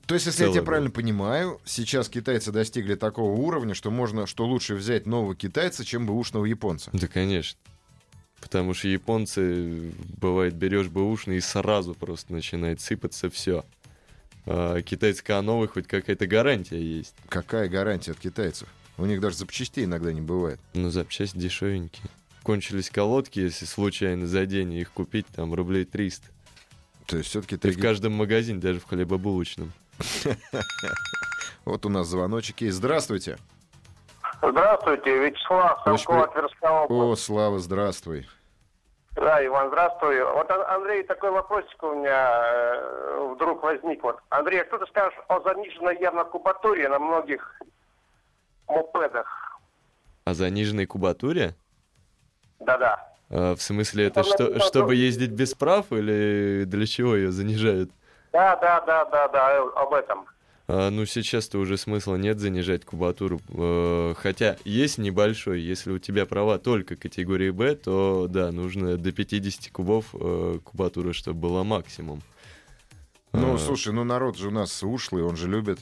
То 0.08 0.16
есть, 0.16 0.26
если 0.28 0.46
я 0.46 0.52
тебя 0.52 0.64
правильно 0.64 0.92
понимаю, 0.92 1.60
сейчас 1.66 2.10
китайцы 2.10 2.52
достигли 2.52 2.96
такого 2.96 3.32
уровня, 3.32 3.74
что 3.74 3.92
можно, 3.92 4.28
что 4.28 4.46
лучше 4.46 4.76
взять 4.76 5.06
нового 5.06 5.36
китайца, 5.36 5.86
чем 5.86 6.06
бэушного 6.06 6.46
японца. 6.46 6.90
Да, 6.94 7.08
конечно. 7.08 7.58
Потому 8.42 8.74
что 8.74 8.88
японцы, 8.88 9.94
бывает, 10.20 10.56
берешь 10.56 10.88
бэушный 10.88 11.38
и 11.38 11.42
сразу 11.42 11.94
просто 11.94 12.34
начинает 12.34 12.82
сыпаться 12.82 13.30
все. 13.30 13.64
А 14.46 14.82
китайская 14.82 15.42
новой 15.42 15.68
хоть 15.68 15.88
какая-то 15.88 16.28
гарантия 16.28 16.82
есть. 16.82 17.14
Какая 17.30 17.70
гарантия 17.70 18.12
от 18.12 18.20
китайцев? 18.20 18.68
У 18.98 19.06
них 19.06 19.22
даже 19.22 19.38
запчастей 19.38 19.86
иногда 19.86 20.12
не 20.12 20.22
бывает. 20.22 20.60
Ну, 20.74 20.90
запчасти 20.90 21.38
дешевенькие. 21.38 22.08
Кончились 22.44 22.90
колодки, 22.90 23.40
если 23.40 23.66
случайно 23.66 24.26
за 24.26 24.46
день 24.48 24.74
их 24.74 24.92
купить, 24.92 25.28
там 25.28 25.54
рублей 25.54 25.86
300. 25.86 26.28
То 27.06 27.18
есть 27.18 27.30
все-таки 27.30 27.58
Ты 27.58 27.72
ты... 27.72 27.78
в 27.78 27.82
каждом 27.82 28.14
магазине, 28.14 28.60
даже 28.60 28.80
в 28.80 28.86
хлебобулочном. 28.86 29.72
Вот 31.64 31.86
у 31.86 31.90
нас 31.90 32.08
звоночек 32.08 32.62
есть. 32.62 32.78
Здравствуйте. 32.78 33.38
Здравствуйте, 34.42 35.18
Вячеслав, 35.20 35.82
Самкова, 35.84 36.28
при- 36.28 36.40
Тверская 36.40 36.72
О, 36.72 36.86
область. 36.86 37.24
Слава, 37.24 37.60
здравствуй. 37.60 38.28
Да, 39.16 39.46
Иван, 39.46 39.68
здравствуй. 39.68 40.24
Вот, 40.24 40.50
А- 40.50 40.76
Андрей, 40.76 41.04
такой 41.04 41.32
вопросик 41.32 41.84
у 41.84 41.94
меня 41.94 42.42
э, 42.46 43.34
вдруг 43.36 43.62
возник. 43.62 44.02
Вот. 44.04 44.18
Андрей, 44.30 44.62
а 44.62 44.66
что 44.66 44.80
ты 44.80 44.88
скажешь 44.88 45.18
о 45.28 45.42
заниженной 45.42 46.00
явно 46.00 46.24
кубатуре 46.24 46.88
на 46.90 46.98
многих 46.98 47.62
мопедах? 48.68 49.60
А 50.26 50.34
заниженной 50.34 50.86
кубатуре? 50.86 51.54
Да-да. 52.60 53.08
А, 53.30 53.56
в 53.56 53.62
смысле, 53.62 54.08
это 54.08 54.22
Ну, 54.22 54.26
что, 54.26 54.44
ну, 54.50 54.60
чтобы 54.60 54.88
ну, 54.88 54.92
ездить 54.94 55.32
без 55.32 55.54
прав 55.54 55.92
или 55.92 56.64
для 56.66 56.86
чего 56.88 57.16
ее 57.16 57.32
занижают? 57.32 57.92
Да, 58.32 58.56
да, 58.56 58.82
да, 58.82 59.06
да, 59.06 59.28
да, 59.28 59.58
об 59.76 59.94
этом. 59.94 60.26
А, 60.74 60.90
ну, 60.90 61.06
сейчас-то 61.06 61.60
уже 61.60 61.76
смысла 61.76 62.16
нет 62.16 62.40
занижать 62.40 62.86
кубатуру. 62.86 63.42
Э, 63.50 64.14
Хотя 64.16 64.56
есть 64.64 65.00
небольшой. 65.00 65.60
Если 65.60 65.92
у 65.92 66.00
тебя 66.00 66.26
права 66.26 66.60
только 66.60 66.96
категории 66.96 67.50
Б, 67.50 67.76
то 67.76 68.28
да, 68.30 68.54
нужно 68.54 68.96
до 68.96 69.12
50 69.12 69.70
кубов 69.74 70.06
э, 70.14 70.60
кубатуры, 70.64 71.12
чтобы 71.12 71.42
была 71.42 71.66
максимум. 71.66 72.22
Ну, 73.34 73.56
А, 73.56 73.58
слушай, 73.58 73.92
ну 73.92 74.06
народ 74.06 74.38
же 74.38 74.48
у 74.48 74.52
нас 74.52 74.82
ушлый, 74.82 75.24
он 75.24 75.36
же 75.36 75.50
любит 75.50 75.80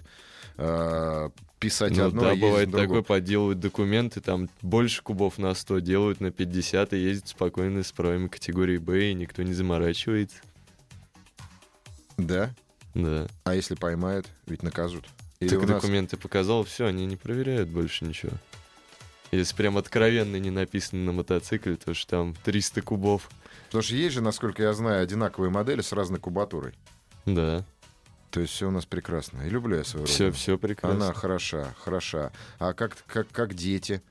э, 0.58 1.30
писать 1.60 1.95
ну 1.95 2.08
одно, 2.08 2.21
да, 2.23 2.32
а 2.32 2.36
бывает 2.36 2.71
другое. 2.71 2.88
такое, 2.88 3.02
подделывают 3.04 3.60
документы, 3.60 4.21
там 4.21 4.49
больше 4.63 5.04
кубов 5.04 5.38
на 5.38 5.54
100 5.54 5.80
делают, 5.80 6.19
на 6.19 6.32
50 6.32 6.93
и 6.93 6.97
ездят 6.97 7.30
спокойно 7.30 7.84
с 7.84 7.91
правами 7.91 8.28
категории 8.28 8.80
Б, 8.80 9.12
и 9.12 9.13
никто 9.13 9.43
не 9.43 9.54
заморачивается. 9.54 10.38
Да? 12.17 12.56
Да. 12.93 13.28
А 13.43 13.56
если 13.56 13.75
поймают, 13.75 14.28
ведь 14.47 14.63
накажут. 14.63 15.06
Или 15.39 15.49
так 15.49 15.60
нас- 15.62 15.69
документы 15.82 16.17
показал, 16.17 16.63
все, 16.63 16.86
они 16.88 17.06
не 17.06 17.15
проверяют 17.15 17.69
больше 17.69 18.06
ничего. 18.06 18.34
Если 19.32 19.56
прям 19.56 19.78
откровенно 19.78 20.38
не 20.38 20.49
написано 20.49 21.04
на 21.06 21.12
мотоцикле, 21.12 21.75
то 21.75 21.93
что 21.93 22.10
там 22.10 22.36
300 22.43 22.82
кубов. 22.82 23.30
Потому 23.67 23.84
что 23.84 23.95
есть 23.95 24.15
же, 24.15 24.21
насколько 24.21 24.63
я 24.63 24.73
знаю, 24.73 25.04
одинаковые 25.04 25.52
модели 25.52 25.82
с 25.82 25.91
разной 25.93 26.19
кубатурой. 26.19 26.73
Да, 27.28 27.63
То 28.32 28.39
есть 28.39 28.54
все 28.54 28.67
у 28.67 28.71
нас 28.71 28.86
прекрасно. 28.88 29.43
И 29.43 29.49
люблю 29.49 29.78
я 29.78 29.84
свою 29.84 30.08
все, 30.08 30.23
родину. 30.25 30.36
все 30.36 30.58
прекрасно. 30.58 31.06
Она 31.06 31.13
хороша, 31.13 31.73
хороша. 31.80 32.32
А 32.58 32.73
как, 32.73 32.97
как, 33.06 33.28
как 33.32 33.54
дети, 33.54 34.02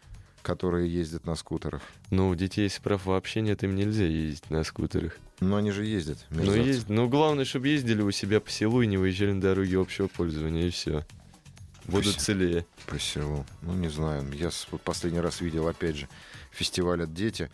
которые 0.43 0.93
ездят 0.93 1.27
на 1.27 1.35
скутерах? 1.35 1.83
Ну, 2.11 2.29
у 2.29 2.35
детей, 2.35 2.63
если 2.65 2.81
прав 2.81 3.07
вообще 3.07 3.41
нет, 3.41 3.63
им 3.65 3.75
нельзя 3.75 4.05
ездить 4.05 4.51
на 4.51 4.65
скутерах. 4.65 5.17
Но 5.41 5.57
они 5.57 5.71
же 5.71 5.85
ездят. 5.85 6.19
Ну, 6.31 6.55
есть, 6.55 6.89
ну, 6.89 7.09
главное, 7.09 7.45
чтобы 7.45 7.69
ездили 7.69 8.03
у 8.03 8.11
себя 8.11 8.41
по 8.41 8.51
селу 8.51 8.83
и 8.83 8.87
не 8.87 8.97
выезжали 8.97 9.33
на 9.33 9.41
дороги 9.41 9.75
общего 9.77 10.09
пользования, 10.09 10.67
и 10.67 10.71
все. 10.71 11.05
Будут 11.87 12.13
Спасибо. 12.15 12.25
целее. 12.25 12.67
По 12.87 12.99
селу. 12.99 13.47
Ну, 13.63 13.73
не 13.75 13.89
знаю. 13.89 14.25
Я 14.35 14.51
с- 14.51 14.67
последний 14.85 15.21
раз 15.21 15.41
видел, 15.41 15.69
опять 15.69 15.97
же, 15.97 16.09
фестиваль 16.51 17.03
от 17.05 17.15
дети. 17.15 17.51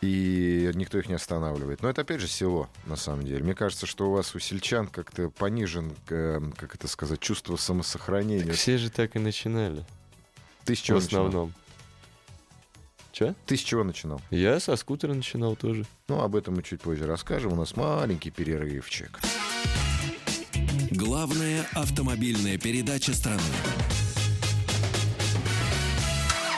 И 0.00 0.70
никто 0.74 0.98
их 0.98 1.08
не 1.08 1.14
останавливает. 1.14 1.82
Но 1.82 1.88
это, 1.88 2.02
опять 2.02 2.20
же, 2.20 2.28
село, 2.28 2.68
на 2.86 2.96
самом 2.96 3.24
деле. 3.24 3.42
Мне 3.42 3.54
кажется, 3.54 3.86
что 3.86 4.10
у 4.10 4.12
вас, 4.12 4.34
у 4.34 4.38
сельчан, 4.38 4.86
как-то 4.86 5.30
понижен, 5.30 5.92
э, 6.10 6.40
как 6.56 6.74
это 6.74 6.88
сказать, 6.88 7.20
чувство 7.20 7.56
самосохранения. 7.56 8.44
Так 8.46 8.54
все 8.56 8.76
же 8.76 8.90
так 8.90 9.16
и 9.16 9.18
начинали. 9.18 9.84
Ты 10.64 10.74
с 10.74 10.78
чего 10.78 10.98
в 10.98 11.04
основном. 11.04 11.52
Че? 13.12 13.26
начинал? 13.26 13.36
Ты 13.46 13.56
с 13.56 13.60
чего 13.60 13.84
начинал? 13.84 14.20
Я 14.30 14.58
со 14.60 14.74
скутера 14.76 15.14
начинал 15.14 15.56
тоже. 15.56 15.84
Ну, 16.08 16.20
об 16.20 16.34
этом 16.34 16.54
мы 16.54 16.62
чуть 16.62 16.80
позже 16.80 17.06
расскажем. 17.06 17.52
У 17.52 17.56
нас 17.56 17.76
маленький 17.76 18.30
перерывчик. 18.30 19.20
Главная 20.90 21.66
автомобильная 21.74 22.58
передача 22.58 23.14
страны. 23.14 23.42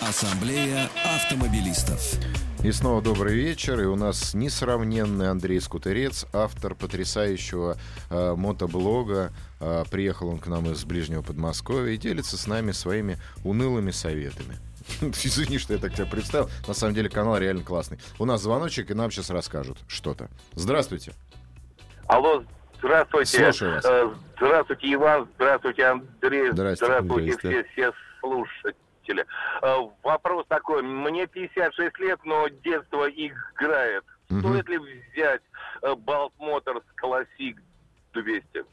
Ассамблея 0.00 0.88
автомобилистов. 1.04 2.35
И 2.66 2.72
снова 2.72 3.00
добрый 3.00 3.32
вечер. 3.32 3.80
И 3.80 3.84
у 3.84 3.94
нас 3.94 4.34
несравненный 4.34 5.30
Андрей 5.30 5.60
Скутерец, 5.60 6.26
автор 6.32 6.74
потрясающего 6.74 7.76
э, 8.10 8.34
мотоблога. 8.34 9.30
Э, 9.60 9.84
приехал 9.88 10.30
он 10.30 10.38
к 10.40 10.48
нам 10.48 10.68
из 10.72 10.84
ближнего 10.84 11.22
Подмосковья 11.22 11.92
и 11.92 11.96
делится 11.96 12.36
с 12.36 12.48
нами 12.48 12.72
своими 12.72 13.18
унылыми 13.44 13.92
советами. 13.92 14.56
Извини, 15.00 15.58
что 15.58 15.74
я 15.74 15.78
так 15.78 15.94
тебя 15.94 16.06
представил. 16.06 16.50
На 16.66 16.74
самом 16.74 16.94
деле 16.94 17.08
канал 17.08 17.38
реально 17.38 17.62
классный. 17.62 18.00
У 18.18 18.24
нас 18.24 18.42
звоночек, 18.42 18.90
и 18.90 18.94
нам 18.94 19.12
сейчас 19.12 19.30
расскажут 19.30 19.78
что-то. 19.86 20.28
Здравствуйте. 20.54 21.12
Алло, 22.08 22.42
здравствуйте. 22.80 23.44
Слушаю 23.44 23.74
вас. 23.74 23.84
Э, 23.84 24.10
Здравствуйте, 24.38 24.92
Иван. 24.92 25.28
Здравствуйте, 25.36 25.84
Андрей. 25.84 26.50
Здрасте. 26.50 26.84
Здравствуйте, 26.84 27.32
Здрасте. 27.34 27.62
все, 27.62 27.90
все 27.90 27.92
слушатели. 28.18 28.85
Э, 29.62 29.76
Вопрос 30.02 30.46
такой. 30.48 30.82
Мне 30.82 31.26
56 31.26 31.98
лет, 31.98 32.20
но 32.24 32.48
детство 32.48 33.08
играет. 33.08 34.04
Стоит 34.26 34.68
ли 34.68 34.78
взять 34.78 35.42
э, 35.82 35.92
Balt 35.94 36.32
Motors 36.40 36.82
Classic 37.02 37.56
200? 38.12 38.64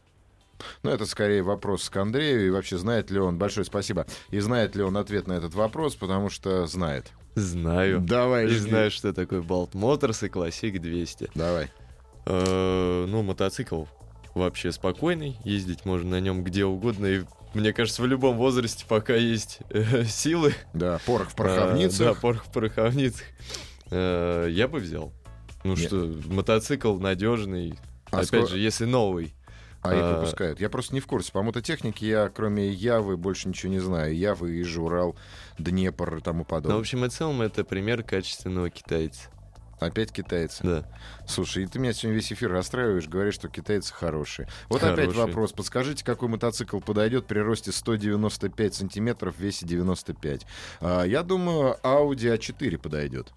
Ну, 0.82 0.92
это 0.92 1.06
скорее 1.06 1.44
вопрос 1.44 1.90
к 1.90 1.98
Андрею. 1.98 2.48
И 2.48 2.50
вообще, 2.50 2.78
знает 2.78 3.12
ли 3.12 3.20
он... 3.20 3.38
Большое 3.38 3.66
спасибо. 3.66 4.06
И 4.30 4.40
знает 4.40 4.76
ли 4.76 4.84
он 4.84 4.98
ответ 4.98 5.28
на 5.28 5.34
этот 5.34 5.54
вопрос, 5.54 5.96
потому 5.96 6.30
что 6.30 6.66
знает. 6.68 7.12
Знаю. 7.36 8.00
Давай, 8.00 8.46
И 8.46 8.56
знаю, 8.56 8.90
что 8.92 9.14
такое 9.14 9.42
Balt 9.42 9.72
Motors 9.72 10.26
и 10.26 10.30
Classic 10.30 10.78
200. 10.78 11.32
Давай. 11.36 11.70
Э, 12.26 13.06
Ну, 13.08 13.22
мотоцикл 13.24 13.86
вообще 14.36 14.72
спокойный, 14.72 15.38
ездить 15.44 15.86
можно 15.86 16.12
на 16.12 16.20
нем 16.20 16.44
где 16.44 16.66
угодно. 16.66 17.06
И 17.06 17.24
мне 17.54 17.74
кажется, 17.74 18.02
в 18.02 18.06
любом 18.08 18.38
возрасте, 18.38 18.86
пока 18.88 19.16
есть 19.16 19.60
э, 19.70 20.06
силы, 20.06 20.54
Да, 20.74 21.00
порох 21.06 21.30
в 21.30 21.34
э, 21.34 21.36
пороховницах. 21.38 22.08
да, 22.16 22.20
порох 22.20 22.46
в 22.46 22.52
пороховницах, 22.52 23.24
э, 23.92 24.48
я 24.52 24.68
бы 24.68 24.80
взял. 24.80 25.14
Ну 25.64 25.76
Нет. 25.76 25.88
что, 25.88 26.14
мотоцикл 26.28 26.96
надежный. 27.00 27.80
А 28.12 28.18
Опять 28.18 28.28
сколько- 28.28 28.48
же, 28.48 28.60
если 28.60 28.86
новый. 28.86 29.34
А 29.82 29.94
их 29.94 30.02
А, 30.02 30.16
выпускают. 30.20 30.62
Я 30.62 30.70
просто 30.70 30.94
не 30.94 31.02
в 31.02 31.08
курсе. 31.08 31.32
По 31.34 31.44
мототехнике 31.44 32.08
я, 32.08 32.30
кроме 32.30 32.70
Явы, 32.70 33.18
больше 33.18 33.50
ничего 33.50 33.70
не 33.72 33.80
знаю. 33.80 34.16
Явы, 34.16 34.56
и 34.56 34.78
Урал, 34.78 35.18
Днепр 35.58 36.18
и 36.18 36.22
тому 36.22 36.40
Ну, 36.40 36.44
в 36.46 36.48
подобное. 36.48 36.80
общем 36.80 37.04
и 37.04 37.10
целом, 37.10 37.42
это 37.42 37.66
пример 37.66 38.02
качественного 38.04 38.70
китайца. 38.70 39.30
Опять 39.86 40.12
китайцы. 40.12 40.64
Да. 40.64 40.84
Слушай, 41.28 41.64
и 41.64 41.68
ты 41.68 41.80
меня 41.80 41.94
сегодня 41.94 42.16
весь 42.16 42.32
эфир 42.32 42.52
расстраиваешь, 42.52 43.08
говоришь, 43.08 43.36
что 43.36 43.48
китайцы 43.48 43.94
хорошие. 43.94 44.48
Вот 44.70 44.84
опять 44.84 45.08
Хорошие. 45.08 45.26
вопрос. 45.26 45.52
Подскажите, 45.54 46.04
какой 46.04 46.30
мотоцикл 46.30 46.80
подойдет 46.80 47.26
при 47.28 47.40
росте 47.40 47.72
195 47.72 48.74
сантиметров, 48.74 49.36
весе 49.38 49.66
95? 49.66 50.46
А, 50.82 51.04
я 51.04 51.24
думаю, 51.24 51.78
Audi 51.84 52.36
A4 52.38 52.78
подойдет. 52.78 53.32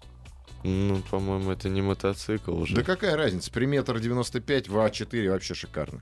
Ну, 0.63 1.01
по-моему, 1.11 1.51
это 1.51 1.69
не 1.69 1.81
мотоцикл 1.81 2.57
уже. 2.57 2.75
Да 2.75 2.83
какая 2.83 3.15
разница? 3.15 3.51
При 3.51 3.65
метр 3.65 3.99
95 3.99 4.67
в 4.67 4.75
А4 4.77 5.29
вообще 5.29 5.53
шикарно. 5.53 6.01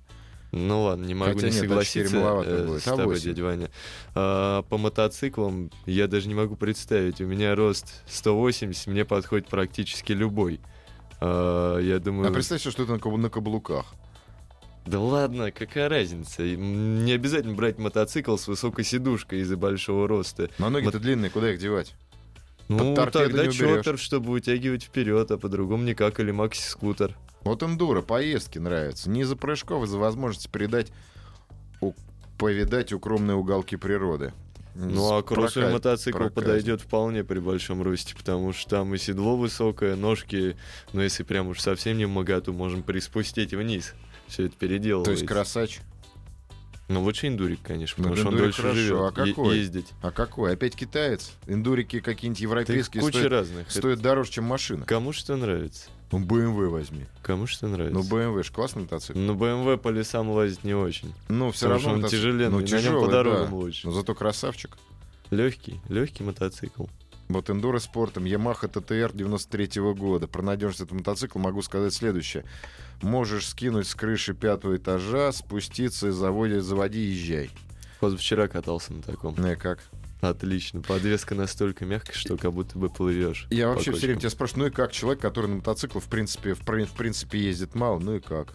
Ну 0.55 0.83
ладно, 0.83 1.05
не 1.05 1.13
могу 1.13 1.33
Хотя 1.33 1.47
не 1.47 1.53
нет, 1.53 1.61
согласиться 1.61 2.15
А4 2.15 2.23
маловато 2.23 2.49
э, 2.49 2.65
будет. 2.65 2.81
с 2.81 2.85
тобой, 2.85 3.15
А8. 3.17 3.19
дядя 3.19 3.43
Ваня. 3.43 3.71
А, 4.15 4.61
по 4.63 4.77
мотоциклам 4.77 5.69
я 5.85 6.07
даже 6.07 6.29
не 6.29 6.33
могу 6.33 6.55
представить. 6.55 7.19
У 7.19 7.25
меня 7.25 7.53
рост 7.55 8.03
180, 8.07 8.87
мне 8.87 9.03
подходит 9.03 9.47
практически 9.47 10.13
любой. 10.13 10.61
А, 11.19 11.77
я 11.79 11.99
думаю... 11.99 12.29
А 12.29 12.33
представь 12.33 12.61
что 12.61 12.83
это 12.83 12.95
на 12.95 13.17
на 13.17 13.29
каблуках. 13.29 13.93
Да 14.85 15.01
ладно, 15.01 15.51
какая 15.51 15.89
разница? 15.89 16.43
Не 16.43 17.11
обязательно 17.11 17.53
брать 17.55 17.77
мотоцикл 17.77 18.37
с 18.37 18.47
высокой 18.47 18.85
сидушкой 18.85 19.39
из-за 19.39 19.57
большого 19.57 20.07
роста. 20.07 20.49
Но 20.57 20.69
ноги-то 20.69 20.99
длинные, 20.99 21.31
куда 21.31 21.51
их 21.51 21.59
девать? 21.59 21.95
Ну, 22.69 22.95
тогда 22.95 23.51
чоппер, 23.51 23.97
чтобы 23.97 24.31
вытягивать 24.31 24.83
вперед, 24.83 25.29
а 25.31 25.37
по-другому 25.37 25.83
никак, 25.83 26.19
или 26.19 26.31
макси-скутер. 26.31 27.13
Вот 27.45 27.61
эндуро, 27.61 28.01
поездки 28.01 28.57
нравятся. 28.57 29.09
Не 29.09 29.21
из-за 29.21 29.35
прыжков, 29.35 29.83
а 29.83 29.87
за 29.87 29.99
возможность 29.99 30.49
передать, 30.49 30.91
у- 31.79 31.93
повидать 32.39 32.91
укромные 32.91 33.35
уголки 33.35 33.75
природы. 33.77 34.33
Ну, 34.73 35.13
а 35.15 35.23
кроссовый 35.23 35.69
Прокат- 35.69 35.73
мотоцикл 35.73 36.17
прокатит. 36.17 36.35
подойдет 36.35 36.81
вполне 36.81 37.23
при 37.23 37.39
большом 37.39 37.81
росте, 37.83 38.13
потому 38.15 38.51
что 38.51 38.69
там 38.71 38.93
и 38.93 38.97
седло 38.97 39.37
высокое, 39.37 39.95
ножки, 39.95 40.57
но 40.91 41.01
если 41.03 41.23
прям 41.23 41.47
уж 41.47 41.61
совсем 41.61 41.97
не 41.97 42.05
в 42.05 42.09
моготу, 42.09 42.51
можем 42.51 42.81
приспустить 42.83 43.53
вниз. 43.53 43.93
Все 44.27 44.45
это 44.45 44.53
То 44.53 44.59
переделывается. 44.59 45.11
есть 45.11 45.25
красач. 45.25 45.79
Ну, 46.87 47.03
лучше 47.03 47.27
индурик, 47.27 47.59
конечно, 47.63 48.03
Ну, 48.03 48.09
потому 48.09 48.17
что 48.17 48.27
он 48.29 48.37
дольше 48.37 48.61
хорошо, 48.63 48.79
живет. 48.79 48.99
а 48.99 49.11
какой? 49.11 49.57
ездить. 49.59 49.87
А 50.01 50.11
какой? 50.11 50.53
Опять 50.53 50.75
китаец? 50.75 51.31
Индурики 51.47 51.99
какие-нибудь 51.99 52.41
европейские 52.41 53.01
стоят, 53.03 53.31
разных. 53.31 53.71
Стоят 53.71 54.01
дороже, 54.01 54.31
чем 54.31 54.43
машина. 54.45 54.85
Кому 54.85 55.13
что 55.13 55.35
нравится? 55.37 55.89
Ну, 56.11 56.19
BMW 56.19 56.67
возьми. 56.69 57.05
Кому 57.21 57.47
что 57.47 57.67
нравится? 57.67 57.97
Ну, 57.97 58.03
BMW 58.03 58.43
ж 58.43 58.51
классный 58.51 58.83
мотоцикл. 58.83 59.17
Ну, 59.19 59.35
BMW 59.35 59.77
по 59.77 59.89
лесам 59.89 60.29
лазить 60.29 60.63
не 60.63 60.73
очень. 60.73 61.13
Ну, 61.29 61.51
все 61.51 61.67
равно 61.67 61.93
он 61.93 62.01
мотоцикл- 62.01 62.09
тяжеленный, 62.09 62.49
ну, 62.49 62.59
и 62.59 62.63
на 62.63 62.67
нем 62.67 62.79
тяжелый, 62.79 63.05
по 63.05 63.11
дорогам 63.11 63.49
да. 63.49 63.55
лучше. 63.55 63.87
Но 63.87 63.91
зато 63.91 64.13
красавчик. 64.13 64.77
Легкий, 65.31 65.81
легкий 65.89 66.23
мотоцикл. 66.23 66.85
Вот 67.27 67.49
эндуро 67.49 67.79
спортом 67.79 68.25
Yamaha 68.25 68.71
TTR 68.71 69.11
93 69.15 69.81
года. 69.93 70.27
Про 70.27 70.43
надежность 70.43 70.81
этого 70.81 70.99
мотоцикла 70.99 71.39
могу 71.39 71.63
сказать 71.63 71.93
следующее. 71.93 72.45
Можешь 73.01 73.47
скинуть 73.49 73.87
с 73.87 73.95
крыши 73.95 74.35
пятого 74.35 74.77
этажа, 74.77 75.31
спуститься 75.31 76.09
и 76.09 76.11
заводи, 76.11 76.59
заводи, 76.59 76.99
езжай. 76.99 77.49
Позавчера 77.99 78.47
катался 78.47 78.93
на 78.93 79.01
таком. 79.01 79.33
Ну 79.37 79.51
и 79.51 79.55
как? 79.55 79.79
Отлично. 80.29 80.81
Подвеска 80.81 81.35
настолько 81.35 81.85
мягкая, 81.85 82.15
что 82.15 82.37
как 82.37 82.53
будто 82.53 82.77
бы 82.77 82.89
плывешь. 82.89 83.47
Я 83.49 83.69
вообще 83.69 83.91
все 83.91 84.07
время 84.07 84.19
тебя 84.19 84.29
спрашиваю, 84.29 84.65
ну 84.65 84.69
и 84.69 84.73
как 84.73 84.91
человек, 84.91 85.21
который 85.21 85.47
на 85.47 85.55
мотоцикле 85.57 86.01
в 86.01 86.07
принципе, 86.07 86.53
в, 86.53 86.61
в 86.61 86.93
принципе 86.95 87.39
ездит 87.39 87.75
мало, 87.75 87.99
ну 87.99 88.15
и 88.15 88.19
как? 88.19 88.53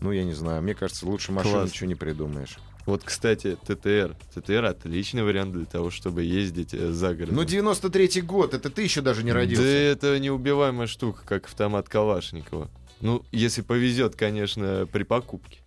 Ну, 0.00 0.10
я 0.10 0.24
не 0.24 0.32
знаю. 0.34 0.62
Мне 0.62 0.74
кажется, 0.74 1.06
лучше 1.06 1.30
машины 1.30 1.54
Класс. 1.54 1.70
ничего 1.70 1.86
не 1.86 1.94
придумаешь. 1.94 2.58
Вот, 2.86 3.04
кстати, 3.04 3.56
ТТР. 3.64 4.16
ТТР 4.34 4.64
отличный 4.64 5.22
вариант 5.22 5.52
для 5.52 5.64
того, 5.64 5.90
чтобы 5.90 6.24
ездить 6.24 6.74
э, 6.74 6.90
за 6.90 7.14
городом. 7.14 7.36
Ну, 7.36 7.42
93-й 7.44 8.22
год, 8.22 8.54
это 8.54 8.70
ты 8.70 8.82
еще 8.82 9.00
даже 9.00 9.22
не 9.22 9.32
родился. 9.32 9.62
Да 9.62 9.68
это 9.68 10.18
неубиваемая 10.18 10.88
штука, 10.88 11.22
как 11.24 11.46
автомат 11.46 11.88
Калашникова. 11.88 12.68
Ну, 13.00 13.24
если 13.30 13.62
повезет, 13.62 14.16
конечно, 14.16 14.88
при 14.90 15.04
покупке. 15.04 15.61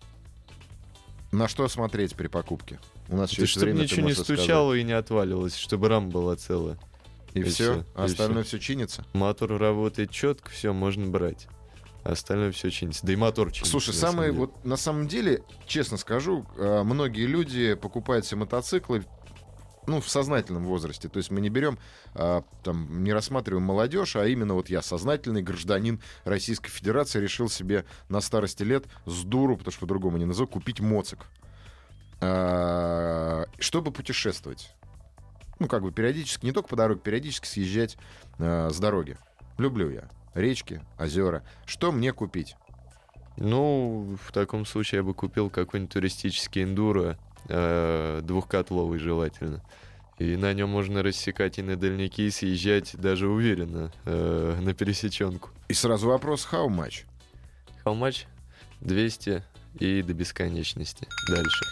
На 1.36 1.50
что 1.50 1.68
смотреть 1.68 2.16
при 2.16 2.28
покупке? 2.28 2.80
У 3.10 3.18
нас 3.18 3.32
еще 3.32 3.46
чтобы 3.46 3.66
время, 3.66 3.82
ничего 3.84 4.08
не 4.08 4.14
стучало 4.14 4.74
и 4.74 4.84
не 4.84 4.94
отваливалось, 4.94 5.56
чтобы 5.56 5.90
рама 5.90 6.10
была 6.10 6.36
целая. 6.38 6.78
И, 7.34 7.42
и 7.42 7.44
все? 7.44 7.74
всё, 7.74 7.86
А 7.96 8.04
и 8.04 8.06
остальное 8.06 8.44
все 8.44 8.58
чинится? 8.58 9.06
Мотор 9.14 9.58
работает 9.58 10.12
четко, 10.12 10.50
все 10.50 10.72
можно 10.72 11.08
брать. 11.08 11.48
А 12.06 12.14
Остальное 12.14 12.52
все 12.52 12.70
чинится. 12.70 13.06
Да 13.06 13.12
и 13.12 13.16
мотор 13.18 13.52
чинится. 13.52 13.72
Слушай, 13.72 13.90
на 13.90 13.94
самом 13.96 14.14
самое 14.14 14.32
вот 14.32 14.64
на 14.64 14.78
самом 14.78 15.08
деле, 15.08 15.44
честно 15.68 15.98
скажу, 15.98 16.46
э, 16.56 16.84
многие 16.84 17.26
люди 17.26 17.74
покупают 17.74 18.26
себе 18.26 18.42
мотоциклы 18.42 19.04
ну, 19.88 20.02
в 20.02 20.10
сознательном 20.10 20.66
возрасте. 20.66 21.08
То 21.08 21.18
есть 21.18 21.32
мы 21.32 21.42
не 21.42 21.50
берем, 21.50 21.78
а, 22.14 22.44
там, 22.64 23.04
не 23.04 23.14
рассматриваем 23.14 23.64
молодежь, 23.64 24.16
а 24.16 24.26
именно 24.26 24.54
вот 24.54 24.70
я, 24.70 24.82
сознательный 24.82 25.42
гражданин 25.42 26.02
Российской 26.24 26.70
Федерации, 26.70 27.20
решил 27.20 27.50
себе 27.50 27.86
на 28.10 28.22
старости 28.22 28.64
лет 28.64 28.86
с 29.06 29.24
дуру, 29.24 29.58
потому 29.58 29.72
что 29.72 29.82
по-другому 29.82 30.18
не 30.18 30.26
назову, 30.26 30.48
купить 30.48 30.80
моцик. 30.80 31.26
А, 32.22 33.46
чтобы 33.60 33.92
путешествовать. 33.92 34.74
Ну, 35.60 35.68
как 35.68 35.84
бы 35.84 35.92
периодически, 35.92 36.46
не 36.46 36.52
только 36.52 36.70
по 36.70 36.76
дороге, 36.76 37.00
периодически 37.02 37.48
съезжать 37.48 37.98
а, 38.40 38.70
с 38.70 38.80
дороги. 38.80 39.18
Люблю 39.58 39.90
я. 39.90 40.10
Речки, 40.34 40.82
озера. 41.00 41.44
Что 41.66 41.92
мне 41.92 42.12
купить? 42.12 42.58
Ну, 43.38 44.18
в 44.22 44.32
таком 44.32 44.66
случае 44.66 44.98
я 44.98 45.04
бы 45.04 45.14
купил 45.14 45.50
какой-нибудь 45.50 45.94
туристический 45.94 46.64
эндуро, 46.64 47.18
двухкотловый 47.48 49.00
желательно. 49.00 49.62
И 50.18 50.38
на 50.38 50.54
нем 50.54 50.70
можно 50.70 51.04
рассекать 51.04 51.60
и 51.60 51.62
на 51.62 51.76
дальники, 51.76 52.22
и 52.22 52.32
съезжать 52.32 52.96
даже 52.96 53.28
уверенно 53.28 53.92
э, 54.06 54.56
на 54.62 54.74
пересеченку. 54.74 55.50
И 55.68 55.74
сразу 55.74 56.08
вопрос, 56.08 56.48
how 56.50 56.68
much? 56.68 57.04
How 57.86 58.00
much? 58.00 58.26
200 58.80 59.44
и 59.80 60.02
до 60.02 60.14
бесконечности. 60.14 61.08
Дальше. 61.30 61.66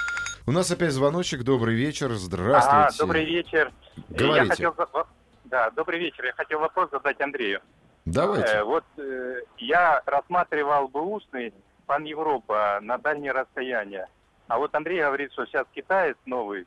У 0.45 0.51
нас 0.51 0.69
опять 0.71 0.91
звоночек. 0.91 1.43
Добрый 1.43 1.75
вечер. 1.75 2.11
Здравствуйте. 2.15 2.77
Ага, 2.77 2.89
добрый 2.99 3.23
вечер. 3.23 3.71
Говорите. 4.09 4.63
Я 4.63 4.71
хотел... 4.71 5.07
Да, 5.45 5.69
добрый 5.71 5.99
вечер. 5.99 6.25
Я 6.25 6.33
хотел 6.33 6.59
вопрос 6.59 6.89
задать 6.91 7.21
Андрею. 7.21 7.61
Давайте. 8.03 8.55
Э, 8.55 8.63
вот 8.63 8.83
э, 8.97 9.41
я 9.57 10.01
рассматривал 10.05 10.89
бэушный 10.89 11.53
пан 11.85 12.03
Европа 12.03 12.79
на 12.81 12.97
дальние 12.97 13.31
расстояния. 13.31 14.09
А 14.47 14.57
вот 14.57 14.73
Андрей 14.75 15.01
говорит, 15.01 15.31
что 15.33 15.45
сейчас 15.45 15.65
китаец 15.73 16.17
новый, 16.25 16.65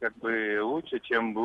как 0.00 0.16
бы 0.18 0.60
лучше, 0.62 1.00
чем 1.00 1.36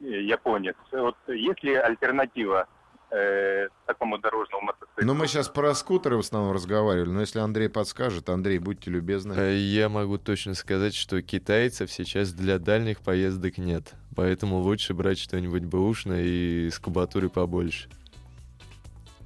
э, 0.00 0.04
японец. 0.04 0.76
Вот 0.92 1.16
есть 1.28 1.62
ли 1.62 1.74
альтернатива 1.74 2.66
э, 3.10 3.68
такому 3.86 4.18
дорожному 4.18 4.66
мотоциклу? 4.66 5.04
Ну, 5.04 5.14
мы 5.14 5.26
сейчас 5.26 5.48
про 5.48 5.74
скутеры 5.74 6.16
в 6.16 6.20
основном 6.20 6.52
разговаривали, 6.52 7.10
но 7.10 7.20
если 7.20 7.38
Андрей 7.38 7.68
подскажет, 7.68 8.28
Андрей, 8.28 8.58
будьте 8.58 8.90
любезны. 8.90 9.34
Э, 9.34 9.54
Я 9.56 9.88
могу 9.88 10.18
точно 10.18 10.54
сказать, 10.54 10.94
что 10.94 11.22
китайцев 11.22 11.90
сейчас 11.90 12.32
для 12.32 12.58
дальних 12.58 13.00
поездок 13.00 13.58
нет. 13.58 13.94
Поэтому 14.16 14.58
лучше 14.58 14.92
брать 14.94 15.18
что-нибудь 15.18 15.64
бэушное 15.64 16.22
и 16.22 16.68
с 16.70 16.78
кубатурой 16.78 17.30
побольше. 17.30 17.88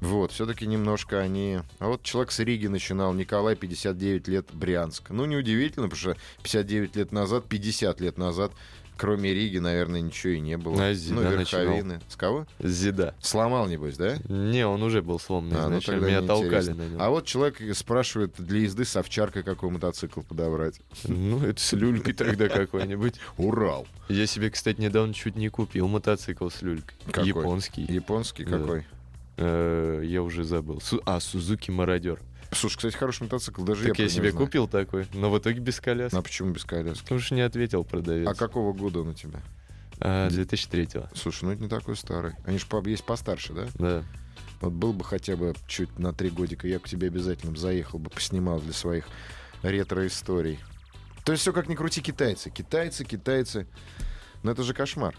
Вот, 0.04 0.32
все-таки 0.32 0.66
немножко 0.66 1.18
они... 1.18 1.60
А 1.78 1.88
вот 1.88 2.02
человек 2.02 2.30
с 2.30 2.38
Риги 2.38 2.66
начинал, 2.66 3.14
Николай, 3.14 3.56
59 3.56 4.28
лет, 4.28 4.46
Брянск. 4.52 5.08
Ну, 5.08 5.24
неудивительно, 5.24 5.88
потому 5.88 6.14
что 6.14 6.16
59 6.42 6.96
лет 6.96 7.12
назад, 7.12 7.46
50 7.48 8.00
лет 8.02 8.18
назад, 8.18 8.52
кроме 8.98 9.32
Риги, 9.32 9.56
наверное, 9.56 10.02
ничего 10.02 10.34
и 10.34 10.40
не 10.40 10.58
было. 10.58 10.74
А 10.74 10.94
с 10.94 11.08
ну, 11.08 11.22
Зида 11.22 11.36
верховины. 11.36 12.00
С 12.06 12.16
кого? 12.16 12.46
Зида. 12.60 13.14
Сломал, 13.22 13.66
небось, 13.66 13.96
да? 13.96 14.18
Не, 14.28 14.66
он 14.66 14.82
уже 14.82 15.00
был 15.00 15.18
сломанный 15.18 15.58
А, 15.58 15.68
ну 15.70 15.80
тогда 15.80 16.06
Меня 16.06 16.20
толкали 16.20 16.70
на 16.70 16.82
нем. 16.82 17.00
А 17.00 17.08
вот 17.08 17.24
человек 17.24 17.62
спрашивает, 17.74 18.34
для 18.36 18.60
езды 18.60 18.84
с 18.84 18.94
овчаркой 18.96 19.42
какой 19.42 19.70
мотоцикл 19.70 20.20
подобрать. 20.20 20.80
Ну, 21.04 21.42
это 21.46 21.62
с 21.62 21.72
люлькой 21.72 22.12
тогда 22.12 22.50
какой-нибудь. 22.50 23.14
Урал. 23.38 23.86
Я 24.10 24.26
себе, 24.26 24.50
кстати, 24.50 24.78
недавно 24.82 25.14
чуть 25.14 25.36
не 25.36 25.48
купил 25.48 25.88
мотоцикл 25.88 26.50
с 26.50 26.60
люлькой. 26.60 26.94
Какой? 27.06 27.28
Японский. 27.28 27.82
Японский 27.84 28.44
какой? 28.44 28.84
Э, 29.36 30.02
Я 30.04 30.22
уже 30.22 30.44
забыл. 30.44 30.80
А, 31.04 31.20
Сузуки 31.20 31.70
Мародер. 31.70 32.20
Слушай, 32.52 32.76
кстати, 32.76 32.96
хороший 32.96 33.24
мотоцикл, 33.24 33.64
даже 33.64 33.88
Так 33.88 33.98
я 33.98 34.04
я 34.04 34.10
себе 34.10 34.30
знаю. 34.30 34.46
купил 34.46 34.68
такой, 34.68 35.06
но 35.12 35.30
в 35.30 35.38
итоге 35.38 35.58
без 35.60 35.80
коляски. 35.80 36.16
А 36.16 36.22
почему 36.22 36.52
без 36.52 36.64
коляски? 36.64 37.02
Потому 37.02 37.20
что 37.20 37.34
не 37.34 37.40
ответил 37.40 37.84
продавец. 37.84 38.28
А 38.28 38.34
какого 38.34 38.72
года 38.72 39.00
он 39.00 39.08
у 39.08 39.14
тебя? 39.14 39.40
А, 40.00 40.28
2003-го. 40.28 41.08
Слушай, 41.16 41.44
ну 41.44 41.52
это 41.52 41.62
не 41.62 41.68
такой 41.68 41.96
старый. 41.96 42.32
Они 42.44 42.58
же 42.58 42.66
есть 42.86 43.04
постарше, 43.04 43.52
да? 43.52 43.66
Да. 43.74 44.04
Вот 44.60 44.72
был 44.72 44.92
бы 44.92 45.04
хотя 45.04 45.36
бы 45.36 45.52
чуть 45.66 45.98
на 45.98 46.12
три 46.12 46.30
годика, 46.30 46.68
я 46.68 46.78
к 46.78 46.88
тебе 46.88 47.08
обязательно 47.08 47.56
заехал 47.56 47.98
бы, 47.98 48.08
поснимал 48.10 48.60
для 48.60 48.72
своих 48.72 49.06
ретро-историй. 49.62 50.58
То 51.24 51.32
есть 51.32 51.42
все 51.42 51.52
как 51.52 51.68
ни 51.68 51.74
крути 51.74 52.00
китайцы. 52.02 52.50
Китайцы, 52.50 53.04
китайцы. 53.04 53.66
Но 54.42 54.52
это 54.52 54.62
же 54.62 54.74
кошмар. 54.74 55.16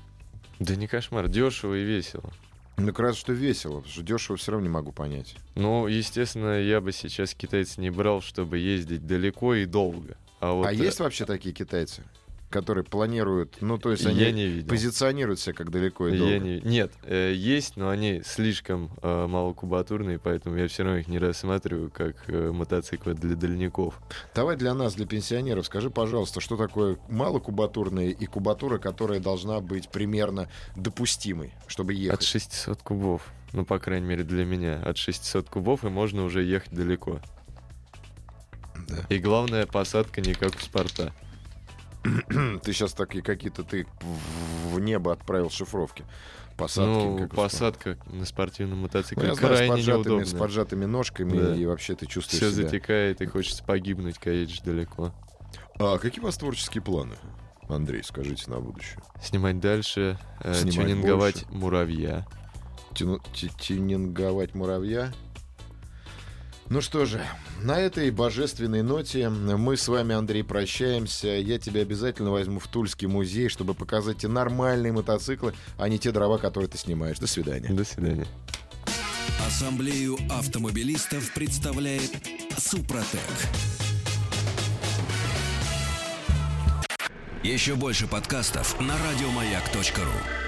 Да 0.59 0.76
не 0.76 0.88
кошмар, 0.88 1.28
дешево 1.28 1.74
и 1.76 1.84
весело. 1.84 2.32
Ну, 2.78 2.88
как 2.88 2.99
раз 2.99 3.15
что 3.15 3.32
весело, 3.32 3.78
потому 3.78 3.91
что 3.91 4.03
дешево 4.03 4.38
все 4.38 4.51
равно 4.51 4.67
не 4.67 4.73
могу 4.73 4.91
понять. 4.91 5.36
Ну, 5.55 5.88
естественно, 5.88 6.61
я 6.61 6.82
бы 6.82 6.91
сейчас 6.91 7.34
китайца 7.34 7.80
не 7.80 7.89
брал, 7.89 8.21
чтобы 8.21 8.57
ездить 8.57 9.07
далеко 9.07 9.55
и 9.55 9.65
долго. 9.65 10.17
А, 10.41 10.51
вот, 10.51 10.67
а 10.67 10.73
есть 10.73 10.99
вообще 10.99 11.26
такие 11.26 11.55
китайцы, 11.55 12.03
которые 12.50 12.84
планируют, 12.84 13.58
ну, 13.62 13.78
то 13.78 13.91
есть 13.91 14.04
я 14.04 14.10
они 14.10 14.32
не 14.32 14.48
видел. 14.48 14.70
позиционируют 14.70 15.39
себя 15.39 15.54
как 15.54 15.72
далеко 15.72 16.08
и 16.08 16.18
долго? 16.18 16.34
Я 16.34 16.39
не... 16.39 16.62
Нет, 16.62 16.91
э, 17.04 17.34
есть, 17.36 17.76
но 17.76 17.89
они 17.89 18.22
слишком 18.26 18.91
э, 19.02 19.28
малокубатурные, 19.28 20.20
поэтому 20.20 20.56
я 20.56 20.68
все 20.68 20.84
равно 20.84 21.00
их 21.00 21.08
не 21.08 21.20
рассматриваю 21.20 21.91
как 21.91 22.30
э, 22.30 22.52
мотоциклы 22.52 23.14
для 23.14 23.36
дальников. 23.36 24.00
Давай 24.34 24.56
для 24.56 24.74
нас, 24.74 24.96
для 24.96 25.06
пенсионеров, 25.06 25.66
скажи, 25.66 25.89
пожалуйста, 25.89 26.39
что 26.39 26.56
такое 26.56 26.98
малокубатурная 27.10 28.10
и 28.10 28.26
кубатура, 28.26 28.78
которая 28.78 29.20
должна 29.20 29.60
быть 29.60 29.89
примерно 29.89 30.50
допустимой, 30.76 31.54
чтобы 31.68 31.93
От 31.93 32.00
ехать? 32.00 32.24
600 32.24 32.82
кубов. 32.82 33.34
Ну, 33.54 33.66
по 33.66 33.80
крайней 33.80 34.06
мере, 34.08 34.24
для 34.24 34.46
меня. 34.46 34.82
От 34.84 34.98
600 34.98 35.50
кубов, 35.50 35.84
и 35.84 35.89
можно 35.89 36.24
уже 36.24 36.43
ехать 36.43 36.74
далеко. 36.74 37.20
Да. 38.88 38.98
И 39.10 39.18
главное, 39.18 39.66
посадка 39.66 40.22
не 40.22 40.34
как 40.34 40.56
у 40.56 40.60
спорта. 40.60 41.14
Ты 42.64 42.74
сейчас 42.74 42.93
такие 42.93 43.24
какие-то 43.24 43.64
ты 43.64 43.88
в- 44.72 44.80
небо 44.80 45.12
отправил 45.14 45.49
шифровки. 45.49 46.06
Посадки. 46.58 46.88
ну, 46.89 47.28
посадка 47.28 47.97
на 48.08 48.26
спортивном 48.26 48.78
Ну, 48.78 48.84
мотоцикле 48.84 49.28
я 49.28 49.36
знаю, 49.36 49.56
с 49.58 49.60
поджатыми, 49.68 49.82
с 49.82 49.88
неудобная. 49.88 50.39
поджатыми 50.39 50.86
ножками, 50.86 51.38
Да. 51.38 51.56
и 51.56 51.66
вообще 51.66 51.95
ты 51.95 52.06
Все 52.06 52.14
чувствуешь 52.22 52.53
себя. 52.53 52.64
затекает, 52.64 53.22
и 53.22 53.26
хочется 53.26 53.62
погибнуть, 53.64 54.18
когда 54.20 54.32
едешь 54.38 54.62
далеко. 54.62 55.14
А 55.78 55.97
какие 55.97 56.22
у 56.22 56.26
вас 56.26 56.38
творческие 56.38 56.82
планы, 56.82 57.16
Андрей, 57.68 58.03
скажите 58.03 58.49
на 58.49 58.60
будущее? 58.62 58.99
Снимать 59.22 59.60
дальше, 59.60 60.18
э, 60.41 60.53
Снимать 60.53 60.76
тюнинговать 60.76 61.43
больше. 61.45 61.58
муравья. 61.60 62.26
Тю- 62.93 63.20
Тюнинговать 63.60 64.56
муравья? 64.56 65.12
Ну 66.68 66.82
что 66.82 67.05
же, 67.05 67.24
на 67.61 67.80
этой 67.80 68.09
божественной 68.09 68.82
ноте 68.82 69.30
мы 69.30 69.78
с 69.78 69.88
вами, 69.88 70.16
Андрей, 70.16 70.43
прощаемся. 70.43 71.28
Я 71.28 71.59
тебя 71.59 71.82
обязательно 71.82 72.32
возьму 72.32 72.59
в 72.59 72.68
Тульский 72.68 73.07
музей, 73.07 73.49
чтобы 73.49 73.76
показать 73.76 74.18
тебе 74.18 74.32
нормальные 74.32 74.91
мотоциклы, 74.91 75.53
а 75.78 75.88
не 75.88 75.99
те 75.99 76.11
дрова, 76.11 76.39
которые 76.39 76.68
ты 76.68 76.78
снимаешь. 76.80 77.20
До 77.20 77.28
свидания. 77.28 77.70
До 77.70 77.84
свидания. 77.84 78.26
Ассамблею 79.45 80.18
автомобилистов 80.30 81.34
представляет 81.34 82.11
Супротек. 82.57 83.22
Еще 87.43 87.76
больше 87.76 88.07
подкастов 88.07 88.80
на 88.80 88.95
радиомаяк.ру. 88.97 90.45